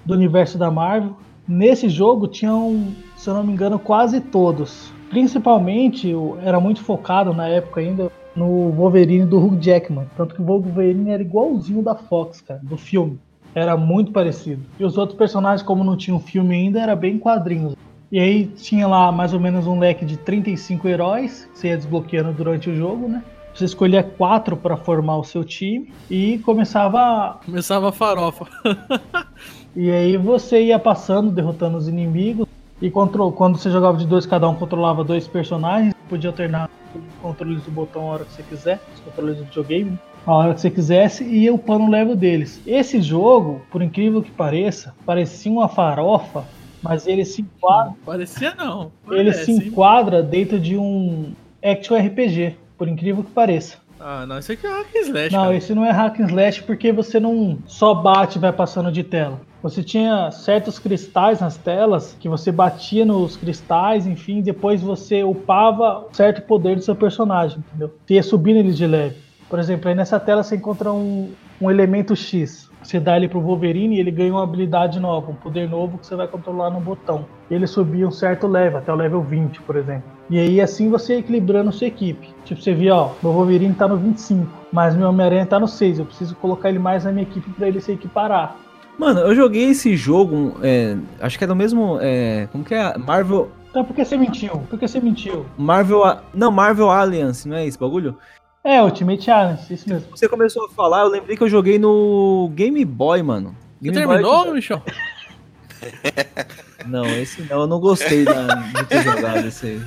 Do 0.05 0.15
universo 0.15 0.57
da 0.57 0.71
Marvel. 0.71 1.15
Nesse 1.47 1.91
jogo 1.91 2.27
tinham, 2.27 2.89
se 3.17 3.29
eu 3.29 3.35
não 3.35 3.45
me 3.45 3.53
engano, 3.53 3.79
quase 3.79 4.21
todos. 4.21 4.91
Principalmente, 5.11 6.13
era 6.43 6.59
muito 6.59 6.83
focado 6.83 7.35
na 7.35 7.47
época 7.47 7.81
ainda 7.81 8.11
no 8.35 8.71
Wolverine 8.73 9.27
do 9.27 9.39
Hugh 9.39 9.59
Jackman. 9.61 10.07
Tanto 10.17 10.35
que 10.35 10.41
o 10.41 10.45
Wolverine 10.45 11.11
era 11.11 11.23
igualzinho 11.23 11.83
da 11.83 11.95
Fox, 11.95 12.41
cara, 12.41 12.61
do 12.63 12.77
filme. 12.77 13.19
Era 13.55 13.77
muito 13.77 14.13
parecido. 14.13 14.63
E 14.79 14.85
os 14.85 14.97
outros 14.97 15.19
personagens, 15.19 15.63
como 15.63 15.85
não 15.85 15.97
tinha 15.97 16.17
um 16.17 16.21
filme 16.21 16.55
ainda, 16.55 16.81
era 16.81 16.97
bem 16.97 17.19
quadrinhos. 17.19 17.77
E 18.11 18.19
aí 18.19 18.47
tinha 18.47 18.87
lá 18.87 19.13
mais 19.13 19.35
ou 19.35 19.41
menos 19.41 19.67
um 19.67 19.79
leque 19.79 20.05
de 20.05 20.17
35 20.17 20.89
heróis 20.89 21.49
que 21.53 21.59
você 21.59 21.69
ia 21.69 21.77
desbloqueando 21.77 22.33
durante 22.33 22.71
o 22.71 22.77
jogo, 22.77 23.09
né? 23.09 23.23
Você 23.57 23.65
escolhia 23.65 24.03
quatro 24.03 24.55
para 24.57 24.77
formar 24.77 25.17
o 25.17 25.25
seu 25.25 25.43
time 25.43 25.91
e 26.11 26.39
começava. 26.39 26.99
a- 27.01 27.37
Começava 27.45 27.89
a 27.89 27.93
farofa. 27.93 28.47
E 29.75 29.91
aí 29.91 30.17
você 30.17 30.63
ia 30.65 30.79
passando, 30.79 31.31
derrotando 31.31 31.79
os 31.79 31.89
inimigos. 31.89 32.47
E 32.83 32.91
contro- 32.91 33.33
quando 33.33 33.57
você 33.57 33.71
jogava 33.71 33.97
de 33.97 34.07
dois, 34.07 34.27
cada 34.27 34.47
um 34.49 34.55
controlava 34.55 35.03
dois 35.03 35.27
personagens. 35.27 35.95
Podia 36.09 36.29
alternar 36.29 36.69
os 36.95 37.01
controles 37.23 37.63
do 37.63 37.71
botão 37.71 38.03
a 38.03 38.13
hora 38.15 38.25
que 38.27 38.33
você 38.35 38.43
quiser, 38.43 38.81
os 38.95 39.01
controles 39.01 39.39
do 39.39 39.45
videogame, 39.45 39.99
a 40.27 40.35
hora 40.35 40.53
que 40.55 40.61
você 40.61 40.71
quisesse, 40.71 41.25
e 41.25 41.45
ia 41.45 41.55
upando 41.55 41.85
o 41.87 41.91
level 41.91 42.15
deles. 42.15 42.61
Esse 42.67 43.01
jogo, 43.01 43.63
por 43.71 43.81
incrível 43.81 44.23
que 44.23 44.31
pareça, 44.31 44.95
parecia 45.07 45.51
uma 45.51 45.69
farofa, 45.69 46.45
mas 46.83 47.07
ele 47.07 47.25
se 47.25 47.41
enquadra, 47.41 47.95
Parecia 48.05 48.55
não. 48.55 48.93
ele 49.11 49.31
Parece, 49.33 49.45
se 49.47 49.53
hein? 49.53 49.63
enquadra 49.69 50.23
dentro 50.23 50.61
de 50.61 50.77
um 50.77 51.33
action 51.65 51.97
RPG, 51.97 52.57
por 52.77 52.89
incrível 52.89 53.23
que 53.25 53.31
pareça. 53.31 53.79
Ah, 53.99 54.27
não, 54.27 54.39
isso 54.39 54.53
aqui 54.53 54.67
é 54.67 54.71
hack 54.71 54.95
and 54.95 55.01
slash, 55.01 55.33
Não, 55.33 55.45
cara. 55.45 55.57
esse 55.57 55.75
não 55.75 55.85
é 55.85 55.91
hack 55.91 56.21
and 56.21 56.27
slash 56.27 56.63
porque 56.65 56.93
você 56.93 57.19
não 57.19 57.59
só 57.67 57.95
bate 57.95 58.37
e 58.37 58.41
vai 58.41 58.53
passando 58.53 58.93
de 58.93 59.03
tela. 59.03 59.41
Você 59.63 59.83
tinha 59.83 60.31
certos 60.31 60.79
cristais 60.79 61.41
nas 61.41 61.57
telas 61.57 62.15
que 62.21 62.29
você 62.29 62.53
batia 62.53 63.05
nos 63.07 63.37
cristais, 63.37 64.07
enfim, 64.07 64.43
depois 64.43 64.83
você 64.83 65.25
upava 65.25 66.07
certo 66.13 66.43
poder 66.43 66.77
do 66.77 66.83
seu 66.83 66.95
personagem, 66.95 67.59
entendeu? 67.59 67.93
Você 68.07 68.15
ia 68.15 68.23
subindo 68.23 68.59
ele 68.59 68.73
de 68.73 68.87
leve. 68.87 69.17
Por 69.49 69.59
exemplo, 69.59 69.89
aí 69.89 69.95
nessa 69.95 70.19
tela 70.19 70.43
você 70.43 70.57
encontra 70.57 70.93
um, 70.93 71.33
um 71.61 71.71
elemento 71.71 72.17
X. 72.17 72.71
Você 72.83 73.01
dá 73.01 73.17
ele 73.17 73.29
pro 73.29 73.41
Wolverine 73.41 73.97
e 73.97 74.01
ele 74.01 74.11
ganha 74.11 74.33
uma 74.33 74.45
habilidade 74.45 75.01
nova, 75.01 75.31
um 75.31 75.35
poder 75.35 75.69
novo 75.69 75.99
que 75.99 76.07
você 76.07 76.15
vai 76.15 76.29
controlar 76.29 76.71
no 76.71 76.81
botão. 76.81 77.27
Ele 77.51 77.67
subia 77.67 78.07
um 78.07 78.13
certo 78.13 78.47
level, 78.47 78.79
até 78.79 78.93
o 78.93 78.97
level 78.97 79.23
20, 79.23 79.61
por 79.63 79.77
exemplo. 79.77 80.05
E 80.31 80.39
aí 80.39 80.61
assim 80.61 80.89
você 80.91 81.15
ia 81.15 81.19
equilibrando 81.21 81.73
sua 81.73 81.87
equipe. 81.89 82.29
Tipo, 82.45 82.61
você 82.61 82.75
via, 82.75 82.95
ó, 82.95 83.13
meu 83.23 83.33
Wolverine 83.33 83.75
tá 83.75 83.89
no 83.89 83.97
25, 83.97 84.49
mas 84.73 84.95
meu 84.95 85.09
Homem-Aranha 85.09 85.47
tá 85.47 85.59
no 85.59 85.67
6. 85.67 85.99
Eu 85.99 86.05
preciso 86.05 86.35
colocar 86.37 86.69
ele 86.69 86.79
mais 86.79 87.05
na 87.05 87.13
minha 87.13 87.25
equipe 87.25 87.51
para 87.51 87.69
ele 87.69 87.81
se 87.81 87.93
equiparar. 87.93 88.57
Mano, 88.99 89.21
eu 89.21 89.35
joguei 89.35 89.71
esse 89.71 89.95
jogo, 89.97 90.57
é, 90.63 90.97
acho 91.21 91.37
que 91.37 91.45
é 91.45 91.47
do 91.47 91.55
mesmo. 91.55 91.99
É, 92.01 92.49
como 92.51 92.65
que 92.65 92.75
é? 92.75 92.97
Marvel. 92.97 93.51
Então 93.71 93.85
por 93.85 93.95
que 93.95 94.05
você 94.05 94.17
mentiu? 94.17 94.59
Por 94.71 94.79
que 94.79 94.89
você 94.89 95.01
mentiu? 95.01 95.45
Marvel. 95.59 96.03
Não, 96.33 96.51
Marvel 96.51 96.91
Alliance, 96.91 97.49
não 97.49 97.57
é 97.57 97.67
esse 97.67 97.79
bagulho? 97.79 98.17
É, 98.67 98.83
Ultimate 98.83 99.31
Alliance, 99.31 99.73
isso 99.73 99.89
mesmo. 99.89 100.11
Você 100.11 100.29
começou 100.29 100.65
a 100.65 100.69
falar, 100.69 101.03
eu 101.03 101.09
lembrei 101.09 101.37
que 101.37 101.43
eu 101.45 101.49
joguei 101.49 101.79
no 101.79 102.51
Game 102.53 102.85
Boy, 102.85 103.23
mano. 103.23 103.57
Você 103.81 103.93
Game 103.93 104.07
Boy 104.07 104.17
terminou, 104.17 104.53
Michel? 104.53 104.83
Não, 106.85 107.07
esse 107.07 107.43
não, 107.43 107.61
eu 107.63 107.67
não 107.67 107.81
gostei 107.81 108.25
da, 108.25 108.47
de 108.55 108.85
ter 108.87 109.03
jogado 109.03 109.47
esse 109.47 109.67
aí. 109.67 109.83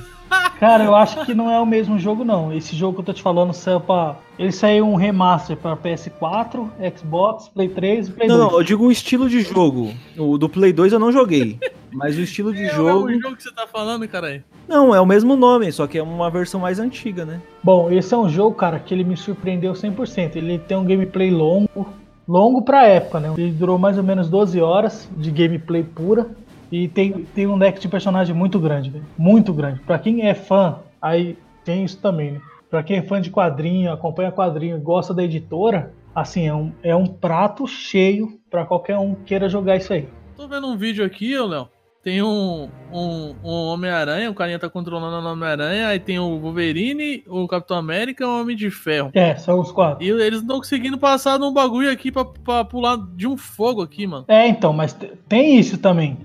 Cara, 0.58 0.84
eu 0.84 0.94
acho 0.94 1.24
que 1.24 1.32
não 1.34 1.50
é 1.50 1.58
o 1.58 1.64
mesmo 1.66 1.98
jogo, 1.98 2.22
não. 2.24 2.52
Esse 2.52 2.76
jogo 2.76 2.94
que 2.94 3.00
eu 3.00 3.04
tô 3.06 3.12
te 3.14 3.22
falando 3.22 3.52
saiu 3.54 3.80
pra. 3.80 4.16
Ele 4.38 4.52
saiu 4.52 4.86
um 4.86 4.94
remaster 4.94 5.56
pra 5.56 5.76
PS4, 5.76 6.68
Xbox, 6.96 7.48
Play 7.48 7.68
3 7.68 8.08
e 8.08 8.12
Play 8.12 8.28
Não, 8.28 8.36
2. 8.38 8.50
não, 8.50 8.58
eu 8.58 8.62
digo 8.64 8.84
o 8.86 8.92
estilo 8.92 9.28
de 9.28 9.40
jogo. 9.40 9.92
O 10.18 10.36
do 10.38 10.48
Play 10.48 10.72
2 10.72 10.92
eu 10.92 10.98
não 10.98 11.10
joguei. 11.10 11.58
Mas 11.92 12.16
o 12.16 12.20
estilo 12.20 12.52
de 12.52 12.64
É 12.64 12.74
jogo. 12.74 13.06
o 13.06 13.20
jogo 13.20 13.36
que 13.36 13.42
você 13.42 13.52
tá 13.52 13.66
falando, 13.66 14.06
caralho. 14.06 14.44
Não, 14.68 14.94
é 14.94 15.00
o 15.00 15.06
mesmo 15.06 15.34
nome, 15.34 15.72
só 15.72 15.86
que 15.86 15.98
é 15.98 16.02
uma 16.02 16.30
versão 16.30 16.60
mais 16.60 16.78
antiga, 16.78 17.24
né? 17.24 17.40
Bom, 17.64 17.90
esse 17.90 18.14
é 18.14 18.16
um 18.16 18.28
jogo, 18.28 18.54
cara, 18.54 18.78
que 18.78 18.94
ele 18.94 19.02
me 19.02 19.16
surpreendeu 19.16 19.72
100%. 19.72 20.36
Ele 20.36 20.58
tem 20.58 20.76
um 20.76 20.84
gameplay 20.84 21.30
longo, 21.30 21.88
longo 22.28 22.62
pra 22.62 22.86
época, 22.86 23.18
né? 23.18 23.32
Ele 23.36 23.50
durou 23.50 23.78
mais 23.78 23.96
ou 23.98 24.04
menos 24.04 24.28
12 24.28 24.60
horas 24.60 25.08
de 25.16 25.30
gameplay 25.30 25.82
pura. 25.82 26.28
E 26.70 26.88
tem, 26.88 27.12
tem 27.34 27.46
um 27.46 27.56
leque 27.56 27.80
de 27.80 27.88
personagem 27.88 28.34
muito 28.34 28.58
grande, 28.58 28.90
velho. 28.90 29.04
Muito 29.18 29.52
grande. 29.52 29.80
Pra 29.80 29.98
quem 29.98 30.26
é 30.26 30.34
fã, 30.34 30.76
aí 31.00 31.36
tem 31.64 31.84
isso 31.84 31.98
também, 32.00 32.32
né? 32.32 32.40
Pra 32.70 32.82
quem 32.82 32.98
é 32.98 33.02
fã 33.02 33.20
de 33.20 33.30
quadrinho, 33.30 33.92
acompanha 33.92 34.30
quadrinho 34.30 34.78
gosta 34.80 35.12
da 35.12 35.24
editora, 35.24 35.92
assim, 36.14 36.46
é 36.46 36.54
um, 36.54 36.72
é 36.82 36.94
um 36.94 37.06
prato 37.06 37.66
cheio 37.66 38.38
pra 38.48 38.64
qualquer 38.64 38.96
um 38.98 39.14
que 39.14 39.24
queira 39.24 39.48
jogar 39.48 39.76
isso 39.76 39.92
aí. 39.92 40.08
Tô 40.36 40.46
vendo 40.46 40.68
um 40.68 40.76
vídeo 40.76 41.04
aqui, 41.04 41.36
Léo. 41.36 41.68
Tem 42.02 42.22
um, 42.22 42.68
um, 42.90 43.34
um 43.44 43.50
Homem-Aranha, 43.66 44.30
o 44.30 44.34
carinha 44.34 44.58
tá 44.58 44.70
controlando 44.70 45.26
o 45.26 45.30
Homem-Aranha, 45.32 45.88
aí 45.88 45.98
tem 45.98 46.18
o 46.18 46.38
Wolverine, 46.38 47.22
o 47.28 47.46
Capitão 47.46 47.76
América 47.76 48.24
e 48.24 48.26
o 48.26 48.40
Homem 48.40 48.56
de 48.56 48.70
Ferro. 48.70 49.10
É, 49.12 49.34
são 49.36 49.60
os 49.60 49.70
quatro. 49.70 50.02
E 50.02 50.08
eles 50.08 50.38
não 50.38 50.40
estão 50.40 50.56
conseguindo 50.58 50.96
passar 50.96 51.38
num 51.38 51.52
bagulho 51.52 51.90
aqui 51.90 52.10
pra, 52.10 52.24
pra 52.24 52.64
pular 52.64 52.96
de 53.14 53.26
um 53.26 53.36
fogo 53.36 53.82
aqui, 53.82 54.06
mano. 54.06 54.24
É, 54.28 54.48
então, 54.48 54.72
mas 54.72 54.94
te- 54.94 55.12
tem 55.28 55.58
isso 55.58 55.76
também. 55.76 56.16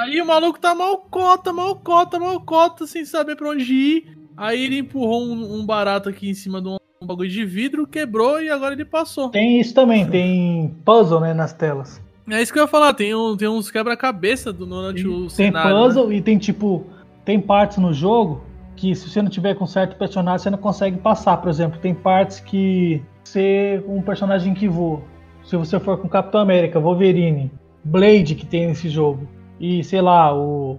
Aí 0.00 0.20
o 0.20 0.26
maluco 0.26 0.58
tá 0.58 0.74
mal 0.74 0.98
cota, 0.98 1.52
mal 1.52 1.76
cota, 1.76 2.18
mal 2.18 2.40
cota, 2.40 2.86
sem 2.86 3.04
saber 3.04 3.36
pra 3.36 3.50
onde 3.50 3.72
ir. 3.72 4.18
Aí 4.36 4.62
ele 4.64 4.78
empurrou 4.78 5.22
um, 5.22 5.54
um 5.60 5.66
barato 5.66 6.08
aqui 6.08 6.28
em 6.30 6.34
cima 6.34 6.60
de 6.60 6.68
um, 6.68 6.76
um 7.02 7.06
bagulho 7.06 7.28
de 7.28 7.44
vidro, 7.44 7.86
quebrou 7.86 8.40
e 8.40 8.48
agora 8.50 8.74
ele 8.74 8.84
passou. 8.84 9.30
Tem 9.30 9.60
isso 9.60 9.74
também, 9.74 10.06
tem 10.06 10.76
puzzle, 10.84 11.20
né, 11.20 11.34
nas 11.34 11.52
telas. 11.52 12.00
É 12.30 12.42
isso 12.42 12.52
que 12.52 12.58
eu 12.58 12.62
ia 12.64 12.68
falar, 12.68 12.92
tem, 12.94 13.14
um, 13.14 13.36
tem 13.36 13.48
uns 13.48 13.70
quebra-cabeça 13.70 14.52
do- 14.52 14.66
durante 14.66 15.06
o 15.08 15.28
Tem 15.28 15.50
né? 15.50 15.62
puzzle 15.62 16.12
e 16.12 16.20
tem 16.20 16.36
tipo. 16.38 16.84
Tem 17.24 17.40
partes 17.40 17.78
no 17.78 17.92
jogo 17.92 18.44
que 18.76 18.94
se 18.94 19.08
você 19.10 19.20
não 19.22 19.28
tiver 19.30 19.54
com 19.54 19.66
certo 19.66 19.96
personagem, 19.96 20.38
você 20.44 20.50
não 20.50 20.58
consegue 20.58 20.98
passar. 20.98 21.36
Por 21.38 21.48
exemplo, 21.48 21.78
tem 21.80 21.94
partes 21.94 22.38
que 22.40 23.02
ser 23.24 23.82
um 23.88 24.00
personagem 24.02 24.54
que 24.54 24.68
voa. 24.68 25.02
Se 25.44 25.56
você 25.56 25.80
for 25.80 25.98
com 25.98 26.08
Capitão 26.08 26.40
América, 26.40 26.78
Wolverine, 26.78 27.50
Blade 27.88 28.34
que 28.34 28.46
tem 28.46 28.66
nesse 28.66 28.88
jogo, 28.88 29.26
e 29.58 29.82
sei 29.82 30.00
lá, 30.00 30.34
o, 30.34 30.78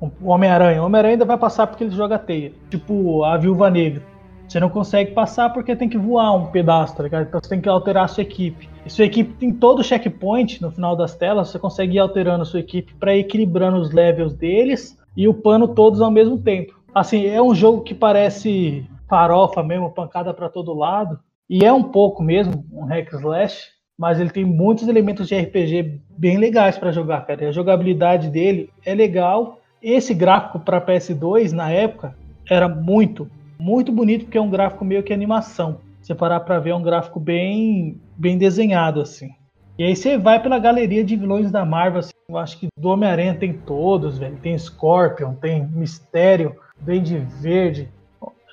o 0.00 0.28
Homem-Aranha. 0.28 0.82
O 0.82 0.86
Homem-Aranha 0.86 1.14
ainda 1.14 1.24
vai 1.24 1.36
passar 1.36 1.66
porque 1.66 1.84
ele 1.84 1.94
joga 1.94 2.18
teia. 2.18 2.52
Tipo, 2.70 3.24
a 3.24 3.36
Viúva 3.36 3.70
Negra. 3.70 4.02
Você 4.46 4.60
não 4.60 4.68
consegue 4.68 5.12
passar 5.12 5.50
porque 5.50 5.74
tem 5.74 5.88
que 5.88 5.98
voar 5.98 6.32
um 6.32 6.46
pedaço, 6.46 6.96
tá 6.96 7.02
ligado? 7.02 7.26
Então 7.26 7.40
você 7.42 7.48
tem 7.48 7.60
que 7.60 7.68
alterar 7.68 8.04
a 8.04 8.08
sua 8.08 8.22
equipe. 8.22 8.68
E 8.84 8.90
sua 8.90 9.06
equipe 9.06 9.32
tem 9.34 9.52
todo 9.52 9.80
o 9.80 9.84
checkpoint 9.84 10.60
no 10.60 10.70
final 10.70 10.94
das 10.94 11.16
telas, 11.16 11.48
você 11.48 11.58
consegue 11.58 11.96
ir 11.96 11.98
alterando 11.98 12.42
a 12.42 12.44
sua 12.44 12.60
equipe 12.60 12.94
para 12.94 13.16
equilibrando 13.16 13.78
os 13.78 13.90
levels 13.90 14.34
deles 14.34 14.98
e 15.16 15.26
upando 15.26 15.68
todos 15.68 16.00
ao 16.00 16.10
mesmo 16.10 16.38
tempo. 16.38 16.78
Assim, 16.94 17.26
é 17.26 17.42
um 17.42 17.54
jogo 17.54 17.82
que 17.82 17.94
parece 17.94 18.86
farofa 19.08 19.62
mesmo, 19.62 19.90
pancada 19.90 20.34
para 20.34 20.48
todo 20.48 20.74
lado. 20.74 21.18
E 21.48 21.64
é 21.64 21.72
um 21.72 21.82
pouco 21.82 22.22
mesmo, 22.22 22.64
um 22.72 22.84
hack 22.84 23.12
slash, 23.12 23.68
mas 23.98 24.20
ele 24.20 24.30
tem 24.30 24.44
muitos 24.44 24.88
elementos 24.88 25.28
de 25.28 25.38
RPG 25.38 26.00
bem 26.16 26.38
legais 26.38 26.76
para 26.76 26.92
jogar, 26.92 27.26
cara. 27.26 27.48
A 27.48 27.52
jogabilidade 27.52 28.28
dele 28.28 28.70
é 28.84 28.94
legal. 28.94 29.60
Esse 29.82 30.14
gráfico 30.14 30.58
para 30.58 30.80
PS2 30.80 31.52
na 31.52 31.70
época 31.70 32.16
era 32.48 32.68
muito, 32.68 33.30
muito 33.58 33.92
bonito 33.92 34.24
porque 34.24 34.38
é 34.38 34.40
um 34.40 34.50
gráfico 34.50 34.84
meio 34.84 35.02
que 35.02 35.12
animação. 35.12 35.80
Você 36.00 36.14
parar 36.14 36.40
para 36.40 36.58
ver 36.58 36.70
é 36.70 36.74
um 36.74 36.82
gráfico 36.82 37.18
bem, 37.18 38.00
bem 38.16 38.36
desenhado 38.36 39.00
assim. 39.00 39.30
E 39.78 39.82
aí 39.82 39.96
você 39.96 40.16
vai 40.16 40.40
pela 40.40 40.58
galeria 40.58 41.02
de 41.02 41.16
vilões 41.16 41.50
da 41.50 41.64
Marvel, 41.64 42.00
assim, 42.00 42.12
eu 42.28 42.38
acho 42.38 42.58
que 42.58 42.68
do 42.78 42.88
Homem-Aranha 42.88 43.34
tem 43.34 43.52
todos, 43.52 44.18
velho. 44.18 44.36
Tem 44.40 44.56
Scorpion, 44.56 45.34
tem 45.34 45.66
Mistério, 45.66 46.54
Duende 46.80 47.18
Verde, 47.40 47.88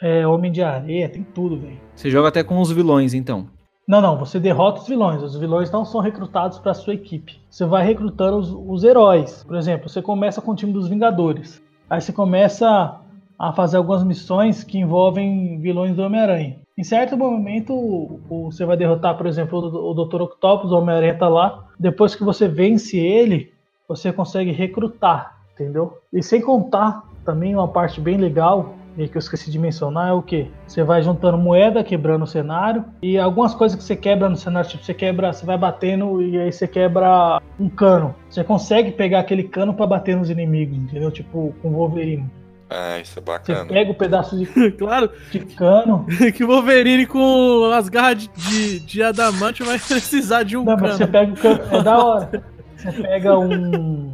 é, 0.02 0.26
Homem 0.26 0.52
de 0.52 0.64
Areia, 0.64 1.08
tem 1.08 1.24
tudo, 1.24 1.58
velho. 1.58 1.78
Você 1.96 2.10
joga 2.10 2.30
até 2.30 2.44
com 2.44 2.60
os 2.60 2.72
vilões, 2.72 3.14
então. 3.14 3.48
Não, 3.92 4.00
não, 4.00 4.18
você 4.18 4.40
derrota 4.40 4.80
os 4.80 4.88
vilões. 4.88 5.22
Os 5.22 5.36
vilões 5.36 5.70
não 5.70 5.84
são 5.84 6.00
recrutados 6.00 6.58
para 6.58 6.74
sua 6.74 6.94
equipe. 6.94 7.42
Você 7.50 7.66
vai 7.66 7.86
recrutando 7.86 8.38
os, 8.38 8.50
os 8.50 8.86
heróis. 8.86 9.44
Por 9.44 9.58
exemplo, 9.58 9.90
você 9.90 10.02
começa 10.02 10.42
com 10.42 10.52
o 10.52 10.56
time 10.56 10.72
dos 10.72 10.88
Vingadores. 10.88 11.62
Aí 11.90 12.00
você 12.00 12.14
começa 12.14 13.02
a 13.38 13.52
fazer 13.52 13.76
algumas 13.76 14.02
missões 14.02 14.64
que 14.64 14.80
envolvem 14.80 15.60
vilões 15.60 15.94
do 15.94 16.04
Homem-Aranha. 16.04 16.56
Em 16.78 16.86
certo 16.86 17.18
momento, 17.18 18.18
você 18.30 18.64
vai 18.64 18.78
derrotar, 18.78 19.18
por 19.18 19.28
exemplo, 19.28 19.60
o, 19.60 19.92
o 19.92 20.06
Dr. 20.06 20.22
Octopus, 20.22 20.72
o 20.72 20.78
Homem-Aranha 20.78 21.18
tá 21.18 21.28
lá. 21.28 21.66
Depois 21.78 22.16
que 22.16 22.24
você 22.24 22.48
vence 22.48 22.98
ele, 22.98 23.52
você 23.90 24.14
consegue 24.14 24.54
recrutar, 24.54 25.38
entendeu? 25.54 25.98
E 26.14 26.24
sem 26.24 26.40
contar 26.40 27.04
também 27.26 27.54
uma 27.54 27.68
parte 27.68 28.00
bem 28.00 28.16
legal 28.16 28.74
e 28.98 29.08
que 29.08 29.16
eu 29.16 29.20
esqueci 29.20 29.50
de 29.50 29.58
mencionar 29.58 30.10
é 30.10 30.12
o 30.14 30.22
que? 30.22 30.50
Você 30.68 30.84
vai 30.84 31.02
juntando 31.02 31.38
moeda, 31.38 31.84
quebrando 31.84 32.24
o 32.24 32.28
cenário 32.28 32.84
e 33.02 33.18
algumas 33.18 33.54
coisas 33.56 33.78
que 33.78 33.84
você 33.84 33.96
quebra 33.96 34.28
no 34.30 34.36
cenário, 34.36 34.70
tipo, 34.70 34.84
você 34.84 34.94
quebra, 34.94 35.32
você 35.32 35.46
vai 35.46 35.58
batendo 35.58 36.22
e 36.22 36.38
aí 36.38 36.52
você 36.52 36.68
quebra 36.68 37.42
um 37.60 37.70
cano. 37.70 38.14
Você 38.30 38.44
consegue 38.44 38.92
pegar 38.92 39.20
aquele 39.20 39.44
cano 39.44 39.74
para 39.74 39.88
bater 39.88 40.16
nos 40.18 40.30
inimigos, 40.30 40.78
entendeu? 40.78 41.10
Tipo, 41.12 41.54
com 41.62 41.72
Wolverine. 41.72 42.30
Ah, 42.70 43.00
isso 43.00 43.20
é 43.20 43.22
Você 43.22 43.22
bacana. 43.22 43.66
pega 43.66 43.92
o 43.92 43.96
pedaço 43.96 44.38
de, 44.38 44.46
Claro 44.78 45.10
de 45.30 45.40
cano. 45.40 46.06
que 46.36 46.44
o 46.44 46.48
Wolverine 46.48 47.06
com 47.06 47.70
as 47.74 47.90
garras 47.90 48.18
de, 48.20 48.30
de, 48.30 48.80
de 48.80 49.04
adamante 49.04 49.62
vai 49.62 49.78
precisar 49.80 50.44
de 50.44 50.56
um 50.56 50.64
Não, 50.64 50.78
mas 50.78 50.96
você 50.96 51.06
cano. 51.06 51.12
pega 51.12 51.34
o 51.34 51.38
cano. 51.38 51.76
É 51.78 51.84
da 51.84 51.98
hora. 52.06 52.44
Você 52.78 52.92
pega 52.94 53.38
um. 53.38 54.11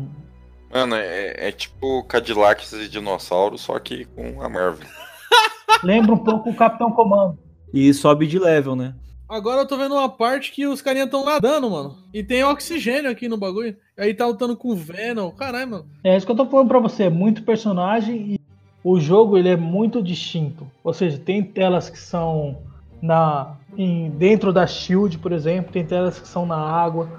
Mano, 0.71 0.95
é, 0.95 1.47
é 1.47 1.51
tipo 1.51 2.03
Cadillacs 2.03 2.73
e 2.73 2.89
dinossauros, 2.89 3.61
só 3.61 3.79
que 3.79 4.05
com 4.05 4.41
a 4.41 4.49
Marvel. 4.49 4.87
Lembra 5.83 6.13
um 6.13 6.17
pouco 6.17 6.49
o 6.49 6.55
Capitão 6.55 6.91
Comando. 6.91 7.37
E 7.73 7.93
sobe 7.93 8.27
de 8.27 8.39
level, 8.39 8.75
né? 8.75 8.95
Agora 9.29 9.61
eu 9.61 9.67
tô 9.67 9.75
vendo 9.75 9.93
uma 9.93 10.07
parte 10.07 10.53
que 10.53 10.65
os 10.65 10.81
carinha 10.81 11.05
tão 11.05 11.25
nadando, 11.25 11.69
mano. 11.69 11.97
E 12.13 12.23
tem 12.23 12.45
oxigênio 12.45 13.11
aqui 13.11 13.27
no 13.27 13.37
bagulho. 13.37 13.75
Aí 13.97 14.13
tá 14.13 14.25
lutando 14.25 14.55
com 14.55 14.69
o 14.69 14.75
Venom. 14.75 15.31
Caralho, 15.31 15.69
mano. 15.69 15.85
É 16.01 16.15
isso 16.15 16.25
que 16.25 16.31
eu 16.31 16.35
tô 16.35 16.45
falando 16.45 16.69
pra 16.69 16.79
você. 16.79 17.03
É 17.03 17.09
muito 17.09 17.43
personagem 17.43 18.33
e 18.33 18.39
o 18.81 18.99
jogo 18.99 19.37
ele 19.37 19.49
é 19.49 19.57
muito 19.57 20.01
distinto. 20.01 20.65
Ou 20.81 20.93
seja, 20.93 21.17
tem 21.17 21.43
telas 21.43 21.89
que 21.89 21.99
são 21.99 22.57
na 23.01 23.57
em, 23.77 24.09
dentro 24.11 24.53
da 24.53 24.65
Shield, 24.65 25.17
por 25.19 25.33
exemplo, 25.33 25.73
tem 25.73 25.85
telas 25.85 26.19
que 26.19 26.27
são 26.27 26.45
na 26.45 26.57
água, 26.57 27.09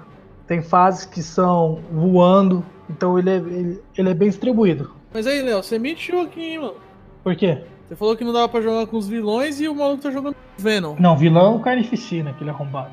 tem 0.47 0.63
fases 0.63 1.05
que 1.05 1.21
são 1.21 1.79
voando. 1.91 2.65
Então 2.89 3.17
ele 3.19 3.29
é, 3.29 3.35
ele, 3.35 3.81
ele 3.97 4.09
é 4.09 4.13
bem 4.13 4.29
distribuído. 4.29 4.91
Mas 5.13 5.27
aí, 5.27 5.41
Léo, 5.41 5.63
você 5.63 5.77
mentiu 5.77 6.21
aqui, 6.21 6.41
hein, 6.41 6.59
mano. 6.59 6.75
Por 7.23 7.35
quê? 7.35 7.59
Você 7.87 7.95
falou 7.95 8.15
que 8.15 8.23
não 8.23 8.31
dava 8.31 8.47
pra 8.47 8.61
jogar 8.61 8.85
com 8.85 8.97
os 8.97 9.07
vilões 9.07 9.59
e 9.59 9.67
o 9.67 9.75
maluco 9.75 10.03
tá 10.03 10.11
jogando 10.11 10.35
com 10.35 10.61
o 10.61 10.63
Venom. 10.63 10.95
Não, 10.99 11.17
vilão 11.17 11.53
é 11.53 11.55
o 11.55 11.59
Carnificina, 11.59 12.29
aquele 12.29 12.51
arrombado. 12.51 12.91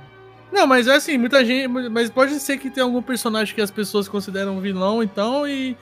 Não, 0.51 0.66
mas 0.66 0.86
é 0.86 0.94
assim, 0.94 1.18
muita 1.18 1.44
gente. 1.44 1.68
Mas 1.68 2.09
pode 2.09 2.38
ser 2.40 2.57
que 2.57 2.70
tenha 2.70 2.84
algum 2.84 3.03
personagem 3.03 3.55
que 3.55 3.61
as 3.61 3.70
pessoas 3.70 4.09
consideram 4.09 4.61
vilão, 4.61 5.03
então, 5.03 5.47
e. 5.47 5.76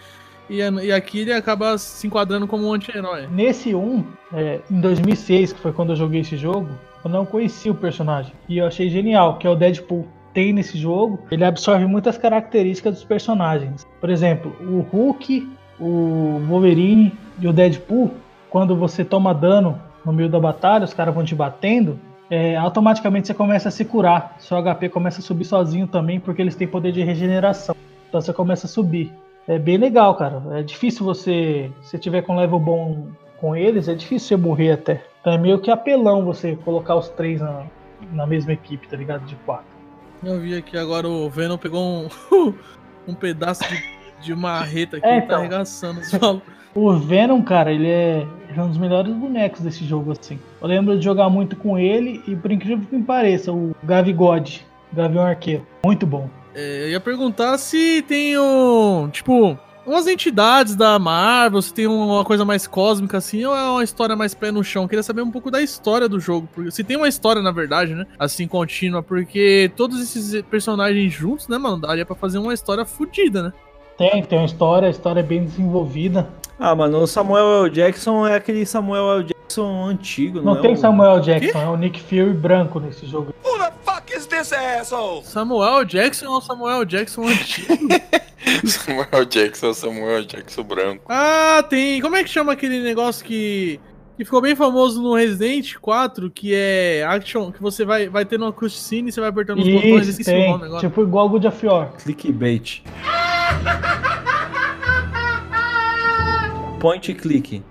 E, 0.51 0.59
e 0.59 0.93
aqui 0.93 1.21
ele 1.21 1.33
acaba 1.33 1.79
se 1.79 2.07
enquadrando 2.07 2.47
como 2.47 2.67
um 2.67 2.75
anti-herói. 2.75 3.27
Nesse 3.29 3.75
1, 3.75 4.05
é, 4.35 4.61
em 4.71 4.79
2006, 4.79 5.55
que 5.55 5.61
foi 5.61 5.73
quando 5.73 5.91
eu 5.91 5.97
joguei 5.97 6.21
esse 6.21 6.37
jogo, 6.37 6.69
eu 7.03 7.11
não 7.11 7.25
conhecia 7.25 7.73
o 7.73 7.75
personagem. 7.75 8.33
E 8.47 8.59
eu 8.59 8.67
achei 8.67 8.91
genial, 8.91 9.39
que 9.39 9.47
é 9.47 9.51
o 9.51 9.55
Deadpool. 9.55 10.07
Tem 10.35 10.53
nesse 10.53 10.77
jogo, 10.77 11.21
ele 11.31 11.45
absorve 11.45 11.87
muitas 11.87 12.19
características 12.19 12.95
dos 12.95 13.05
personagens. 13.05 13.87
Por 14.01 14.11
exemplo, 14.11 14.55
o 14.61 14.81
Hulk, 14.81 15.49
o 15.79 16.41
Wolverine 16.49 17.13
e 17.41 17.47
o 17.47 17.53
Deadpool, 17.53 18.11
quando 18.51 18.77
você 18.77 19.05
toma 19.05 19.33
dano 19.33 19.81
no 20.05 20.13
meio 20.13 20.29
da 20.29 20.39
batalha, 20.41 20.85
os 20.85 20.93
caras 20.93 21.15
vão 21.15 21.25
te 21.25 21.35
batendo, 21.35 21.99
é, 22.29 22.57
automaticamente 22.57 23.29
você 23.29 23.35
começa 23.35 23.69
a 23.69 23.73
se 23.73 23.85
curar. 23.85 24.37
Seu 24.41 24.61
HP 24.61 24.89
começa 24.89 25.21
a 25.21 25.23
subir 25.23 25.45
sozinho 25.45 25.87
também, 25.87 26.19
porque 26.19 26.43
eles 26.43 26.57
têm 26.57 26.67
poder 26.67 26.91
de 26.91 27.03
regeneração. 27.03 27.77
Então 28.09 28.21
você 28.21 28.33
começa 28.33 28.67
a 28.67 28.69
subir. 28.69 29.13
É 29.47 29.59
bem 29.59 29.77
legal, 29.77 30.15
cara. 30.15 30.43
É 30.53 30.63
difícil 30.63 31.05
você, 31.05 31.71
se 31.83 31.99
tiver 31.99 32.23
com 32.23 32.37
level 32.37 32.59
bom 32.59 33.07
com 33.41 33.55
eles, 33.55 33.89
é 33.89 33.95
difícil 33.95 34.37
você 34.37 34.37
morrer 34.37 34.73
até. 34.73 35.05
Então 35.21 35.33
é 35.33 35.39
meio 35.39 35.59
que 35.59 35.71
apelão 35.71 36.25
você 36.25 36.57
colocar 36.57 36.97
os 36.97 37.09
três 37.09 37.41
na, 37.41 37.65
na 38.13 38.27
mesma 38.27 38.53
equipe, 38.53 38.89
tá 38.89 38.97
ligado? 38.97 39.25
De 39.27 39.37
quatro. 39.37 39.74
Eu 40.23 40.41
vi 40.41 40.57
aqui 40.57 40.77
agora 40.77 41.09
o 41.09 41.29
Venom 41.29 41.57
pegou 41.59 41.83
um, 41.83 42.55
um 43.09 43.15
pedaço 43.15 43.63
de, 43.69 43.83
de 44.23 44.35
marreta 44.35 44.97
aqui 44.97 45.07
É, 45.07 45.17
e 45.17 45.21
tá 45.21 45.25
então. 45.27 45.39
arregaçando 45.39 46.01
os. 46.01 46.13
O 46.75 46.93
Venom, 46.99 47.41
cara, 47.43 47.71
ele 47.73 47.89
é, 47.89 48.27
é 48.57 48.61
um 48.61 48.69
dos 48.69 48.79
melhores 48.79 49.13
bonecos 49.15 49.61
desse 49.61 49.85
jogo, 49.85 50.11
assim. 50.11 50.41
Eu 50.61 50.67
lembro 50.67 50.99
de 50.99 51.05
jogar 51.05 51.29
muito 51.31 51.55
com 51.55 51.79
ele 51.79 52.21
e, 52.27 52.35
por 52.35 52.51
incrível 52.51 52.85
que 52.85 52.97
me 52.97 53.03
pareça, 53.05 53.53
o 53.53 53.77
Gavigode, 53.85 54.67
Gavião 54.93 55.25
Arqueiro. 55.25 55.65
Muito 55.85 56.05
bom. 56.05 56.29
É, 56.53 56.85
eu 56.87 56.89
ia 56.91 57.01
perguntar 57.01 57.59
se 57.59 58.03
tem 58.03 58.37
um. 58.37 59.09
Tipo, 59.09 59.57
umas 59.87 60.07
entidades 60.07 60.75
da 60.75 60.99
Marvel, 60.99 61.61
se 61.63 61.73
tem 61.73 61.87
uma 61.87 62.25
coisa 62.25 62.45
mais 62.45 62.67
cósmica 62.67 63.19
assim, 63.19 63.45
ou 63.45 63.55
é 63.55 63.71
uma 63.71 63.85
história 63.85 64.17
mais 64.17 64.35
pé 64.35 64.51
no 64.51 64.65
chão. 64.65 64.83
Eu 64.85 64.89
queria 64.89 65.03
saber 65.03 65.23
um 65.23 65.31
pouco 65.31 65.51
da 65.51 65.63
história 65.63 66.09
do 66.09 66.19
jogo. 66.19 66.49
Porque, 66.53 66.71
se 66.71 66.85
tem 66.85 66.97
uma 66.97 67.09
história, 67.09 67.43
na 67.43 67.51
verdade, 67.51 67.95
né? 67.95 68.07
Assim, 68.19 68.47
contínua, 68.47 69.03
porque 69.03 69.71
todos 69.77 70.01
esses 70.01 70.43
personagens 70.43 71.13
juntos, 71.13 71.49
né, 71.49 71.59
mano? 71.59 71.79
Daria 71.79 72.07
pra 72.07 72.17
fazer 72.17 72.39
uma 72.39 72.55
história 72.55 72.85
fodida, 72.85 73.43
né? 73.43 73.53
Tem, 73.97 74.23
tem 74.23 74.39
uma 74.39 74.45
história, 74.47 74.89
a 74.89 74.91
história 74.91 75.21
é 75.21 75.23
bem 75.23 75.45
desenvolvida. 75.45 76.29
Ah, 76.59 76.75
mano, 76.75 76.99
o 76.99 77.07
Samuel 77.07 77.65
L. 77.65 77.71
Jackson 77.71 78.27
é 78.27 78.35
aquele 78.37 78.65
Samuel 78.67 79.13
L. 79.19 79.25
Jackson 79.25 79.85
antigo, 79.87 80.39
não, 80.39 80.55
Não 80.55 80.59
é 80.59 80.63
tem 80.63 80.75
o- 80.75 80.77
Samuel 80.77 81.21
Jackson, 81.21 81.59
é 81.59 81.69
o 81.69 81.77
Nick 81.77 82.01
Fury 82.01 82.33
branco 82.33 82.81
nesse 82.81 83.07
jogo. 83.07 83.33
Who 83.45 83.59
the 83.59 83.73
fuck 83.85 84.13
is 84.17 84.27
this 84.27 84.53
asshole? 84.53 85.23
Samuel 85.25 85.85
Jackson 85.85 86.27
ou 86.29 86.41
Samuel 86.41 86.85
Jackson 86.85 87.23
antigo? 87.27 87.75
Samuel 88.67 89.25
Jackson, 89.29 89.73
Samuel 89.75 90.25
Jackson 90.25 90.63
branco. 90.63 91.03
ah, 91.09 91.65
tem. 91.69 92.01
Como 92.01 92.17
é 92.17 92.23
que 92.25 92.31
chama 92.31 92.53
aquele 92.53 92.81
negócio 92.81 93.25
que. 93.25 93.81
Que 94.17 94.25
ficou 94.25 94.41
bem 94.41 94.55
famoso 94.55 95.03
no 95.03 95.13
Resident 95.17 95.75
4, 95.81 96.31
que 96.31 96.55
é 96.55 97.03
action, 97.05 97.51
que 97.51 97.61
você 97.61 97.85
vai, 97.85 98.09
vai 98.09 98.25
ter 98.25 98.37
uma 98.41 98.53
cutscene 98.53 99.09
e 99.09 99.13
você 99.13 99.19
vai 99.21 99.29
apertando 99.29 99.59
os 99.59 99.69
botões, 99.69 100.03
Isso, 100.03 100.11
esqueci 100.21 100.31
o 100.31 100.35
tem. 100.35 100.51
nome 100.53 100.65
agora. 100.67 100.81
Tipo 100.81 101.03
igual 101.03 101.29
God 101.29 101.45
of 101.47 101.67
War. 101.67 101.91
Clickbait. 102.01 102.83
Point 106.81 107.13
and 107.13 107.15
click. 107.15 107.63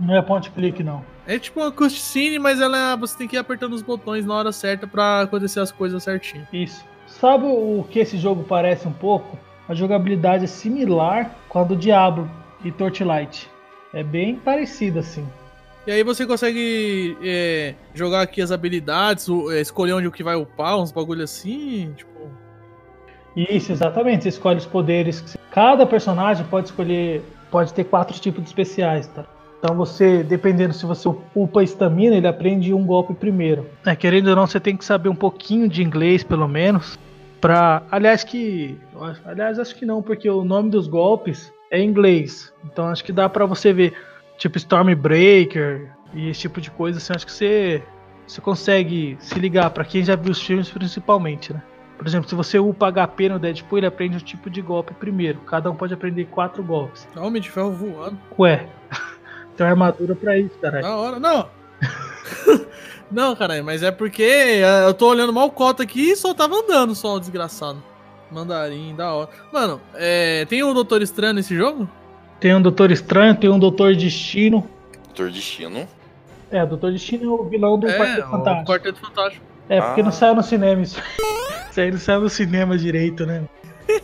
Não 0.00 0.16
é 0.16 0.22
point 0.22 0.50
click, 0.50 0.82
não. 0.82 1.04
É 1.26 1.38
tipo 1.38 1.60
uma 1.60 1.70
cutscene, 1.70 2.38
mas 2.38 2.60
ela 2.60 2.96
você 2.96 3.16
tem 3.16 3.28
que 3.28 3.36
ir 3.36 3.38
apertando 3.38 3.74
os 3.74 3.82
botões 3.82 4.24
na 4.24 4.34
hora 4.34 4.50
certa 4.50 4.86
pra 4.86 5.20
acontecer 5.20 5.60
as 5.60 5.70
coisas 5.70 6.02
certinho. 6.02 6.46
Isso. 6.52 6.84
Sabe 7.06 7.44
o 7.44 7.84
que 7.90 7.98
esse 7.98 8.16
jogo 8.16 8.44
parece 8.44 8.88
um 8.88 8.92
pouco? 8.92 9.38
A 9.68 9.74
jogabilidade 9.74 10.44
é 10.44 10.46
similar 10.46 11.36
com 11.48 11.58
a 11.58 11.64
do 11.64 11.76
Diablo 11.76 12.28
e 12.64 12.72
Torchlight. 12.72 13.48
É 13.92 14.02
bem 14.02 14.36
parecida, 14.36 15.00
assim. 15.00 15.26
E 15.86 15.90
aí 15.90 16.02
você 16.02 16.26
consegue 16.26 17.16
é, 17.22 17.74
jogar 17.92 18.22
aqui 18.22 18.40
as 18.40 18.50
habilidades, 18.50 19.28
é, 19.50 19.60
escolher 19.60 19.92
onde 19.92 20.06
o 20.06 20.12
que 20.12 20.22
vai 20.22 20.36
upar, 20.36 20.78
uns 20.78 20.92
bagulho 20.92 21.24
assim, 21.24 21.92
tipo... 21.96 22.30
Isso, 23.36 23.72
exatamente. 23.72 24.22
Você 24.24 24.28
escolhe 24.30 24.58
os 24.58 24.66
poderes. 24.66 25.20
você- 25.20 25.38
Cada 25.50 25.86
personagem 25.86 26.44
pode 26.46 26.66
escolher. 26.68 27.22
Pode 27.50 27.72
ter 27.74 27.84
quatro 27.84 28.18
tipos 28.18 28.42
de 28.42 28.48
especiais, 28.48 29.06
tá? 29.08 29.24
Então 29.58 29.76
você, 29.76 30.22
dependendo 30.24 30.72
se 30.74 30.84
você 30.86 31.08
upa 31.36 31.60
a 31.60 31.62
estamina, 31.62 32.16
ele 32.16 32.26
aprende 32.26 32.72
um 32.74 32.84
golpe 32.84 33.14
primeiro. 33.14 33.66
É, 33.86 33.94
querendo 33.94 34.28
ou 34.28 34.36
não, 34.36 34.46
você 34.46 34.58
tem 34.58 34.76
que 34.76 34.84
saber 34.84 35.08
um 35.08 35.14
pouquinho 35.14 35.68
de 35.68 35.82
inglês, 35.82 36.24
pelo 36.24 36.48
menos. 36.48 36.98
Pra. 37.40 37.82
Aliás, 37.90 38.24
que. 38.24 38.78
Aliás, 39.24 39.58
acho 39.58 39.74
que 39.76 39.84
não, 39.86 40.02
porque 40.02 40.28
o 40.28 40.44
nome 40.44 40.70
dos 40.70 40.86
golpes 40.88 41.52
é 41.70 41.80
inglês. 41.82 42.52
Então 42.64 42.86
acho 42.88 43.04
que 43.04 43.12
dá 43.12 43.28
pra 43.28 43.46
você 43.46 43.72
ver. 43.72 43.92
Tipo 44.38 44.56
Stormbreaker 44.58 45.90
e 46.14 46.28
esse 46.30 46.40
tipo 46.40 46.60
de 46.60 46.70
coisa. 46.70 46.98
Assim, 46.98 47.12
acho 47.14 47.26
que 47.26 47.32
você. 47.32 47.82
Você 48.26 48.40
consegue 48.40 49.16
se 49.20 49.38
ligar 49.38 49.68
pra 49.70 49.84
quem 49.84 50.02
já 50.04 50.16
viu 50.16 50.30
os 50.32 50.40
filmes 50.40 50.70
principalmente, 50.70 51.52
né? 51.52 51.62
Por 52.02 52.08
exemplo, 52.08 52.28
se 52.28 52.34
você 52.34 52.58
upa 52.58 52.90
HP 52.90 53.28
no 53.28 53.38
Deadpool, 53.38 53.78
ele 53.78 53.86
aprende 53.86 54.16
o 54.16 54.20
tipo 54.20 54.50
de 54.50 54.60
golpe 54.60 54.92
primeiro. 54.92 55.38
Cada 55.46 55.70
um 55.70 55.76
pode 55.76 55.94
aprender 55.94 56.24
quatro 56.24 56.60
golpes. 56.60 57.06
Tá 57.14 57.20
Homem 57.20 57.40
de 57.40 57.48
ferro 57.48 57.70
voando. 57.70 58.18
Ué, 58.36 58.66
tem 59.56 59.64
uma 59.64 59.70
armadura 59.70 60.16
pra 60.16 60.36
isso, 60.36 60.58
caralho. 60.60 60.82
Da 60.82 60.96
hora. 60.96 61.20
Não! 61.20 61.48
não, 63.08 63.36
caralho, 63.36 63.64
mas 63.64 63.84
é 63.84 63.92
porque 63.92 64.24
é, 64.24 64.84
eu 64.84 64.92
tô 64.92 65.10
olhando 65.10 65.32
mal 65.32 65.48
cota 65.52 65.84
aqui 65.84 66.10
e 66.10 66.16
só 66.16 66.34
tava 66.34 66.56
andando 66.56 66.92
só 66.92 67.14
o 67.14 67.20
desgraçado. 67.20 67.80
Mandarim, 68.32 68.96
da 68.96 69.14
hora. 69.14 69.30
Mano, 69.52 69.80
é, 69.94 70.44
tem 70.46 70.60
o 70.64 70.74
Doutor 70.74 71.02
Estranho 71.02 71.34
nesse 71.34 71.54
jogo? 71.54 71.88
Tem 72.40 72.52
um 72.52 72.60
Doutor 72.60 72.90
Estranho, 72.90 73.36
tem 73.36 73.48
um 73.48 73.60
Doutor 73.60 73.94
Destino. 73.94 74.68
Doutor 75.04 75.30
Destino. 75.30 75.86
É, 76.50 76.64
o 76.64 76.66
Doutor 76.66 76.90
Destino 76.90 77.24
é 77.26 77.28
o 77.28 77.44
vilão 77.44 77.78
do 77.78 77.88
é, 77.88 77.96
Quarteto 77.96 78.26
o 78.26 78.30
Fantástico. 78.32 78.72
Quarteto 78.72 79.00
Fantástico. 79.00 79.51
É, 79.68 79.80
porque 79.80 80.00
Ah. 80.00 80.04
não 80.04 80.12
saiu 80.12 80.34
no 80.34 80.42
cinema 80.42 80.82
isso. 80.82 81.00
Isso 81.70 81.80
aí 81.80 81.90
não 81.90 81.98
saiu 81.98 82.20
no 82.20 82.28
cinema 82.28 82.76
direito, 82.76 83.24
né? 83.24 83.44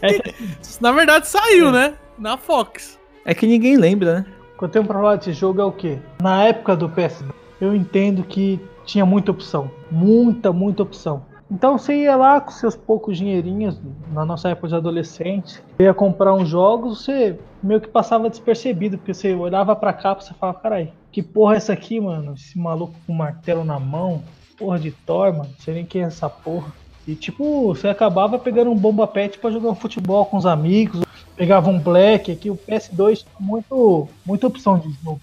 É 0.01 0.13
que 0.19 0.35
Na 0.81 0.91
verdade 0.93 1.29
saiu, 1.29 1.71
né? 1.71 1.95
Na 2.19 2.37
Fox. 2.39 2.99
É 3.25 3.35
que 3.35 3.47
ninguém 3.47 3.77
lembra, 3.77 4.15
né? 4.21 4.27
o 4.55 4.59
que 4.59 4.65
eu 4.65 4.69
tenho 4.69 4.85
pra 4.85 4.99
falar 4.99 5.17
desse 5.17 5.33
jogo 5.35 5.61
é 5.61 5.65
o 5.65 5.71
quê? 5.71 5.99
Na 6.21 6.45
época 6.45 6.75
do 6.75 6.89
PS, 6.89 7.23
eu 7.61 7.73
entendo 7.75 8.25
que 8.25 8.59
tinha 8.85 9.07
muita 9.07 9.31
opção. 9.31 9.71
Muita, 9.91 10.53
muita 10.53 10.83
opção. 10.83 11.23
Então 11.51 11.79
você 11.79 11.95
ia 11.95 12.17
lá 12.17 12.41
com 12.41 12.51
seus 12.51 12.75
poucos 12.75 13.17
dinheirinhos, 13.17 13.81
na 14.13 14.25
nossa 14.25 14.49
época 14.49 14.69
de 14.69 14.75
adolescente, 14.75 15.63
ia 15.79 15.95
comprar 15.95 16.35
uns 16.35 16.49
jogos, 16.49 17.05
você 17.05 17.39
meio 17.63 17.81
que 17.81 17.89
passava 17.89 18.29
despercebido, 18.29 18.99
porque 18.99 19.15
você 19.15 19.33
olhava 19.35 19.77
pra 19.77 19.93
cá 19.93 20.17
e 20.19 20.25
você 20.25 20.35
falava, 20.35 20.59
carai, 20.59 20.93
que 21.13 21.23
porra 21.23 21.55
é 21.55 21.57
essa 21.59 21.73
aqui, 21.73 22.01
mano? 22.01 22.35
Esse 22.35 22.59
maluco 22.59 22.95
com 23.07 23.13
martelo 23.15 23.63
na 23.65 23.79
mão, 23.79 24.23
porra 24.59 24.79
de 24.79 24.91
Thor, 24.91 25.33
mano, 25.33 25.51
não 25.51 25.65
sei 25.65 25.75
nem 25.75 25.87
quem 25.87 26.03
é 26.03 26.07
essa 26.07 26.29
porra. 26.29 26.73
E 27.07 27.15
tipo, 27.15 27.69
você 27.69 27.89
acabava 27.89 28.39
pegando 28.39 28.71
um 28.71 28.77
bomba 28.77 29.07
pet 29.07 29.39
pra 29.39 29.51
jogar 29.51 29.71
um 29.71 29.75
futebol 29.75 30.27
com 30.27 30.37
os 30.37 30.45
amigos, 30.45 31.03
pegava 31.37 31.71
um 31.71 31.79
black, 31.79 32.31
aqui 32.31 32.51
o 32.51 32.57
PS2 32.57 33.19
tinha 33.19 33.33
muito, 33.41 34.09
muita 34.27 34.47
opção 34.47 34.79
de 34.79 34.91
jogo. 35.03 35.21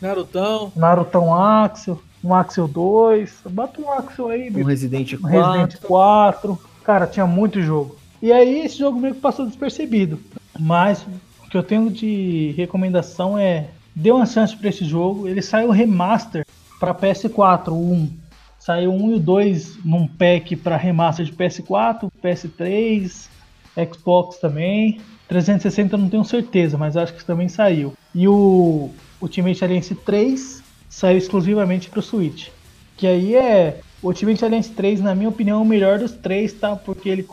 Narutão. 0.00 0.72
Narutão 0.74 1.34
Axel, 1.34 2.00
um 2.24 2.34
Axel 2.34 2.66
2, 2.66 3.42
bota 3.50 3.80
um 3.80 3.90
Axel 3.92 4.28
aí, 4.28 4.48
Um 4.48 4.52
bicho. 4.52 4.66
Resident 4.68 5.12
Um 5.12 5.20
4. 5.20 5.52
Resident 5.52 5.80
4. 5.82 6.58
Cara, 6.82 7.06
tinha 7.06 7.26
muito 7.26 7.62
jogo. 7.62 7.96
E 8.22 8.32
aí 8.32 8.64
esse 8.64 8.78
jogo 8.78 8.98
meio 8.98 9.14
que 9.14 9.20
passou 9.20 9.46
despercebido. 9.46 10.18
Mas 10.58 11.06
o 11.44 11.48
que 11.48 11.56
eu 11.56 11.62
tenho 11.62 11.90
de 11.90 12.54
recomendação 12.56 13.38
é 13.38 13.68
dê 13.94 14.10
uma 14.10 14.26
chance 14.26 14.56
pra 14.56 14.68
esse 14.68 14.84
jogo. 14.84 15.28
Ele 15.28 15.42
saiu 15.42 15.70
remaster 15.70 16.44
pra 16.78 16.94
PS4, 16.94 17.68
o 17.68 17.92
1. 17.92 18.19
Saiu 18.70 18.92
o 18.92 19.02
1 19.02 19.10
e 19.10 19.14
o 19.14 19.18
2 19.18 19.78
num 19.84 20.06
pack 20.06 20.54
pra 20.54 20.76
remaster 20.76 21.26
de 21.26 21.32
PS4, 21.32 22.08
PS3, 22.22 23.26
Xbox 23.92 24.36
também. 24.36 25.00
360 25.26 25.96
eu 25.96 25.98
não 25.98 26.08
tenho 26.08 26.24
certeza, 26.24 26.78
mas 26.78 26.96
acho 26.96 27.14
que 27.14 27.24
também 27.24 27.48
saiu. 27.48 27.94
E 28.14 28.28
o 28.28 28.90
Ultimate 29.20 29.64
Alliance 29.64 29.92
3 29.92 30.62
saiu 30.88 31.18
exclusivamente 31.18 31.90
pro 31.90 32.00
Switch. 32.00 32.50
Que 32.96 33.08
aí 33.08 33.34
é. 33.34 33.80
O 34.00 34.06
Ultimate 34.06 34.44
Alliance 34.44 34.70
3, 34.70 35.00
na 35.00 35.16
minha 35.16 35.30
opinião, 35.30 35.58
é 35.58 35.62
o 35.62 35.66
melhor 35.66 35.98
dos 35.98 36.12
três, 36.12 36.52
tá? 36.52 36.76
Porque 36.76 37.08
ele, 37.08 37.26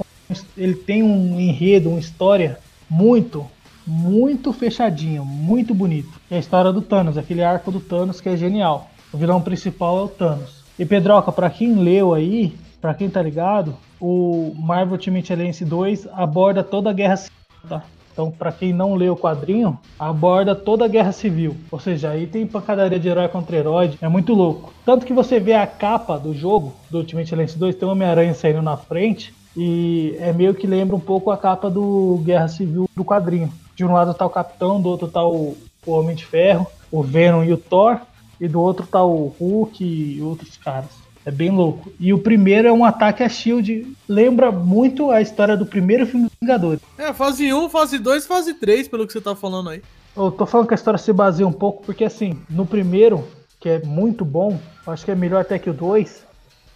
ele 0.57 0.73
tem 0.73 1.03
um 1.03 1.39
enredo, 1.39 1.89
uma 1.89 1.99
história 1.99 2.57
muito, 2.89 3.45
muito 3.85 4.51
fechadinho, 4.51 5.23
muito 5.23 5.75
bonito. 5.75 6.19
É 6.31 6.38
a 6.38 6.39
história 6.39 6.73
do 6.73 6.81
Thanos, 6.81 7.15
aquele 7.15 7.43
arco 7.43 7.71
do 7.71 7.79
Thanos 7.79 8.19
que 8.19 8.27
é 8.27 8.35
genial. 8.35 8.89
O 9.13 9.17
vilão 9.19 9.39
principal 9.39 9.99
é 9.99 10.01
o 10.01 10.07
Thanos. 10.07 10.66
E 10.80 10.86
Pedroca, 10.86 11.32
pra 11.32 11.49
quem 11.49 11.75
leu 11.75 12.13
aí, 12.13 12.53
pra 12.80 12.93
quem 12.93 13.09
tá 13.09 13.21
ligado, 13.21 13.75
o 13.99 14.53
Marvel 14.55 14.93
Ultimate 14.93 15.34
Alliance 15.34 15.65
2 15.65 16.07
aborda 16.13 16.63
toda 16.63 16.89
a 16.89 16.93
guerra 16.93 17.17
civil, 17.17 17.38
tá? 17.67 17.84
Então, 18.13 18.32
pra 18.32 18.51
quem 18.51 18.73
não 18.73 18.95
leu 18.95 19.13
o 19.13 19.17
quadrinho, 19.17 19.78
aborda 19.99 20.55
toda 20.55 20.86
a 20.86 20.88
guerra 20.88 21.11
civil. 21.11 21.55
Ou 21.69 21.80
seja, 21.80 22.09
aí 22.09 22.25
tem 22.25 22.47
pancadaria 22.47 22.99
de 22.99 23.07
herói 23.07 23.28
contra 23.28 23.57
herói, 23.57 23.93
é 24.01 24.07
muito 24.07 24.34
louco. 24.34 24.73
Tanto 24.84 25.05
que 25.05 25.13
você 25.13 25.39
vê 25.39 25.53
a 25.53 25.67
capa 25.67 26.17
do 26.17 26.34
jogo, 26.34 26.73
do 26.89 26.97
Ultimate 26.97 27.32
Alliance 27.34 27.57
2, 27.57 27.75
tem 27.75 27.88
Homem-Aranha 27.88 28.34
saindo 28.34 28.61
na 28.61 28.75
frente, 28.75 29.34
e 29.55 30.15
é 30.19 30.34
meio 30.34 30.55
que 30.55 30.65
lembra 30.65 30.95
um 30.95 30.99
pouco 30.99 31.30
a 31.30 31.38
capa 31.38 31.69
do 31.69 32.19
Guerra 32.23 32.47
Civil 32.47 32.89
do 32.95 33.05
quadrinho. 33.05 33.51
De 33.75 33.86
um 33.86 33.93
lado 33.93 34.13
tá 34.13 34.25
o 34.25 34.32
Capitão, 34.32 34.82
do 34.82 34.89
outro 34.89 35.07
tá 35.07 35.23
o, 35.23 35.55
o 35.86 35.91
Homem 35.91 36.15
de 36.15 36.25
Ferro, 36.25 36.65
o 36.91 37.03
Venom 37.03 37.43
e 37.43 37.53
o 37.53 37.57
Thor, 37.57 37.99
e 38.39 38.47
do 38.47 38.61
outro 38.61 38.85
tá 38.85 39.03
o 39.03 39.33
Hulk 39.39 39.83
e 39.83 40.21
outros 40.21 40.57
caras. 40.57 40.89
É 41.25 41.31
bem 41.31 41.51
louco. 41.51 41.91
E 41.99 42.13
o 42.13 42.19
primeiro 42.19 42.69
é 42.69 42.71
um 42.71 42.85
ataque 42.85 43.21
a 43.21 43.27
Shield. 43.27 43.85
Lembra 44.07 44.49
muito 44.49 45.11
a 45.11 45.21
história 45.21 45.57
do 45.57 45.65
primeiro 45.65 46.05
filme 46.05 46.27
dos 46.27 46.38
Vingadores. 46.41 46.79
É, 46.97 47.11
fase 47.11 47.53
1, 47.53 47.67
fase 47.67 47.99
2, 47.99 48.25
fase 48.25 48.53
3, 48.53 48.88
pelo 48.88 49.05
que 49.05 49.11
você 49.11 49.19
tá 49.19 49.35
falando 49.35 49.69
aí. 49.69 49.81
Eu 50.15 50.31
tô 50.31 50.45
falando 50.45 50.67
que 50.67 50.73
a 50.73 50.75
história 50.75 50.97
se 50.97 51.11
baseia 51.11 51.45
um 51.45 51.51
pouco, 51.51 51.83
porque 51.83 52.05
assim, 52.05 52.39
no 52.49 52.65
primeiro, 52.65 53.27
que 53.59 53.67
é 53.67 53.79
muito 53.83 54.23
bom, 54.23 54.57
acho 54.88 55.03
que 55.03 55.11
é 55.11 55.15
melhor 55.15 55.41
até 55.41 55.59
que 55.59 55.69
o 55.69 55.73
2. 55.73 56.23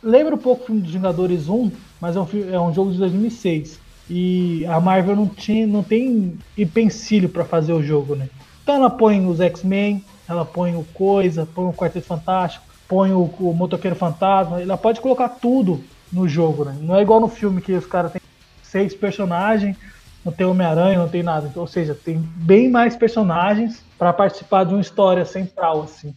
Lembra 0.03 0.35
um 0.35 0.37
pouco 0.37 0.63
o 0.63 0.65
filme 0.65 0.81
dos 0.81 0.91
Vingadores 0.91 1.47
1, 1.47 1.71
mas 2.01 2.17
é 2.17 2.19
um, 2.19 2.27
é 2.51 2.59
um 2.59 2.73
jogo 2.73 2.91
de 2.91 2.97
2006. 2.97 3.79
E 4.09 4.65
a 4.65 4.81
Marvel 4.81 5.15
não, 5.15 5.27
tinha, 5.27 5.65
não 5.65 5.81
tem 5.81 6.37
empecilho 6.57 7.29
pra 7.29 7.45
fazer 7.45 7.71
o 7.71 7.81
jogo, 7.81 8.15
né? 8.15 8.27
Então 8.61 8.75
ela 8.75 8.89
põe 8.89 9.25
os 9.25 9.39
X-Men, 9.39 10.03
ela 10.27 10.45
põe 10.45 10.75
o 10.75 10.83
Coisa, 10.93 11.47
põe 11.53 11.65
o 11.65 11.73
Quarteto 11.73 12.05
Fantástico, 12.05 12.65
põe 12.87 13.11
o, 13.11 13.23
o 13.39 13.53
Motoqueiro 13.53 13.95
Fantasma, 13.95 14.61
ela 14.61 14.77
pode 14.77 15.01
colocar 15.01 15.29
tudo 15.29 15.83
no 16.11 16.27
jogo, 16.27 16.65
né? 16.65 16.77
Não 16.81 16.95
é 16.95 17.01
igual 17.01 17.19
no 17.19 17.27
filme 17.27 17.61
que 17.61 17.73
os 17.73 17.85
caras 17.85 18.11
têm 18.11 18.21
seis 18.61 18.93
personagens, 18.93 19.77
não 20.23 20.31
tem 20.31 20.45
Homem-Aranha, 20.45 20.99
não 20.99 21.09
tem 21.09 21.23
nada. 21.23 21.47
Então, 21.47 21.61
ou 21.61 21.67
seja, 21.67 21.95
tem 21.95 22.17
bem 22.17 22.69
mais 22.69 22.95
personagens 22.95 23.83
pra 23.97 24.13
participar 24.13 24.65
de 24.65 24.73
uma 24.73 24.81
história 24.81 25.25
central, 25.25 25.83
assim. 25.83 26.13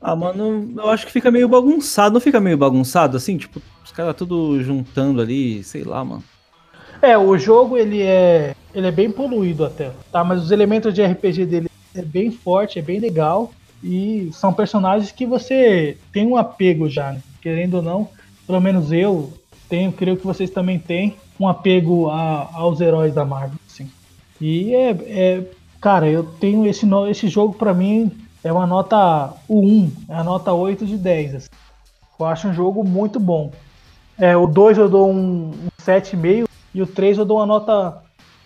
Ah, 0.00 0.14
mano, 0.14 0.74
eu 0.76 0.90
acho 0.90 1.06
que 1.06 1.12
fica 1.12 1.30
meio 1.30 1.48
bagunçado. 1.48 2.12
Não 2.12 2.20
fica 2.20 2.38
meio 2.38 2.58
bagunçado 2.58 3.16
assim? 3.16 3.38
Tipo, 3.38 3.62
os 3.82 3.90
caras 3.90 4.14
tudo 4.14 4.62
juntando 4.62 5.22
ali, 5.22 5.64
sei 5.64 5.82
lá, 5.82 6.04
mano. 6.04 6.22
É, 7.00 7.16
o 7.16 7.36
jogo 7.38 7.76
ele 7.76 8.02
é 8.02 8.54
ele 8.74 8.86
é 8.86 8.90
bem 8.90 9.10
poluído 9.10 9.64
até, 9.64 9.90
tá? 10.12 10.22
Mas 10.22 10.42
os 10.42 10.50
elementos 10.50 10.92
de 10.92 11.02
RPG 11.02 11.46
dele 11.46 11.70
é 11.94 12.02
bem 12.02 12.30
forte, 12.30 12.78
é 12.78 12.82
bem 12.82 12.98
legal 12.98 13.52
e 13.82 14.28
são 14.32 14.52
personagens 14.52 15.12
que 15.12 15.24
você 15.26 15.96
tem 16.12 16.26
um 16.26 16.36
apego 16.36 16.88
já, 16.88 17.12
né? 17.12 17.20
querendo 17.40 17.74
ou 17.74 17.82
não. 17.82 18.08
Pelo 18.46 18.60
menos 18.60 18.90
eu 18.90 19.32
tenho, 19.68 19.92
creio 19.92 20.16
que 20.16 20.26
vocês 20.26 20.50
também 20.50 20.78
têm 20.78 21.16
um 21.38 21.46
apego 21.46 22.08
a- 22.08 22.48
aos 22.54 22.80
heróis 22.80 23.14
da 23.14 23.24
Marvel, 23.24 23.58
assim. 23.70 23.90
E 24.40 24.74
é, 24.74 24.90
é- 24.90 25.44
cara, 25.80 26.08
eu 26.08 26.24
tenho 26.24 26.66
esse 26.66 26.86
esse 27.10 27.28
jogo 27.28 27.54
pra 27.54 27.74
mim 27.74 28.10
é 28.42 28.52
uma 28.52 28.66
nota 28.66 29.34
1, 29.48 29.90
é 30.08 30.14
a 30.14 30.24
nota 30.24 30.52
8 30.52 30.86
de 30.86 30.96
10. 30.96 31.34
assim. 31.34 31.48
Eu 32.18 32.26
acho 32.26 32.48
um 32.48 32.54
jogo 32.54 32.82
muito 32.84 33.20
bom. 33.20 33.52
É, 34.18 34.36
o 34.36 34.46
2 34.46 34.78
eu 34.78 34.88
dou 34.88 35.10
um, 35.10 35.50
um 35.50 35.68
7,5 35.82 36.48
e 36.74 36.80
o 36.80 36.86
3 36.86 37.18
eu 37.18 37.24
dou 37.24 37.38
uma 37.38 37.46
nota 37.46 38.02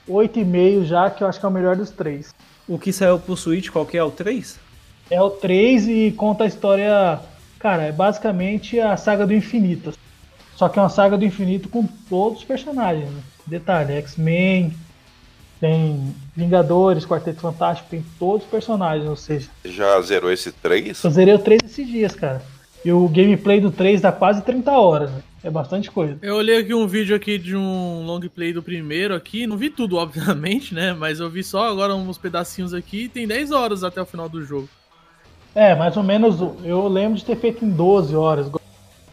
8,5 0.08 0.84
já, 0.84 1.10
que 1.10 1.22
eu 1.22 1.28
acho 1.28 1.38
que 1.38 1.46
é 1.46 1.48
o 1.48 1.52
melhor 1.52 1.76
dos 1.76 1.90
três. 1.90 2.30
O 2.68 2.78
que 2.78 2.92
saiu 2.92 3.18
pro 3.18 3.36
Switch, 3.36 3.70
qual 3.70 3.86
que 3.86 3.96
é 3.96 4.04
o 4.04 4.10
3? 4.10 4.58
É 5.10 5.20
o 5.20 5.30
3 5.30 5.88
e 5.88 6.14
conta 6.16 6.44
a 6.44 6.46
história. 6.46 7.18
Cara, 7.58 7.84
é 7.84 7.92
basicamente 7.92 8.78
a 8.78 8.96
saga 8.96 9.26
do 9.26 9.34
infinito. 9.34 9.94
Só 10.54 10.68
que 10.68 10.78
é 10.78 10.82
uma 10.82 10.88
saga 10.90 11.16
do 11.16 11.24
infinito 11.24 11.68
com 11.68 11.86
todos 12.08 12.40
os 12.40 12.44
personagens. 12.44 13.08
Né? 13.10 13.22
Detalhe, 13.46 13.94
X-Men, 13.94 14.74
tem 15.60 16.14
Vingadores, 16.36 17.06
Quarteto 17.06 17.40
Fantástico, 17.40 17.88
tem 17.88 18.04
todos 18.18 18.44
os 18.44 18.50
personagens, 18.50 19.08
ou 19.08 19.16
seja, 19.16 19.48
Já 19.64 20.00
zerou 20.02 20.30
esse 20.30 20.52
3? 20.52 21.02
eu 21.02 21.10
zerei 21.10 21.34
o 21.34 21.38
3 21.38 21.60
esses 21.64 21.86
dias, 21.86 22.14
cara. 22.14 22.42
E 22.84 22.92
o 22.92 23.08
gameplay 23.08 23.60
do 23.60 23.70
3 23.70 24.00
dá 24.00 24.12
quase 24.12 24.42
30 24.42 24.70
horas, 24.72 25.10
né? 25.10 25.22
É 25.42 25.50
bastante 25.50 25.90
coisa. 25.90 26.18
Eu 26.20 26.36
olhei 26.36 26.56
aqui 26.56 26.74
um 26.74 26.86
vídeo 26.86 27.14
aqui 27.14 27.38
de 27.38 27.56
um 27.56 28.04
long 28.04 28.20
play 28.20 28.52
do 28.52 28.62
primeiro 28.62 29.14
aqui, 29.14 29.46
não 29.46 29.56
vi 29.56 29.70
tudo, 29.70 29.96
obviamente, 29.98 30.74
né? 30.74 30.92
Mas 30.92 31.20
eu 31.20 31.30
vi 31.30 31.42
só 31.44 31.68
agora 31.68 31.94
uns 31.94 32.18
pedacinhos 32.18 32.74
aqui 32.74 33.04
e 33.04 33.08
tem 33.08 33.26
10 33.26 33.52
horas 33.52 33.84
até 33.84 34.00
o 34.02 34.06
final 34.06 34.28
do 34.28 34.44
jogo. 34.44 34.68
É, 35.54 35.74
mais 35.74 35.96
ou 35.96 36.02
menos, 36.02 36.40
eu 36.64 36.86
lembro 36.88 37.18
de 37.18 37.24
ter 37.24 37.36
feito 37.36 37.64
em 37.64 37.70
12 37.70 38.14
horas. 38.14 38.50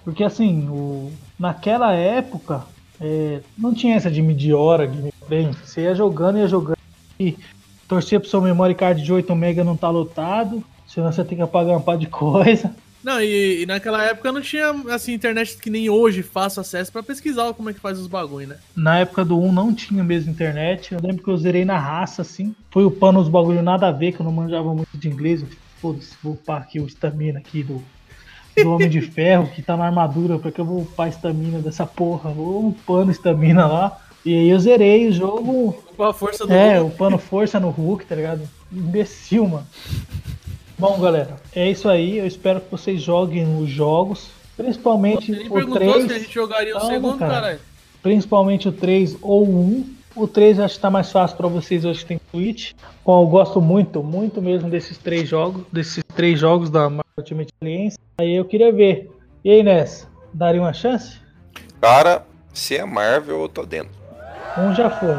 Porque 0.03 0.23
assim, 0.23 0.67
o, 0.69 1.11
naquela 1.39 1.93
época, 1.93 2.63
é, 2.99 3.41
não 3.57 3.73
tinha 3.73 3.95
essa 3.95 4.11
de 4.11 4.21
medir 4.21 4.53
hora, 4.53 4.85
gameplay. 4.85 5.51
Você 5.63 5.81
ia 5.81 5.95
jogando, 5.95 6.37
ia 6.37 6.47
jogando 6.47 6.77
e 7.19 7.37
torcia 7.87 8.19
pro 8.19 8.29
seu 8.29 8.41
memory 8.41 8.75
card 8.75 9.01
de 9.01 9.11
8 9.13 9.33
MB 9.33 9.63
não 9.63 9.77
tá 9.77 9.89
lotado, 9.89 10.63
senão 10.87 11.11
você 11.11 11.23
tem 11.23 11.37
que 11.37 11.43
apagar 11.43 11.75
uma 11.75 11.81
par 11.81 11.97
de 11.97 12.07
coisa. 12.09 12.75
Não, 13.05 13.21
e, 13.21 13.61
e 13.61 13.65
naquela 13.67 14.03
época 14.03 14.31
não 14.31 14.41
tinha, 14.41 14.71
assim, 14.89 15.13
internet 15.13 15.57
que 15.57 15.69
nem 15.69 15.87
hoje 15.91 16.23
fácil 16.23 16.61
acesso 16.61 16.91
pra 16.91 17.03
pesquisar 17.03 17.53
como 17.53 17.69
é 17.69 17.73
que 17.73 17.79
faz 17.79 17.99
os 17.99 18.07
bagulho, 18.07 18.47
né? 18.47 18.55
Na 18.75 18.97
época 18.97 19.23
do 19.23 19.39
1 19.39 19.51
não 19.51 19.75
tinha 19.75 20.03
mesmo 20.03 20.31
internet. 20.31 20.91
Eu 20.91 20.99
lembro 20.99 21.23
que 21.23 21.29
eu 21.29 21.37
zerei 21.37 21.63
na 21.63 21.77
raça, 21.77 22.23
assim. 22.23 22.55
Foi 22.71 22.83
upando 22.83 23.19
os 23.19 23.29
bagulho 23.29 23.61
nada 23.61 23.89
a 23.89 23.91
ver, 23.91 24.11
que 24.13 24.21
eu 24.21 24.23
não 24.23 24.31
manjava 24.31 24.73
muito 24.73 24.97
de 24.97 25.07
inglês. 25.07 25.43
Eu, 25.43 25.47
Foda-se, 25.79 26.15
vou 26.23 26.33
upar 26.33 26.63
aqui 26.63 26.79
o 26.79 26.87
stamina 26.87 27.37
aqui 27.37 27.61
do, 27.61 27.83
do 28.57 28.71
Homem 28.73 28.89
de 28.89 29.01
Ferro, 29.01 29.51
que 29.53 29.61
tá 29.61 29.77
na 29.77 29.85
armadura. 29.85 30.39
Pra 30.39 30.51
que 30.51 30.59
eu 30.59 30.65
vou 30.65 30.81
upar 30.81 31.05
a 31.05 31.09
stamina 31.11 31.59
dessa 31.59 31.85
porra? 31.85 32.31
Vou 32.31 32.69
upando 32.69 33.11
stamina 33.11 33.67
lá. 33.67 33.99
E 34.25 34.33
aí 34.33 34.49
eu 34.49 34.59
zerei 34.59 35.07
o 35.09 35.13
jogo. 35.13 35.73
Com 35.95 36.03
a 36.03 36.11
força 36.11 36.47
do 36.47 36.51
É, 36.51 36.79
Hulk. 36.79 36.95
upando 36.95 37.19
força 37.19 37.59
no 37.59 37.69
Hulk, 37.69 38.03
tá 38.07 38.15
ligado? 38.15 38.49
Imbecil, 38.71 39.47
mano. 39.47 39.67
Bom, 40.77 40.99
galera, 40.99 41.35
é 41.55 41.69
isso 41.69 41.87
aí. 41.87 42.17
Eu 42.17 42.27
espero 42.27 42.59
que 42.59 42.69
vocês 42.69 43.01
joguem 43.01 43.57
os 43.61 43.69
jogos. 43.69 44.29
Principalmente 44.57 45.31
Ele 45.31 45.49
o 45.49 45.53
perguntou 45.53 45.79
3. 45.79 46.05
se 46.05 46.13
a 46.13 46.19
gente 46.19 46.33
jogaria 46.33 46.75
o 46.75 46.79
Calma, 46.79 46.93
segundo, 46.93 47.17
cara. 47.19 47.33
caralho. 47.33 47.59
Principalmente 48.01 48.67
o 48.67 48.71
3 48.71 49.17
ou 49.21 49.45
o 49.45 49.59
1. 49.61 49.95
O 50.15 50.27
3 50.27 50.59
eu 50.59 50.65
acho 50.65 50.75
que 50.75 50.81
tá 50.81 50.89
mais 50.89 51.11
fácil 51.11 51.35
pra 51.35 51.47
vocês 51.47 51.83
hoje 51.83 51.99
que 51.99 52.05
tem 52.05 52.19
Switch. 52.31 52.71
Bom, 53.05 53.23
eu 53.23 53.27
gosto 53.27 53.61
muito, 53.61 54.01
muito 54.01 54.41
mesmo 54.41 54.69
desses 54.69 54.97
três 54.97 55.27
jogos, 55.27 55.63
desses 55.71 56.03
três 56.15 56.39
jogos 56.39 56.69
da 56.69 56.83
Marvel 56.89 57.03
Ultimate 57.17 57.51
Alliance. 57.61 57.97
Aí 58.17 58.33
eu 58.33 58.45
queria 58.45 58.71
ver. 58.71 59.11
E 59.43 59.51
aí, 59.51 59.61
Ness, 59.61 60.07
daria 60.33 60.61
uma 60.61 60.71
chance? 60.71 61.19
Cara, 61.81 62.25
se 62.53 62.77
é 62.77 62.85
Marvel, 62.85 63.41
eu 63.41 63.49
tô 63.49 63.65
dentro. 63.65 63.91
Um 64.57 64.73
já 64.73 64.89
foi. 64.89 65.15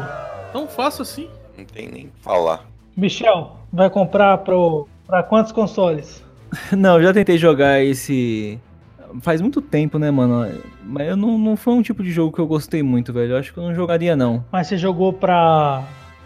Tão 0.51 0.67
fácil 0.67 1.03
assim. 1.03 1.29
Não 1.55 1.65
tem 1.65 1.87
nem 1.87 2.05
o 2.05 2.09
que 2.09 2.21
falar. 2.21 2.65
Michel, 2.95 3.55
vai 3.71 3.89
comprar 3.91 4.39
pro, 4.39 4.87
pra 5.07 5.23
quantos 5.23 5.51
consoles? 5.51 6.23
Não, 6.71 6.97
eu 6.97 7.03
já 7.03 7.13
tentei 7.13 7.37
jogar 7.37 7.83
esse. 7.83 8.59
Faz 9.21 9.41
muito 9.41 9.61
tempo, 9.61 9.97
né, 9.97 10.11
mano? 10.11 10.53
Mas 10.83 11.07
eu 11.07 11.15
não, 11.15 11.37
não 11.37 11.55
foi 11.55 11.73
um 11.73 11.81
tipo 11.81 12.03
de 12.03 12.11
jogo 12.11 12.33
que 12.33 12.39
eu 12.39 12.45
gostei 12.45 12.83
muito, 12.83 13.13
velho. 13.13 13.31
Eu 13.31 13.37
acho 13.37 13.53
que 13.53 13.57
eu 13.57 13.63
não 13.63 13.73
jogaria, 13.73 14.17
não. 14.17 14.43
Mas 14.51 14.67
você 14.67 14.77
jogou 14.77 15.13
pra, 15.13 15.83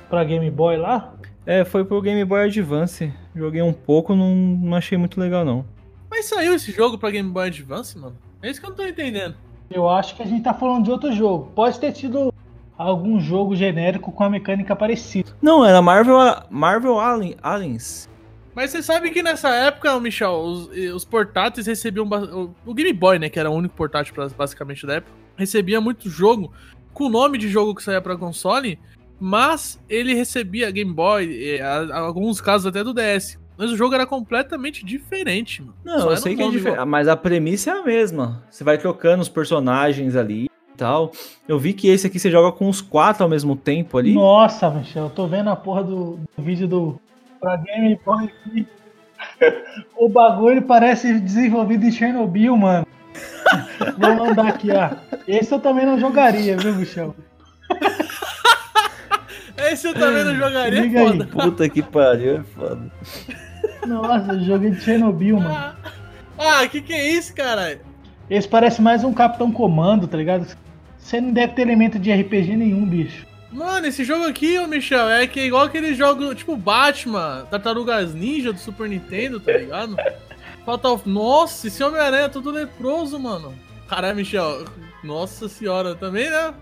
pra 0.09 0.23
Game 0.23 0.49
Boy 0.49 0.77
lá? 0.77 1.13
É, 1.45 1.63
foi 1.63 1.85
pro 1.85 2.01
Game 2.01 2.25
Boy 2.25 2.45
Advance. 2.45 3.13
Joguei 3.35 3.61
um 3.61 3.71
pouco, 3.71 4.15
não, 4.15 4.35
não 4.35 4.75
achei 4.75 4.97
muito 4.97 5.19
legal, 5.19 5.45
não. 5.45 5.63
Mas 6.09 6.25
saiu 6.25 6.55
esse 6.55 6.71
jogo 6.71 6.97
pra 6.97 7.11
Game 7.11 7.29
Boy 7.29 7.47
Advance, 7.47 7.97
mano? 7.97 8.15
É 8.41 8.49
isso 8.49 8.59
que 8.59 8.65
eu 8.65 8.71
não 8.71 8.77
tô 8.77 8.85
entendendo. 8.85 9.35
Eu 9.69 9.87
acho 9.87 10.15
que 10.15 10.23
a 10.23 10.25
gente 10.25 10.43
tá 10.43 10.53
falando 10.53 10.83
de 10.83 10.91
outro 10.91 11.13
jogo. 11.13 11.51
Pode 11.55 11.79
ter 11.79 11.91
tido 11.91 12.33
algum 12.77 13.19
jogo 13.19 13.55
genérico 13.55 14.11
com 14.11 14.23
a 14.23 14.29
mecânica 14.29 14.75
parecida. 14.75 15.31
Não, 15.41 15.63
era 15.63 15.81
Marvel, 15.81 16.17
Marvel 16.49 16.99
Alien, 16.99 17.35
Aliens. 17.41 18.09
Mas 18.55 18.71
você 18.71 18.83
sabe 18.83 19.11
que 19.11 19.23
nessa 19.23 19.49
época, 19.49 19.99
Michel, 19.99 20.33
os, 20.33 20.69
os 20.93 21.05
portáteis 21.05 21.67
recebiam. 21.67 22.07
O, 22.65 22.73
Game 22.73 22.93
Boy, 22.93 23.17
né? 23.17 23.29
Que 23.29 23.39
era 23.39 23.49
o 23.49 23.53
único 23.53 23.75
portátil 23.75 24.13
basicamente 24.37 24.85
da 24.85 24.95
época, 24.95 25.11
recebia 25.37 25.79
muito 25.79 26.09
jogo 26.09 26.51
com 26.93 27.05
o 27.05 27.09
nome 27.09 27.37
de 27.37 27.47
jogo 27.47 27.73
que 27.73 27.83
saía 27.83 28.01
pra 28.01 28.17
console, 28.17 28.77
mas 29.19 29.81
ele 29.89 30.13
recebia 30.13 30.71
Game 30.71 30.91
Boy, 30.91 31.59
alguns 31.93 32.41
casos 32.41 32.67
até 32.67 32.83
do 32.83 32.93
DS. 32.93 33.39
Mas 33.57 33.69
o 33.69 33.77
jogo 33.77 33.93
era 33.93 34.07
completamente 34.07 34.83
diferente, 34.83 35.61
mano. 35.61 35.75
Não, 35.83 35.99
Só 35.99 36.11
eu 36.11 36.17
sei 36.17 36.35
que 36.35 36.41
é 36.41 36.49
diferente, 36.49 36.85
mas 36.85 37.07
a 37.07 37.15
premissa 37.15 37.69
é 37.69 37.73
a 37.73 37.83
mesma. 37.83 38.43
Você 38.49 38.63
vai 38.63 38.77
trocando 38.77 39.21
os 39.21 39.29
personagens 39.29 40.15
ali 40.15 40.45
e 40.45 40.77
tal. 40.77 41.11
Eu 41.47 41.59
vi 41.59 41.73
que 41.73 41.87
esse 41.87 42.07
aqui 42.07 42.17
você 42.17 42.31
joga 42.31 42.51
com 42.51 42.67
os 42.67 42.81
quatro 42.81 43.23
ao 43.23 43.29
mesmo 43.29 43.55
tempo 43.55 43.97
ali. 43.97 44.13
Nossa, 44.13 44.69
Michel, 44.71 45.03
eu 45.03 45.09
tô 45.11 45.27
vendo 45.27 45.49
a 45.49 45.55
porra 45.55 45.83
do, 45.83 46.19
do 46.35 46.43
vídeo 46.43 46.67
do 46.67 46.99
pra 47.41 47.57
Game 47.57 47.99
Boy 48.05 48.25
aqui. 48.25 48.67
O 49.97 50.07
bagulho 50.07 50.61
parece 50.61 51.19
desenvolvido 51.19 51.85
em 51.85 51.91
Chernobyl, 51.91 52.55
mano. 52.55 52.87
Vou 53.97 54.15
mandar 54.15 54.47
aqui, 54.47 54.69
ó. 54.71 54.91
Esse 55.27 55.53
eu 55.53 55.59
também 55.59 55.85
não 55.85 55.99
jogaria, 55.99 56.55
viu, 56.57 56.73
Michel? 56.75 57.15
Esse 59.57 59.87
eu 59.87 59.93
também 59.93 60.23
não 60.23 60.35
jogaria, 60.35 60.81
Liga 60.81 60.99
aí. 61.01 61.07
foda. 61.07 61.25
Puta 61.27 61.69
que 61.69 61.81
pariu, 61.81 62.37
é 62.37 62.43
foda. 62.43 62.91
Nossa, 63.85 64.33
eu 64.33 64.39
joguei 64.43 64.71
de 64.71 64.81
Chernobyl, 64.81 65.39
mano. 65.39 65.75
Ah, 66.37 66.67
que 66.67 66.81
que 66.81 66.93
é 66.93 67.11
isso, 67.11 67.33
caralho? 67.35 67.79
Esse 68.29 68.47
parece 68.47 68.81
mais 68.81 69.03
um 69.03 69.13
Capitão 69.13 69.51
Comando, 69.51 70.07
tá 70.07 70.17
ligado? 70.17 70.47
Você 70.97 71.19
não 71.19 71.31
deve 71.33 71.53
ter 71.53 71.63
elemento 71.63 71.99
de 71.99 72.11
RPG 72.11 72.55
nenhum, 72.55 72.85
bicho. 72.85 73.25
Mano, 73.51 73.85
esse 73.85 74.05
jogo 74.05 74.25
aqui, 74.25 74.57
ô 74.59 74.67
Michel, 74.67 75.09
é 75.09 75.27
que 75.27 75.39
é 75.39 75.45
igual 75.45 75.63
aquele 75.63 75.93
jogo 75.93 76.33
tipo 76.33 76.55
Batman, 76.55 77.45
Tartarugas 77.51 78.13
Ninja 78.13 78.53
do 78.53 78.59
Super 78.59 78.87
Nintendo, 78.87 79.39
tá 79.39 79.51
ligado? 79.51 79.95
Falta. 80.65 80.87
Nossa, 81.05 81.67
esse 81.67 81.83
Homem-Aranha 81.83 82.25
é 82.25 82.29
todo 82.29 82.49
leproso, 82.49 83.19
mano. 83.19 83.53
Caralho, 83.87 84.15
Michel. 84.15 84.65
Nossa 85.03 85.49
senhora, 85.49 85.95
também, 85.95 86.29
né? 86.29 86.53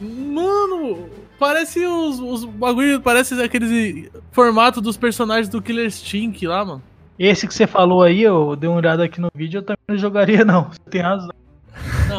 Mano, 0.00 1.08
parece 1.38 1.84
os, 1.84 2.18
os 2.18 2.44
bagulho, 2.44 3.00
parece 3.00 3.40
aqueles 3.40 4.10
formato 4.32 4.80
dos 4.80 4.96
personagens 4.96 5.48
do 5.48 5.62
Killer 5.62 5.90
Stink 5.90 6.46
lá, 6.46 6.64
mano. 6.64 6.82
Esse 7.18 7.46
que 7.46 7.54
você 7.54 7.66
falou 7.66 8.02
aí, 8.02 8.22
eu 8.22 8.56
dei 8.56 8.68
uma 8.68 8.78
olhada 8.78 9.04
aqui 9.04 9.20
no 9.20 9.28
vídeo, 9.34 9.58
eu 9.58 9.62
também 9.62 9.78
não 9.88 9.96
jogaria, 9.96 10.44
não. 10.44 10.64
Você 10.64 10.90
tem 10.90 11.00
razão. 11.00 11.30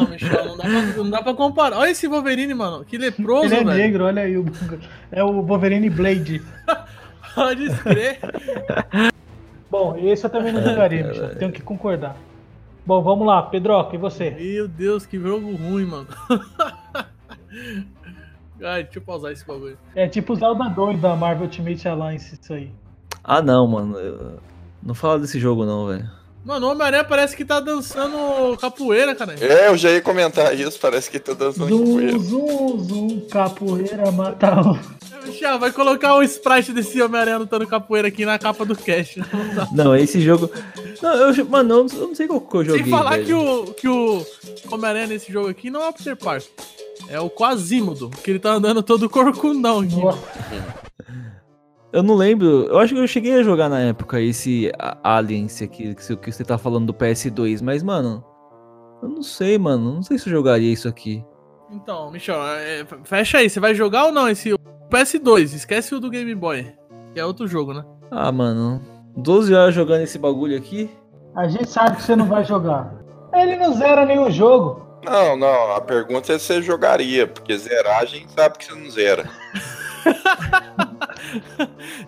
Não, 0.00 0.08
Michel, 0.08 0.44
não 0.46 0.56
dá 0.56 0.62
pra, 0.64 0.82
não 0.82 1.10
dá 1.10 1.22
pra 1.22 1.34
comparar. 1.34 1.76
Olha 1.78 1.90
esse 1.90 2.06
Wolverine, 2.06 2.54
mano. 2.54 2.84
Que 2.84 2.98
leproso, 2.98 3.46
Ele 3.46 3.54
é 3.54 3.64
velho. 3.64 3.76
negro, 3.78 4.04
olha 4.04 4.22
aí. 4.22 4.36
O... 4.36 4.44
É 5.10 5.22
o 5.24 5.42
Wolverine 5.42 5.88
Blade. 5.90 6.42
Pode 7.34 7.64
escrever. 7.64 8.18
Bom, 9.70 9.96
esse 9.98 10.24
eu 10.24 10.30
também 10.30 10.52
não 10.52 10.62
jogaria, 10.62 11.06
Michel. 11.08 11.36
Tenho 11.36 11.52
que 11.52 11.60
concordar. 11.62 12.16
Bom, 12.86 13.02
vamos 13.02 13.26
lá, 13.26 13.42
Pedroca, 13.42 13.94
e 13.96 13.98
você? 13.98 14.30
Meu 14.30 14.68
Deus, 14.68 15.04
que 15.04 15.18
jogo 15.18 15.54
ruim, 15.56 15.84
mano. 15.86 16.06
Ai, 18.62 18.84
deixa 18.84 18.98
eu 18.98 19.02
pausar 19.02 19.32
esse 19.32 19.46
bagulho. 19.46 19.76
É 19.94 20.08
tipo 20.08 20.32
o 20.32 20.36
Zelda 20.36 20.68
2 20.68 21.00
da 21.00 21.14
Marvel 21.14 21.44
Ultimate 21.44 21.86
Alliance, 21.88 22.38
isso 22.40 22.52
aí. 22.54 22.70
Ah, 23.22 23.42
não, 23.42 23.66
mano. 23.66 23.98
eu- 23.98 24.38
Não 24.82 24.94
fala 24.94 25.18
desse 25.18 25.38
jogo, 25.40 25.64
não, 25.66 25.88
velho. 25.88 26.08
Mano, 26.46 26.68
o 26.68 26.70
Homem-Aranha 26.70 27.02
parece 27.02 27.36
que 27.36 27.44
tá 27.44 27.58
dançando 27.58 28.56
capoeira, 28.60 29.16
cara. 29.16 29.34
É, 29.40 29.66
eu 29.66 29.76
já 29.76 29.90
ia 29.90 30.00
comentar 30.00 30.54
isso, 30.56 30.78
parece 30.78 31.10
que 31.10 31.18
tá 31.18 31.32
dançando 31.34 31.68
Zum, 31.68 31.84
capoeira. 31.86 32.18
zum, 32.20 32.78
zum, 32.78 33.20
capoeira 33.28 34.12
mata 34.12 34.60
o... 34.60 34.78
Michel, 35.26 35.58
vai 35.58 35.72
colocar 35.72 36.14
o 36.14 36.22
sprite 36.22 36.72
desse 36.72 37.02
Homem-Aranha 37.02 37.38
lutando 37.38 37.66
capoeira 37.66 38.06
aqui 38.06 38.24
na 38.24 38.38
capa 38.38 38.64
do 38.64 38.76
cast. 38.76 39.20
Não 39.74 39.96
esse 39.96 40.20
jogo. 40.20 40.48
Não, 41.02 41.14
eu, 41.32 41.44
mano, 41.46 41.74
eu 41.92 42.06
não- 42.06 42.14
sei 42.14 42.28
qual 42.28 42.40
que 42.40 42.56
eu 42.58 42.64
joguei. 42.64 42.82
Sem 42.84 42.90
falar 42.92 43.10
velho. 43.18 43.26
que 43.26 43.34
o, 43.34 43.64
que 43.74 43.88
o 43.88 44.24
Homem-Aranha 44.70 45.08
nesse 45.08 45.32
jogo 45.32 45.48
aqui 45.48 45.68
não 45.68 45.82
é 45.82 45.88
o 45.88 45.92
Peter 45.92 46.16
Parker. 46.16 46.48
É 47.08 47.18
o 47.20 47.28
Quasimodo, 47.28 48.08
que 48.22 48.30
ele 48.30 48.38
tá 48.38 48.52
andando 48.52 48.84
todo 48.84 49.10
corcundão 49.10 49.80
aqui. 49.80 49.96
Eu 51.96 52.02
não 52.02 52.14
lembro. 52.14 52.64
Eu 52.66 52.78
acho 52.78 52.94
que 52.94 53.00
eu 53.00 53.06
cheguei 53.06 53.34
a 53.40 53.42
jogar 53.42 53.68
na 53.70 53.80
época 53.80 54.20
esse 54.20 54.70
a- 54.78 55.16
Alien, 55.16 55.46
esse 55.46 55.64
aqui, 55.64 55.94
que 55.94 56.04
você- 56.04 56.16
que 56.16 56.30
você 56.30 56.44
tá 56.44 56.58
falando 56.58 56.86
do 56.86 56.92
PS2, 56.94 57.62
mas, 57.62 57.82
mano. 57.82 58.22
Eu 59.02 59.08
não 59.08 59.22
sei, 59.22 59.56
mano. 59.58 59.94
Não 59.94 60.02
sei 60.02 60.18
se 60.18 60.28
eu 60.28 60.32
jogaria 60.32 60.70
isso 60.70 60.86
aqui. 60.88 61.24
Então, 61.70 62.10
Michel, 62.10 62.36
é, 62.42 62.86
fecha 63.04 63.38
aí. 63.38 63.48
Você 63.48 63.58
vai 63.60 63.74
jogar 63.74 64.04
ou 64.04 64.12
não 64.12 64.28
esse 64.28 64.52
o 64.52 64.58
PS2? 64.90 65.54
Esquece 65.54 65.94
o 65.94 66.00
do 66.00 66.10
Game 66.10 66.34
Boy. 66.34 66.70
Que 67.14 67.20
é 67.20 67.24
outro 67.24 67.48
jogo, 67.48 67.72
né? 67.72 67.82
Ah, 68.10 68.30
mano. 68.30 68.82
12 69.16 69.54
horas 69.54 69.74
jogando 69.74 70.02
esse 70.02 70.18
bagulho 70.18 70.56
aqui. 70.56 70.90
A 71.34 71.48
gente 71.48 71.68
sabe 71.70 71.96
que 71.96 72.02
você 72.02 72.14
não 72.14 72.26
vai 72.26 72.44
jogar. 72.44 72.94
Ele 73.34 73.56
não 73.56 73.72
zera 73.74 74.04
nenhum 74.04 74.30
jogo. 74.30 74.82
Não, 75.04 75.36
não, 75.36 75.72
a 75.74 75.80
pergunta 75.80 76.32
é 76.32 76.38
se 76.38 76.44
você 76.46 76.62
jogaria, 76.62 77.26
porque 77.26 77.56
zerar 77.56 78.00
a 78.00 78.04
gente 78.04 78.30
sabe 78.32 78.58
que 78.58 78.66
você 78.66 78.74
não 78.74 78.90
zera. 78.90 79.24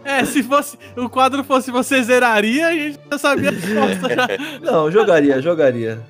É, 0.05 0.25
se 0.25 0.43
fosse 0.43 0.79
o 0.97 1.09
quadro 1.09 1.43
fosse 1.45 1.71
você 1.71 2.03
zeraria, 2.03 2.69
a 2.69 2.73
gente 2.73 2.99
já 3.11 3.19
sabia 3.19 3.51
a 3.51 3.53
resposta 3.53 4.09
já. 4.15 4.29
Não, 4.63 4.87
eu 4.87 4.91
jogaria, 4.93 5.43
jogaria. 5.43 6.01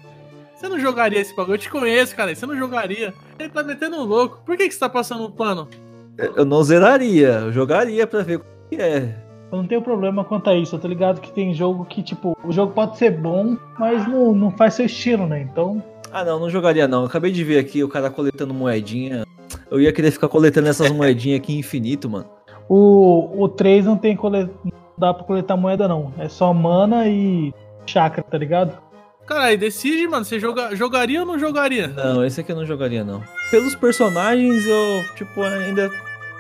Você 0.55 0.69
não 0.69 0.79
jogaria 0.79 1.21
esse 1.21 1.35
bagulho? 1.37 1.55
Eu 1.55 1.59
te 1.59 1.71
conheço, 1.71 2.17
cara. 2.17 2.35
Você 2.35 2.45
não 2.45 2.57
jogaria. 2.57 3.15
Ele 3.39 3.49
tá 3.49 3.63
metendo 3.63 3.97
um 3.97 4.03
louco. 4.03 4.41
Por 4.45 4.57
que, 4.57 4.67
que 4.67 4.75
você 4.75 4.81
tá 4.81 4.89
passando 4.89 5.25
um 5.25 5.31
pano? 5.31 5.69
Eu 6.17 6.45
não 6.45 6.65
zeraria, 6.65 7.29
eu 7.45 7.53
jogaria 7.53 8.05
pra 8.09 8.23
ver 8.23 8.39
o 8.39 8.45
que 8.69 8.75
é. 8.75 9.15
Eu 9.53 9.59
não 9.59 9.67
tenho 9.69 9.81
problema 9.81 10.25
quanto 10.25 10.51
a 10.51 10.55
isso. 10.57 10.75
Eu 10.75 10.81
tô 10.81 10.89
ligado 10.89 11.21
que 11.21 11.31
tem 11.31 11.55
jogo 11.55 11.85
que, 11.85 12.03
tipo, 12.03 12.37
o 12.45 12.51
jogo 12.51 12.73
pode 12.73 12.99
ser 12.99 13.13
bom, 13.13 13.57
mas 13.79 14.07
não, 14.09 14.35
não 14.35 14.51
faz 14.51 14.75
seu 14.75 14.87
estilo, 14.87 15.29
né? 15.29 15.41
Então, 15.41 15.81
Ah, 16.13 16.25
não, 16.25 16.41
não 16.41 16.51
jogaria 16.51 16.89
não. 16.89 17.01
Eu 17.01 17.07
acabei 17.07 17.31
de 17.31 17.45
ver 17.45 17.59
aqui 17.59 17.83
o 17.85 17.89
cara 17.89 18.11
coletando 18.11 18.55
moedinha. 18.55 19.27
Eu 19.71 19.81
ia 19.81 19.93
querer 19.93 20.11
ficar 20.11 20.29
coletando 20.29 20.69
essas 20.69 20.91
moedinhas 20.91 21.41
aqui 21.41 21.57
infinito, 21.57 22.09
mano. 22.09 22.27
o, 22.69 23.43
o 23.43 23.49
3 23.49 23.85
não 23.85 23.97
tem 23.97 24.17
cole... 24.17 24.49
não 24.65 24.73
dá 24.97 25.13
pra 25.13 25.25
coletar 25.25 25.57
moeda, 25.57 25.87
não. 25.87 26.13
É 26.19 26.29
só 26.29 26.53
mana 26.53 27.07
e 27.07 27.53
chakra, 27.87 28.23
tá 28.23 28.39
ligado? 28.39 28.77
Caralho, 29.27 29.59
decide, 29.59 30.09
mano. 30.09 30.25
Você 30.25 30.41
joga... 30.41 30.75
jogaria 30.75 31.21
ou 31.21 31.27
não 31.27 31.39
jogaria? 31.39 31.89
Não, 31.89 32.25
esse 32.25 32.41
aqui 32.41 32.51
eu 32.51 32.57
não 32.57 32.65
jogaria, 32.65 33.05
não. 33.05 33.23
Pelos 33.51 33.75
personagens, 33.75 34.67
eu, 34.67 35.05
tipo, 35.15 35.43
ainda. 35.43 35.91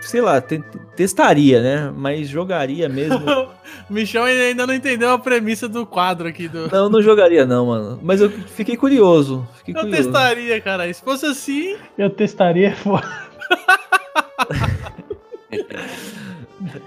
Sei 0.08 0.20
lá, 0.22 0.40
te- 0.40 0.62
testaria, 0.96 1.60
né? 1.62 1.92
Mas 1.94 2.28
jogaria 2.28 2.88
mesmo. 2.88 3.18
O 3.88 3.92
Michel 3.92 4.24
ainda 4.24 4.66
não 4.66 4.74
entendeu 4.74 5.10
a 5.10 5.18
premissa 5.18 5.66
do 5.68 5.86
quadro 5.86 6.28
aqui. 6.28 6.46
Do... 6.46 6.70
não, 6.70 6.88
não 6.90 7.00
jogaria, 7.02 7.46
não, 7.46 7.66
mano. 7.66 7.98
Mas 8.02 8.20
eu 8.20 8.28
fiquei 8.30 8.76
curioso. 8.76 9.46
Fiquei 9.58 9.74
Eu 9.74 9.80
curioso. 9.80 10.02
testaria, 10.04 10.60
cara. 10.60 10.92
Se 10.92 11.02
fosse 11.02 11.24
assim. 11.24 11.76
Eu 11.96 12.10
testaria, 12.10 12.74
pô. 12.82 12.98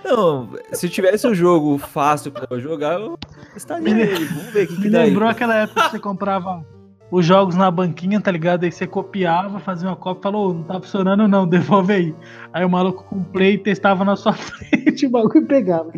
Não, 0.03 0.49
se 0.73 0.89
tivesse 0.89 1.25
um 1.27 1.33
jogo 1.33 1.77
fácil 1.77 2.31
pra 2.31 2.45
eu 2.49 2.59
jogar, 2.59 2.99
eu 2.99 3.17
testaria 3.53 3.93
Me-. 3.95 4.05
Vamos 4.05 4.51
ver 4.53 4.63
o 4.65 4.67
que, 4.67 4.73
Me 4.73 4.81
que 4.83 4.89
dá 4.89 5.01
aí. 5.01 5.09
lembrou 5.09 5.29
aquela 5.29 5.55
época 5.55 5.81
que 5.85 5.91
você 5.91 5.99
comprava 5.99 6.63
os 7.11 7.25
jogos 7.25 7.55
na 7.55 7.69
banquinha, 7.69 8.21
tá 8.21 8.31
ligado? 8.31 8.63
Aí 8.63 8.71
você 8.71 8.87
copiava, 8.87 9.59
fazia 9.59 9.89
uma 9.89 9.97
cópia 9.97 10.19
e 10.19 10.23
falou, 10.23 10.53
não 10.53 10.63
tá 10.63 10.79
funcionando 10.79 11.27
não, 11.27 11.45
devolve 11.45 11.93
aí. 11.93 12.15
Aí 12.53 12.63
o 12.63 12.69
maluco 12.69 13.03
com 13.03 13.21
play 13.21 13.57
testava 13.57 14.05
na 14.05 14.15
sua 14.15 14.31
frente 14.33 15.05
o 15.05 15.09
bagulho 15.09 15.43
e 15.43 15.45
pegava. 15.45 15.91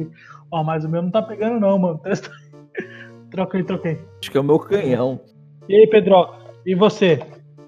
Ó, 0.51 0.63
mas 0.63 0.83
o 0.83 0.89
meu 0.89 1.03
não 1.03 1.11
tá 1.11 1.21
pegando 1.21 1.59
não, 1.59 1.77
mano. 1.77 1.99
Testa 1.99 2.31
aí. 2.31 2.87
Troquei, 3.29 3.63
troquei. 3.63 3.99
Acho 4.19 4.31
que 4.31 4.37
é 4.37 4.41
o 4.41 4.43
meu 4.43 4.59
canhão. 4.59 5.21
E 5.69 5.75
aí, 5.75 5.87
Pedro? 5.87 6.33
E 6.65 6.75
você? 6.75 7.19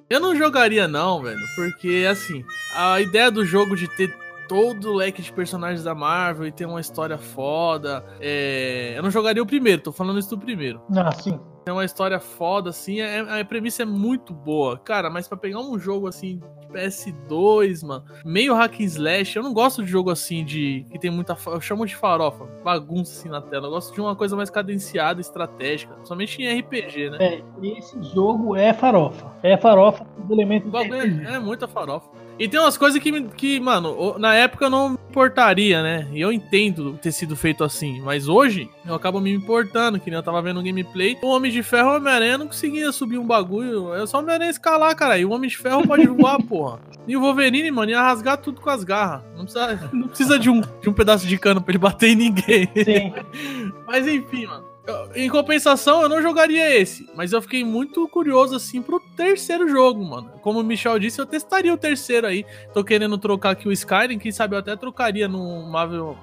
Eu 0.09 0.19
não 0.19 0.35
jogaria, 0.35 0.87
não, 0.87 1.21
velho. 1.21 1.39
Porque, 1.55 2.05
assim, 2.09 2.43
a 2.75 2.99
ideia 2.99 3.31
do 3.31 3.45
jogo 3.45 3.75
de 3.75 3.87
ter 3.87 4.13
todo 4.47 4.91
o 4.91 4.93
leque 4.93 5.21
de 5.21 5.33
personagens 5.33 5.83
da 5.83 5.95
Marvel 5.95 6.47
e 6.47 6.51
ter 6.51 6.65
uma 6.65 6.79
história 6.79 7.17
foda. 7.17 8.03
É... 8.19 8.93
Eu 8.95 9.03
não 9.03 9.09
jogaria 9.09 9.41
o 9.41 9.45
primeiro, 9.47 9.81
tô 9.81 9.91
falando 9.91 10.19
isso 10.19 10.29
do 10.29 10.37
primeiro. 10.37 10.81
Ah, 10.95 11.11
sim. 11.11 11.39
Tem 11.65 11.73
uma 11.73 11.83
história 11.83 12.19
foda, 12.19 12.69
assim, 12.69 13.01
é- 13.01 13.41
a 13.41 13.43
premissa 13.43 13.81
é 13.81 13.85
muito 13.87 14.31
boa. 14.35 14.77
Cara, 14.77 15.09
mas 15.09 15.27
pra 15.27 15.35
pegar 15.35 15.59
um 15.59 15.79
jogo 15.79 16.07
assim 16.07 16.37
de 16.61 16.67
PS2, 16.67 17.81
mano, 17.83 18.05
meio 18.23 18.53
hack 18.53 18.79
and 18.79 18.83
slash, 18.83 19.35
eu 19.35 19.41
não 19.41 19.51
gosto 19.51 19.83
de 19.83 19.89
jogo 19.89 20.11
assim 20.11 20.45
de. 20.45 20.85
que 20.91 20.99
tem 20.99 21.09
muita. 21.09 21.35
Eu 21.47 21.59
chamo 21.59 21.83
de 21.87 21.95
farofa, 21.95 22.45
bagunça 22.63 23.19
assim 23.19 23.29
na 23.29 23.41
tela. 23.41 23.65
Eu 23.65 23.71
gosto 23.71 23.91
de 23.95 23.99
uma 23.99 24.15
coisa 24.15 24.35
mais 24.35 24.51
cadenciada, 24.51 25.19
estratégica. 25.19 25.95
Somente 26.03 26.39
em 26.39 26.59
RPG, 26.59 27.09
né? 27.09 27.17
É, 27.19 27.43
esse 27.63 27.99
jogo 28.13 28.55
é 28.55 28.71
farofa. 28.71 29.33
É 29.41 29.57
farofa 29.57 30.05
com 30.05 30.23
os 30.23 30.29
elementos 30.29 30.71
é, 30.71 31.33
é 31.35 31.39
muita 31.39 31.67
farofa. 31.67 32.09
E 32.37 32.47
tem 32.47 32.59
umas 32.59 32.77
coisas 32.77 33.01
que, 33.01 33.21
que, 33.29 33.59
mano, 33.59 34.17
na 34.17 34.35
época 34.35 34.65
eu 34.65 34.69
não 34.69 34.89
me 34.89 34.97
importaria, 35.09 35.81
né? 35.81 36.07
E 36.11 36.19
eu 36.19 36.31
entendo 36.31 36.99
ter 37.01 37.11
sido 37.11 37.35
feito 37.35 37.63
assim. 37.63 38.01
Mas 38.01 38.27
hoje, 38.27 38.69
eu 38.85 38.93
acabo 38.93 39.21
me 39.21 39.33
importando, 39.33 39.99
que 39.99 40.09
nem 40.09 40.17
eu 40.17 40.23
tava 40.23 40.41
vendo 40.41 40.59
o 40.59 40.63
gameplay. 40.63 41.17
O 41.21 41.29
Homem 41.29 41.51
de 41.51 41.63
Ferro 41.63 41.89
e 41.89 41.93
o 41.93 41.95
Homem-Aranha 41.97 42.37
não 42.37 42.47
conseguia 42.47 42.91
subir 42.91 43.17
um 43.17 43.25
bagulho. 43.25 43.93
É 43.93 44.05
só 44.05 44.17
o 44.17 44.21
Homem-Aranha 44.21 44.51
escalar, 44.51 44.95
cara. 44.95 45.17
E 45.17 45.23
o 45.23 45.31
Homem 45.31 45.49
de 45.49 45.57
Ferro 45.57 45.87
pode 45.87 46.05
voar, 46.07 46.37
porra. 46.43 46.79
E 47.07 47.15
o 47.15 47.21
Wolverine, 47.21 47.71
mano, 47.71 47.91
ia 47.91 48.01
rasgar 48.01 48.37
tudo 48.37 48.59
com 48.59 48.69
as 48.69 48.83
garras. 48.83 49.23
Não 49.35 49.45
precisa, 49.45 49.89
não 49.93 50.07
precisa 50.07 50.39
de, 50.39 50.49
um, 50.49 50.59
de 50.59 50.89
um 50.89 50.93
pedaço 50.93 51.25
de 51.25 51.37
cano 51.37 51.61
pra 51.61 51.71
ele 51.71 51.77
bater 51.77 52.09
em 52.09 52.15
ninguém. 52.15 52.69
Sim. 52.75 53.13
Mas 53.87 54.07
enfim, 54.07 54.45
mano. 54.45 54.74
Em 55.15 55.29
compensação, 55.29 56.01
eu 56.03 56.09
não 56.09 56.21
jogaria 56.21 56.75
esse. 56.79 57.09
Mas 57.15 57.31
eu 57.33 57.41
fiquei 57.41 57.63
muito 57.63 58.07
curioso, 58.07 58.55
assim, 58.55 58.81
pro 58.81 58.99
terceiro 58.99 59.67
jogo, 59.67 60.03
mano. 60.03 60.29
Como 60.41 60.59
o 60.59 60.63
Michel 60.63 60.99
disse, 60.99 61.19
eu 61.19 61.25
testaria 61.25 61.73
o 61.73 61.77
terceiro 61.77 62.27
aí. 62.27 62.45
Tô 62.73 62.83
querendo 62.83 63.17
trocar 63.17 63.51
aqui 63.51 63.67
o 63.67 63.71
Skyrim. 63.71 64.19
Quem 64.19 64.31
sabe 64.31 64.55
eu 64.55 64.59
até 64.59 64.75
trocaria 64.75 65.27
no 65.27 65.63
Marvel 65.63 66.15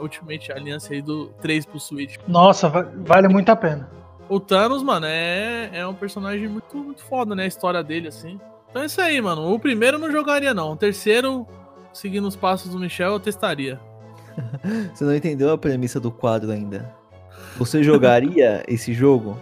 Ultimate 0.00 0.52
Alliance 0.52 0.92
aí 0.92 1.02
do 1.02 1.28
3 1.40 1.66
pro 1.66 1.80
Switch. 1.80 2.16
Nossa, 2.28 2.68
va- 2.68 2.88
vale 2.98 3.28
muito 3.28 3.48
a 3.50 3.56
pena. 3.56 3.90
O 4.28 4.38
Thanos, 4.40 4.82
mano, 4.82 5.06
é, 5.06 5.70
é 5.72 5.86
um 5.86 5.94
personagem 5.94 6.48
muito, 6.48 6.76
muito 6.76 7.02
foda, 7.04 7.34
né? 7.34 7.44
A 7.44 7.48
história 7.48 7.82
dele, 7.82 8.08
assim. 8.08 8.40
Então 8.70 8.82
é 8.82 8.86
isso 8.86 9.00
aí, 9.00 9.20
mano. 9.20 9.52
O 9.52 9.58
primeiro 9.58 9.96
eu 9.96 10.00
não 10.00 10.10
jogaria, 10.10 10.52
não. 10.52 10.72
O 10.72 10.76
terceiro, 10.76 11.46
seguindo 11.92 12.26
os 12.26 12.36
passos 12.36 12.72
do 12.72 12.78
Michel, 12.78 13.12
eu 13.12 13.20
testaria. 13.20 13.80
Você 14.92 15.04
não 15.04 15.14
entendeu 15.14 15.50
a 15.50 15.58
premissa 15.58 15.98
do 15.98 16.10
quadro 16.10 16.50
ainda. 16.50 16.92
Você 17.58 17.82
jogaria 17.82 18.62
esse 18.68 18.92
jogo? 18.92 19.38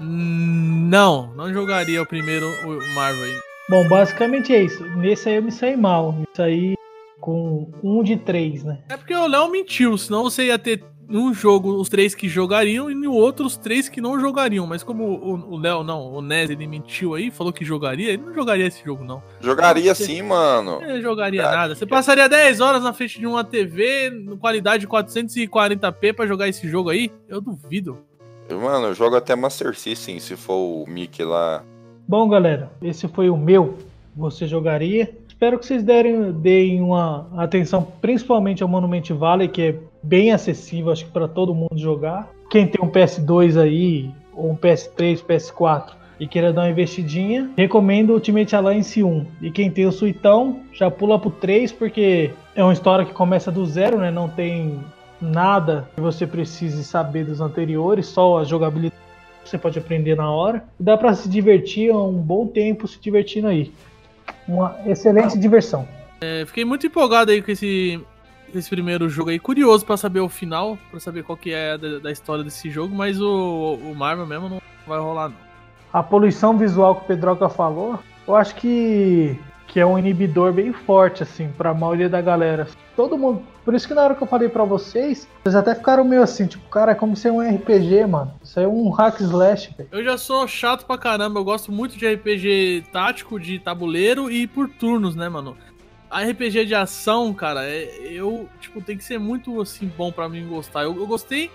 Não, 0.00 1.34
não 1.34 1.52
jogaria 1.52 2.00
o 2.00 2.06
primeiro 2.06 2.46
o 2.46 2.94
Marvel 2.94 3.24
aí. 3.24 3.34
Bom, 3.68 3.88
basicamente 3.88 4.54
é 4.54 4.62
isso. 4.62 4.84
Nesse 4.96 5.28
aí 5.28 5.36
eu 5.36 5.42
me 5.42 5.50
saí 5.50 5.76
mal. 5.76 6.12
Me 6.12 6.24
saí 6.34 6.74
com 7.20 7.68
um 7.82 8.02
de 8.02 8.16
três, 8.16 8.62
né? 8.62 8.78
É 8.88 8.96
porque 8.96 9.14
o 9.14 9.26
Léo 9.26 9.50
mentiu, 9.50 9.98
senão 9.98 10.22
você 10.22 10.46
ia 10.46 10.58
ter 10.58 10.84
num 11.08 11.32
jogo 11.32 11.80
os 11.80 11.88
três 11.88 12.14
que 12.14 12.28
jogariam 12.28 12.90
e 12.90 12.94
no 12.94 13.12
outro 13.12 13.46
os 13.46 13.56
três 13.56 13.88
que 13.88 14.00
não 14.00 14.20
jogariam. 14.20 14.66
Mas 14.66 14.82
como 14.82 15.04
o 15.04 15.56
Léo, 15.56 15.82
não, 15.82 16.12
o 16.12 16.20
Nes, 16.20 16.50
ele 16.50 16.66
mentiu 16.66 17.14
aí, 17.14 17.30
falou 17.30 17.52
que 17.52 17.64
jogaria, 17.64 18.10
ele 18.10 18.22
não 18.22 18.34
jogaria 18.34 18.66
esse 18.66 18.84
jogo, 18.84 19.02
não. 19.02 19.22
Jogaria 19.40 19.94
sim, 19.94 20.20
mano. 20.22 20.78
Ele 20.82 20.94
não 20.94 21.02
jogaria 21.02 21.42
nada. 21.42 21.74
Você 21.74 21.86
passaria 21.86 22.28
10 22.28 22.60
horas 22.60 22.82
na 22.82 22.92
frente 22.92 23.18
de 23.18 23.26
uma 23.26 23.42
TV, 23.42 24.12
qualidade 24.38 24.86
440p 24.86 26.12
pra 26.14 26.26
jogar 26.26 26.48
esse 26.48 26.68
jogo 26.68 26.90
aí? 26.90 27.10
Eu 27.26 27.40
duvido. 27.40 27.98
Mano, 28.50 28.88
eu 28.88 28.94
jogo 28.94 29.16
até 29.16 29.34
Master 29.34 29.74
System, 29.74 30.20
se 30.20 30.36
for 30.36 30.54
o 30.54 30.84
Mickey 30.86 31.24
lá. 31.24 31.62
Bom, 32.06 32.28
galera, 32.28 32.70
esse 32.82 33.06
foi 33.08 33.28
o 33.28 33.36
meu. 33.36 33.76
Você 34.16 34.46
jogaria? 34.46 35.14
Espero 35.28 35.58
que 35.58 35.66
vocês 35.66 35.82
derem, 35.82 36.32
deem 36.32 36.80
uma 36.80 37.28
atenção 37.36 37.86
principalmente 38.00 38.62
ao 38.62 38.68
Monument 38.68 39.04
Valley, 39.10 39.48
que 39.48 39.62
é 39.62 39.76
bem 40.02 40.32
acessível, 40.32 40.92
acho 40.92 41.06
que 41.06 41.10
para 41.10 41.28
todo 41.28 41.54
mundo 41.54 41.76
jogar. 41.76 42.30
Quem 42.50 42.66
tem 42.66 42.84
um 42.84 42.90
PS2 42.90 43.60
aí, 43.60 44.10
ou 44.34 44.50
um 44.50 44.56
PS3, 44.56 45.22
PS4, 45.22 45.98
e 46.20 46.26
queira 46.26 46.52
dar 46.52 46.62
uma 46.62 46.70
investidinha, 46.70 47.50
recomendo 47.56 48.10
o 48.10 48.14
Ultimate 48.14 48.54
Alliance 48.56 49.02
1. 49.02 49.26
E 49.40 49.50
quem 49.50 49.70
tem 49.70 49.86
o 49.86 49.92
Suitão, 49.92 50.60
já 50.72 50.90
pula 50.90 51.18
pro 51.18 51.30
3, 51.30 51.70
porque 51.72 52.30
é 52.56 52.62
uma 52.62 52.72
história 52.72 53.04
que 53.04 53.12
começa 53.12 53.52
do 53.52 53.64
zero, 53.66 53.98
né? 53.98 54.10
Não 54.10 54.28
tem 54.28 54.80
nada 55.20 55.88
que 55.94 56.00
você 56.00 56.26
precise 56.26 56.82
saber 56.84 57.24
dos 57.24 57.40
anteriores, 57.40 58.06
só 58.06 58.38
a 58.38 58.44
jogabilidade 58.44 59.00
que 59.44 59.50
você 59.50 59.58
pode 59.58 59.78
aprender 59.78 60.16
na 60.16 60.30
hora. 60.30 60.64
Dá 60.78 60.96
pra 60.96 61.14
se 61.14 61.28
divertir, 61.28 61.90
é 61.90 61.94
um 61.94 62.12
bom 62.12 62.46
tempo 62.46 62.88
se 62.88 63.00
divertindo 63.00 63.46
aí. 63.46 63.72
Uma 64.46 64.76
excelente 64.86 65.38
diversão. 65.38 65.86
É, 66.20 66.44
fiquei 66.46 66.64
muito 66.64 66.86
empolgado 66.86 67.30
aí 67.30 67.40
com 67.40 67.50
esse, 67.50 68.00
esse 68.54 68.70
primeiro 68.70 69.08
jogo 69.08 69.30
aí. 69.30 69.38
Curioso 69.38 69.84
pra 69.84 69.96
saber 69.96 70.20
o 70.20 70.28
final, 70.28 70.78
pra 70.90 71.00
saber 71.00 71.22
qual 71.22 71.36
que 71.36 71.52
é 71.52 71.76
da, 71.76 71.98
da 71.98 72.12
história 72.12 72.44
desse 72.44 72.70
jogo, 72.70 72.94
mas 72.94 73.20
o, 73.20 73.78
o 73.82 73.94
Marvel 73.94 74.26
mesmo 74.26 74.48
não 74.48 74.62
vai 74.86 74.98
rolar, 74.98 75.28
não. 75.28 75.48
A 75.92 76.02
poluição 76.02 76.56
visual 76.56 76.96
que 76.96 77.04
o 77.04 77.06
Pedroca 77.06 77.48
falou, 77.48 77.98
eu 78.26 78.36
acho 78.36 78.54
que, 78.56 79.38
que 79.66 79.80
é 79.80 79.86
um 79.86 79.98
inibidor 79.98 80.52
bem 80.52 80.72
forte, 80.72 81.22
assim, 81.22 81.48
pra 81.56 81.72
maioria 81.72 82.08
da 82.08 82.20
galera. 82.20 82.68
Todo 82.94 83.16
mundo. 83.16 83.42
Por 83.64 83.74
isso 83.74 83.86
que 83.86 83.94
na 83.94 84.02
hora 84.02 84.14
que 84.14 84.22
eu 84.22 84.26
falei 84.26 84.48
pra 84.48 84.64
vocês, 84.64 85.28
vocês 85.42 85.54
até 85.54 85.74
ficaram 85.74 86.04
meio 86.04 86.22
assim, 86.22 86.46
tipo, 86.46 86.68
cara, 86.68 86.92
é 86.92 86.94
como 86.94 87.14
ser 87.14 87.30
um 87.30 87.40
RPG, 87.40 88.06
mano. 88.06 88.32
Isso 88.42 88.58
é 88.58 88.66
um 88.66 88.90
hack 88.90 89.20
slash, 89.20 89.74
velho. 89.76 89.88
Eu 89.92 90.04
já 90.04 90.18
sou 90.18 90.46
chato 90.48 90.84
pra 90.84 90.98
caramba, 90.98 91.38
eu 91.38 91.44
gosto 91.44 91.70
muito 91.70 91.96
de 91.96 92.06
RPG 92.06 92.84
tático, 92.92 93.38
de 93.38 93.58
tabuleiro 93.58 94.30
e 94.30 94.46
por 94.46 94.68
turnos, 94.68 95.14
né, 95.14 95.28
mano? 95.28 95.56
A 96.10 96.22
RPG 96.22 96.64
de 96.64 96.74
ação, 96.74 97.34
cara, 97.34 97.68
é, 97.68 97.84
eu, 98.10 98.48
tipo, 98.60 98.80
tem 98.80 98.96
que 98.96 99.04
ser 99.04 99.18
muito, 99.18 99.60
assim, 99.60 99.90
bom 99.96 100.10
pra 100.10 100.28
mim 100.28 100.46
gostar. 100.46 100.82
Eu, 100.82 100.96
eu 100.96 101.06
gostei 101.06 101.50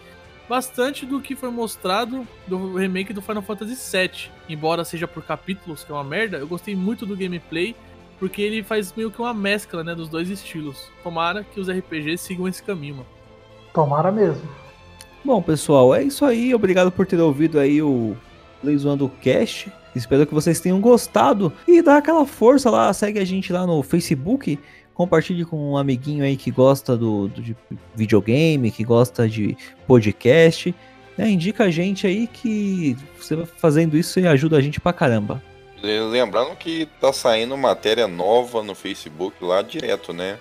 bastante 0.47 1.06
do 1.06 1.20
que 1.20 1.36
foi 1.36 1.49
mostrado 1.49 2.28
do 2.47 2.76
remake 2.76 3.14
do 3.14 3.22
Final 3.22 3.41
Fantasy 3.41 3.76
VII. 3.76 4.30
Embora 4.47 4.86
seja 4.86 5.08
por 5.08 5.24
capítulos, 5.24 5.84
que 5.84 5.91
é 5.91 5.95
uma 5.95 6.04
merda, 6.04 6.38
eu 6.38 6.47
gostei 6.47 6.76
muito 6.76 7.06
do 7.06 7.16
gameplay, 7.16 7.76
porque 8.20 8.41
ele 8.41 8.62
faz 8.62 8.93
meio 8.95 9.10
que 9.10 9.20
uma 9.20 9.34
mescla, 9.34 9.84
né, 9.84 9.95
dos 9.95 10.08
dois 10.10 10.30
estilos. 10.30 10.89
Tomara 11.01 11.43
que 11.43 11.60
os 11.60 11.70
RPGs 11.70 12.24
sigam 12.24 12.47
esse 12.47 12.62
caminho, 12.62 12.95
mano. 12.95 13.08
Tomara 13.74 14.12
mesmo. 14.12 14.47
Bom, 15.26 15.41
pessoal, 15.41 15.95
é 15.95 16.04
isso 16.04 16.26
aí. 16.26 16.54
Obrigado 16.54 16.91
por 16.91 17.08
ter 17.08 17.20
ouvido 17.20 17.58
aí 17.58 17.82
o 17.82 18.16
Play 18.62 18.78
Zoando 18.78 19.10
Cast. 19.22 19.72
Espero 19.95 20.25
que 20.25 20.33
vocês 20.33 20.59
tenham 20.59 20.79
gostado. 20.81 21.51
E 21.67 21.81
dá 21.81 21.97
aquela 21.97 22.25
força 22.25 22.69
lá, 22.69 22.91
segue 22.93 23.19
a 23.19 23.25
gente 23.25 23.51
lá 23.53 23.65
no 23.67 23.81
Facebook. 23.83 24.57
Compartilhe 24.93 25.43
com 25.45 25.71
um 25.71 25.77
amiguinho 25.77 26.23
aí 26.23 26.37
que 26.37 26.51
gosta 26.51 26.95
do, 26.95 27.27
do- 27.27 27.41
de 27.41 27.55
videogame, 27.95 28.69
que 28.71 28.83
gosta 28.83 29.27
de 29.27 29.57
podcast. 29.87 30.73
né? 31.17 31.29
Indica 31.29 31.63
a 31.65 31.71
gente 31.71 32.05
aí 32.07 32.27
que 32.27 32.95
você 33.19 33.37
fazendo 33.57 33.97
isso 33.97 34.13
você 34.13 34.27
ajuda 34.27 34.57
a 34.57 34.61
gente 34.61 34.79
pra 34.79 34.93
caramba. 34.93 35.41
Lembrando 35.81 36.55
que 36.55 36.87
tá 37.01 37.11
saindo 37.11 37.57
matéria 37.57 38.07
nova 38.07 38.63
no 38.63 38.73
Facebook 38.73 39.35
lá 39.43 39.61
direto, 39.61 40.13
né? 40.13 40.37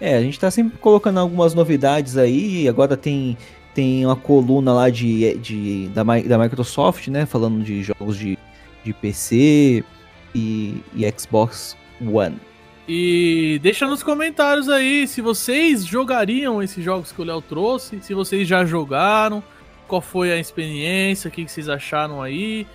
É, 0.00 0.16
a 0.16 0.22
gente 0.22 0.38
tá 0.38 0.50
sempre 0.50 0.78
colocando 0.78 1.18
algumas 1.18 1.54
novidades 1.54 2.16
aí. 2.16 2.68
Agora 2.68 2.96
tem, 2.96 3.36
tem 3.74 4.06
uma 4.06 4.14
coluna 4.16 4.72
lá 4.72 4.88
de, 4.88 5.34
de, 5.38 5.88
da, 5.88 6.02
da 6.04 6.38
Microsoft, 6.38 7.08
né? 7.08 7.26
Falando 7.26 7.62
de 7.64 7.82
jogos 7.82 8.16
de, 8.16 8.38
de 8.84 8.92
PC 8.92 9.84
e, 10.34 10.82
e 10.94 11.14
Xbox 11.18 11.76
One. 12.00 12.38
E 12.88 13.60
deixa 13.62 13.86
nos 13.86 14.02
comentários 14.02 14.68
aí 14.68 15.06
se 15.06 15.20
vocês 15.20 15.84
jogariam 15.84 16.62
esses 16.62 16.84
jogos 16.84 17.12
que 17.12 17.20
o 17.20 17.24
Léo 17.24 17.40
trouxe, 17.40 18.00
se 18.02 18.14
vocês 18.14 18.48
já 18.48 18.64
jogaram, 18.64 19.42
qual 19.86 20.00
foi 20.00 20.32
a 20.32 20.38
experiência, 20.38 21.28
o 21.28 21.30
que, 21.30 21.46
vocês 21.46 21.68
acharam 21.68 22.20
aí. 22.20 22.66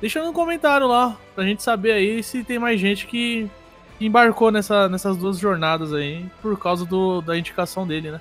Deixa 0.00 0.24
no 0.24 0.32
comentário 0.32 0.86
lá, 0.86 1.18
pra 1.34 1.44
gente 1.44 1.62
saber 1.62 1.92
aí 1.92 2.22
se 2.22 2.44
tem 2.44 2.58
mais 2.58 2.80
gente 2.80 3.06
que 3.06 3.50
embarcou 4.00 4.50
nessa, 4.50 4.88
nessas 4.88 5.16
duas 5.16 5.38
jornadas 5.38 5.92
aí, 5.92 6.24
por 6.40 6.58
causa 6.58 6.86
do, 6.86 7.20
da 7.20 7.36
indicação 7.36 7.86
dele, 7.86 8.10
né? 8.12 8.20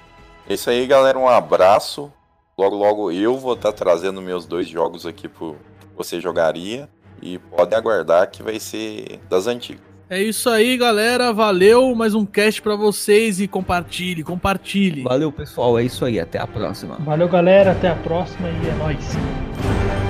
É 0.49 0.53
isso 0.55 0.69
aí, 0.69 0.85
galera. 0.87 1.17
Um 1.17 1.27
abraço. 1.27 2.11
Logo, 2.57 2.75
logo 2.75 3.11
eu 3.11 3.37
vou 3.37 3.53
estar 3.53 3.71
trazendo 3.71 4.21
meus 4.21 4.45
dois 4.45 4.67
jogos 4.67 5.05
aqui 5.05 5.27
pro 5.27 5.55
você 5.95 6.19
jogaria. 6.19 6.89
E 7.21 7.37
podem 7.37 7.77
aguardar 7.77 8.29
que 8.29 8.43
vai 8.43 8.59
ser 8.59 9.19
das 9.29 9.47
antigas. 9.47 9.81
É 10.09 10.21
isso 10.21 10.49
aí, 10.49 10.77
galera. 10.77 11.33
Valeu. 11.33 11.93
Mais 11.93 12.15
um 12.15 12.25
cast 12.25 12.61
pra 12.61 12.75
vocês 12.75 13.41
e 13.41 13.47
compartilhe, 13.47 14.23
compartilhe. 14.23 15.03
Valeu, 15.03 15.31
pessoal. 15.31 15.77
É 15.77 15.83
isso 15.83 16.05
aí. 16.05 16.17
Até 16.19 16.39
a 16.39 16.47
próxima. 16.47 16.95
Valeu, 16.99 17.27
galera. 17.27 17.71
Até 17.71 17.89
a 17.89 17.95
próxima 17.95 18.47
e 18.49 18.69
é 18.69 18.73
nóis. 18.75 20.06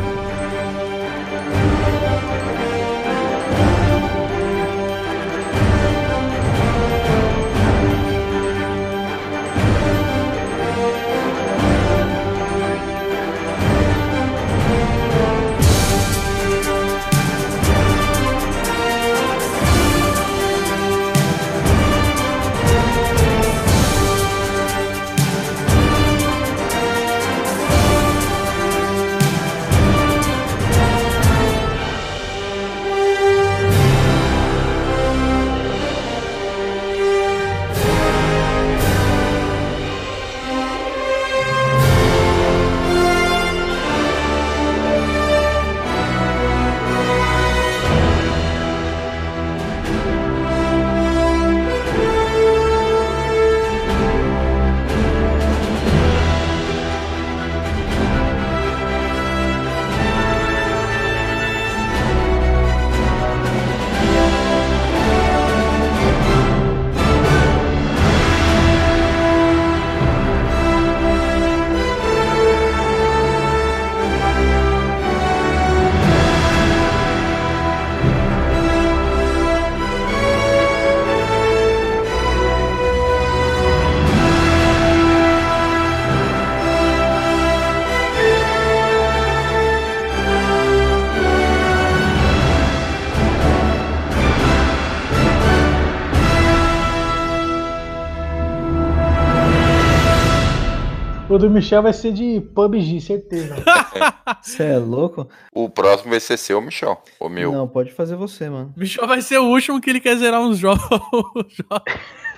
O 101.37 101.39
do 101.39 101.51
Michel 101.51 101.83
vai 101.83 101.93
ser 101.93 102.13
de 102.13 102.41
PUBG, 102.55 102.99
certeza. 102.99 103.57
Você 104.41 104.63
é 104.63 104.77
louco? 104.79 105.29
O 105.53 105.69
próximo 105.69 106.09
vai 106.09 106.19
ser 106.19 106.35
seu, 106.35 106.59
Michel. 106.59 106.99
O 107.19 107.29
meu. 107.29 107.51
Não, 107.51 107.67
pode 107.67 107.91
fazer 107.91 108.15
você, 108.15 108.49
mano. 108.49 108.73
Michel 108.75 109.07
vai 109.07 109.21
ser 109.21 109.37
o 109.37 109.45
último 109.45 109.79
que 109.79 109.87
ele 109.87 109.99
quer 109.99 110.15
zerar 110.15 110.41
uns 110.41 110.57
jogos. 110.57 110.81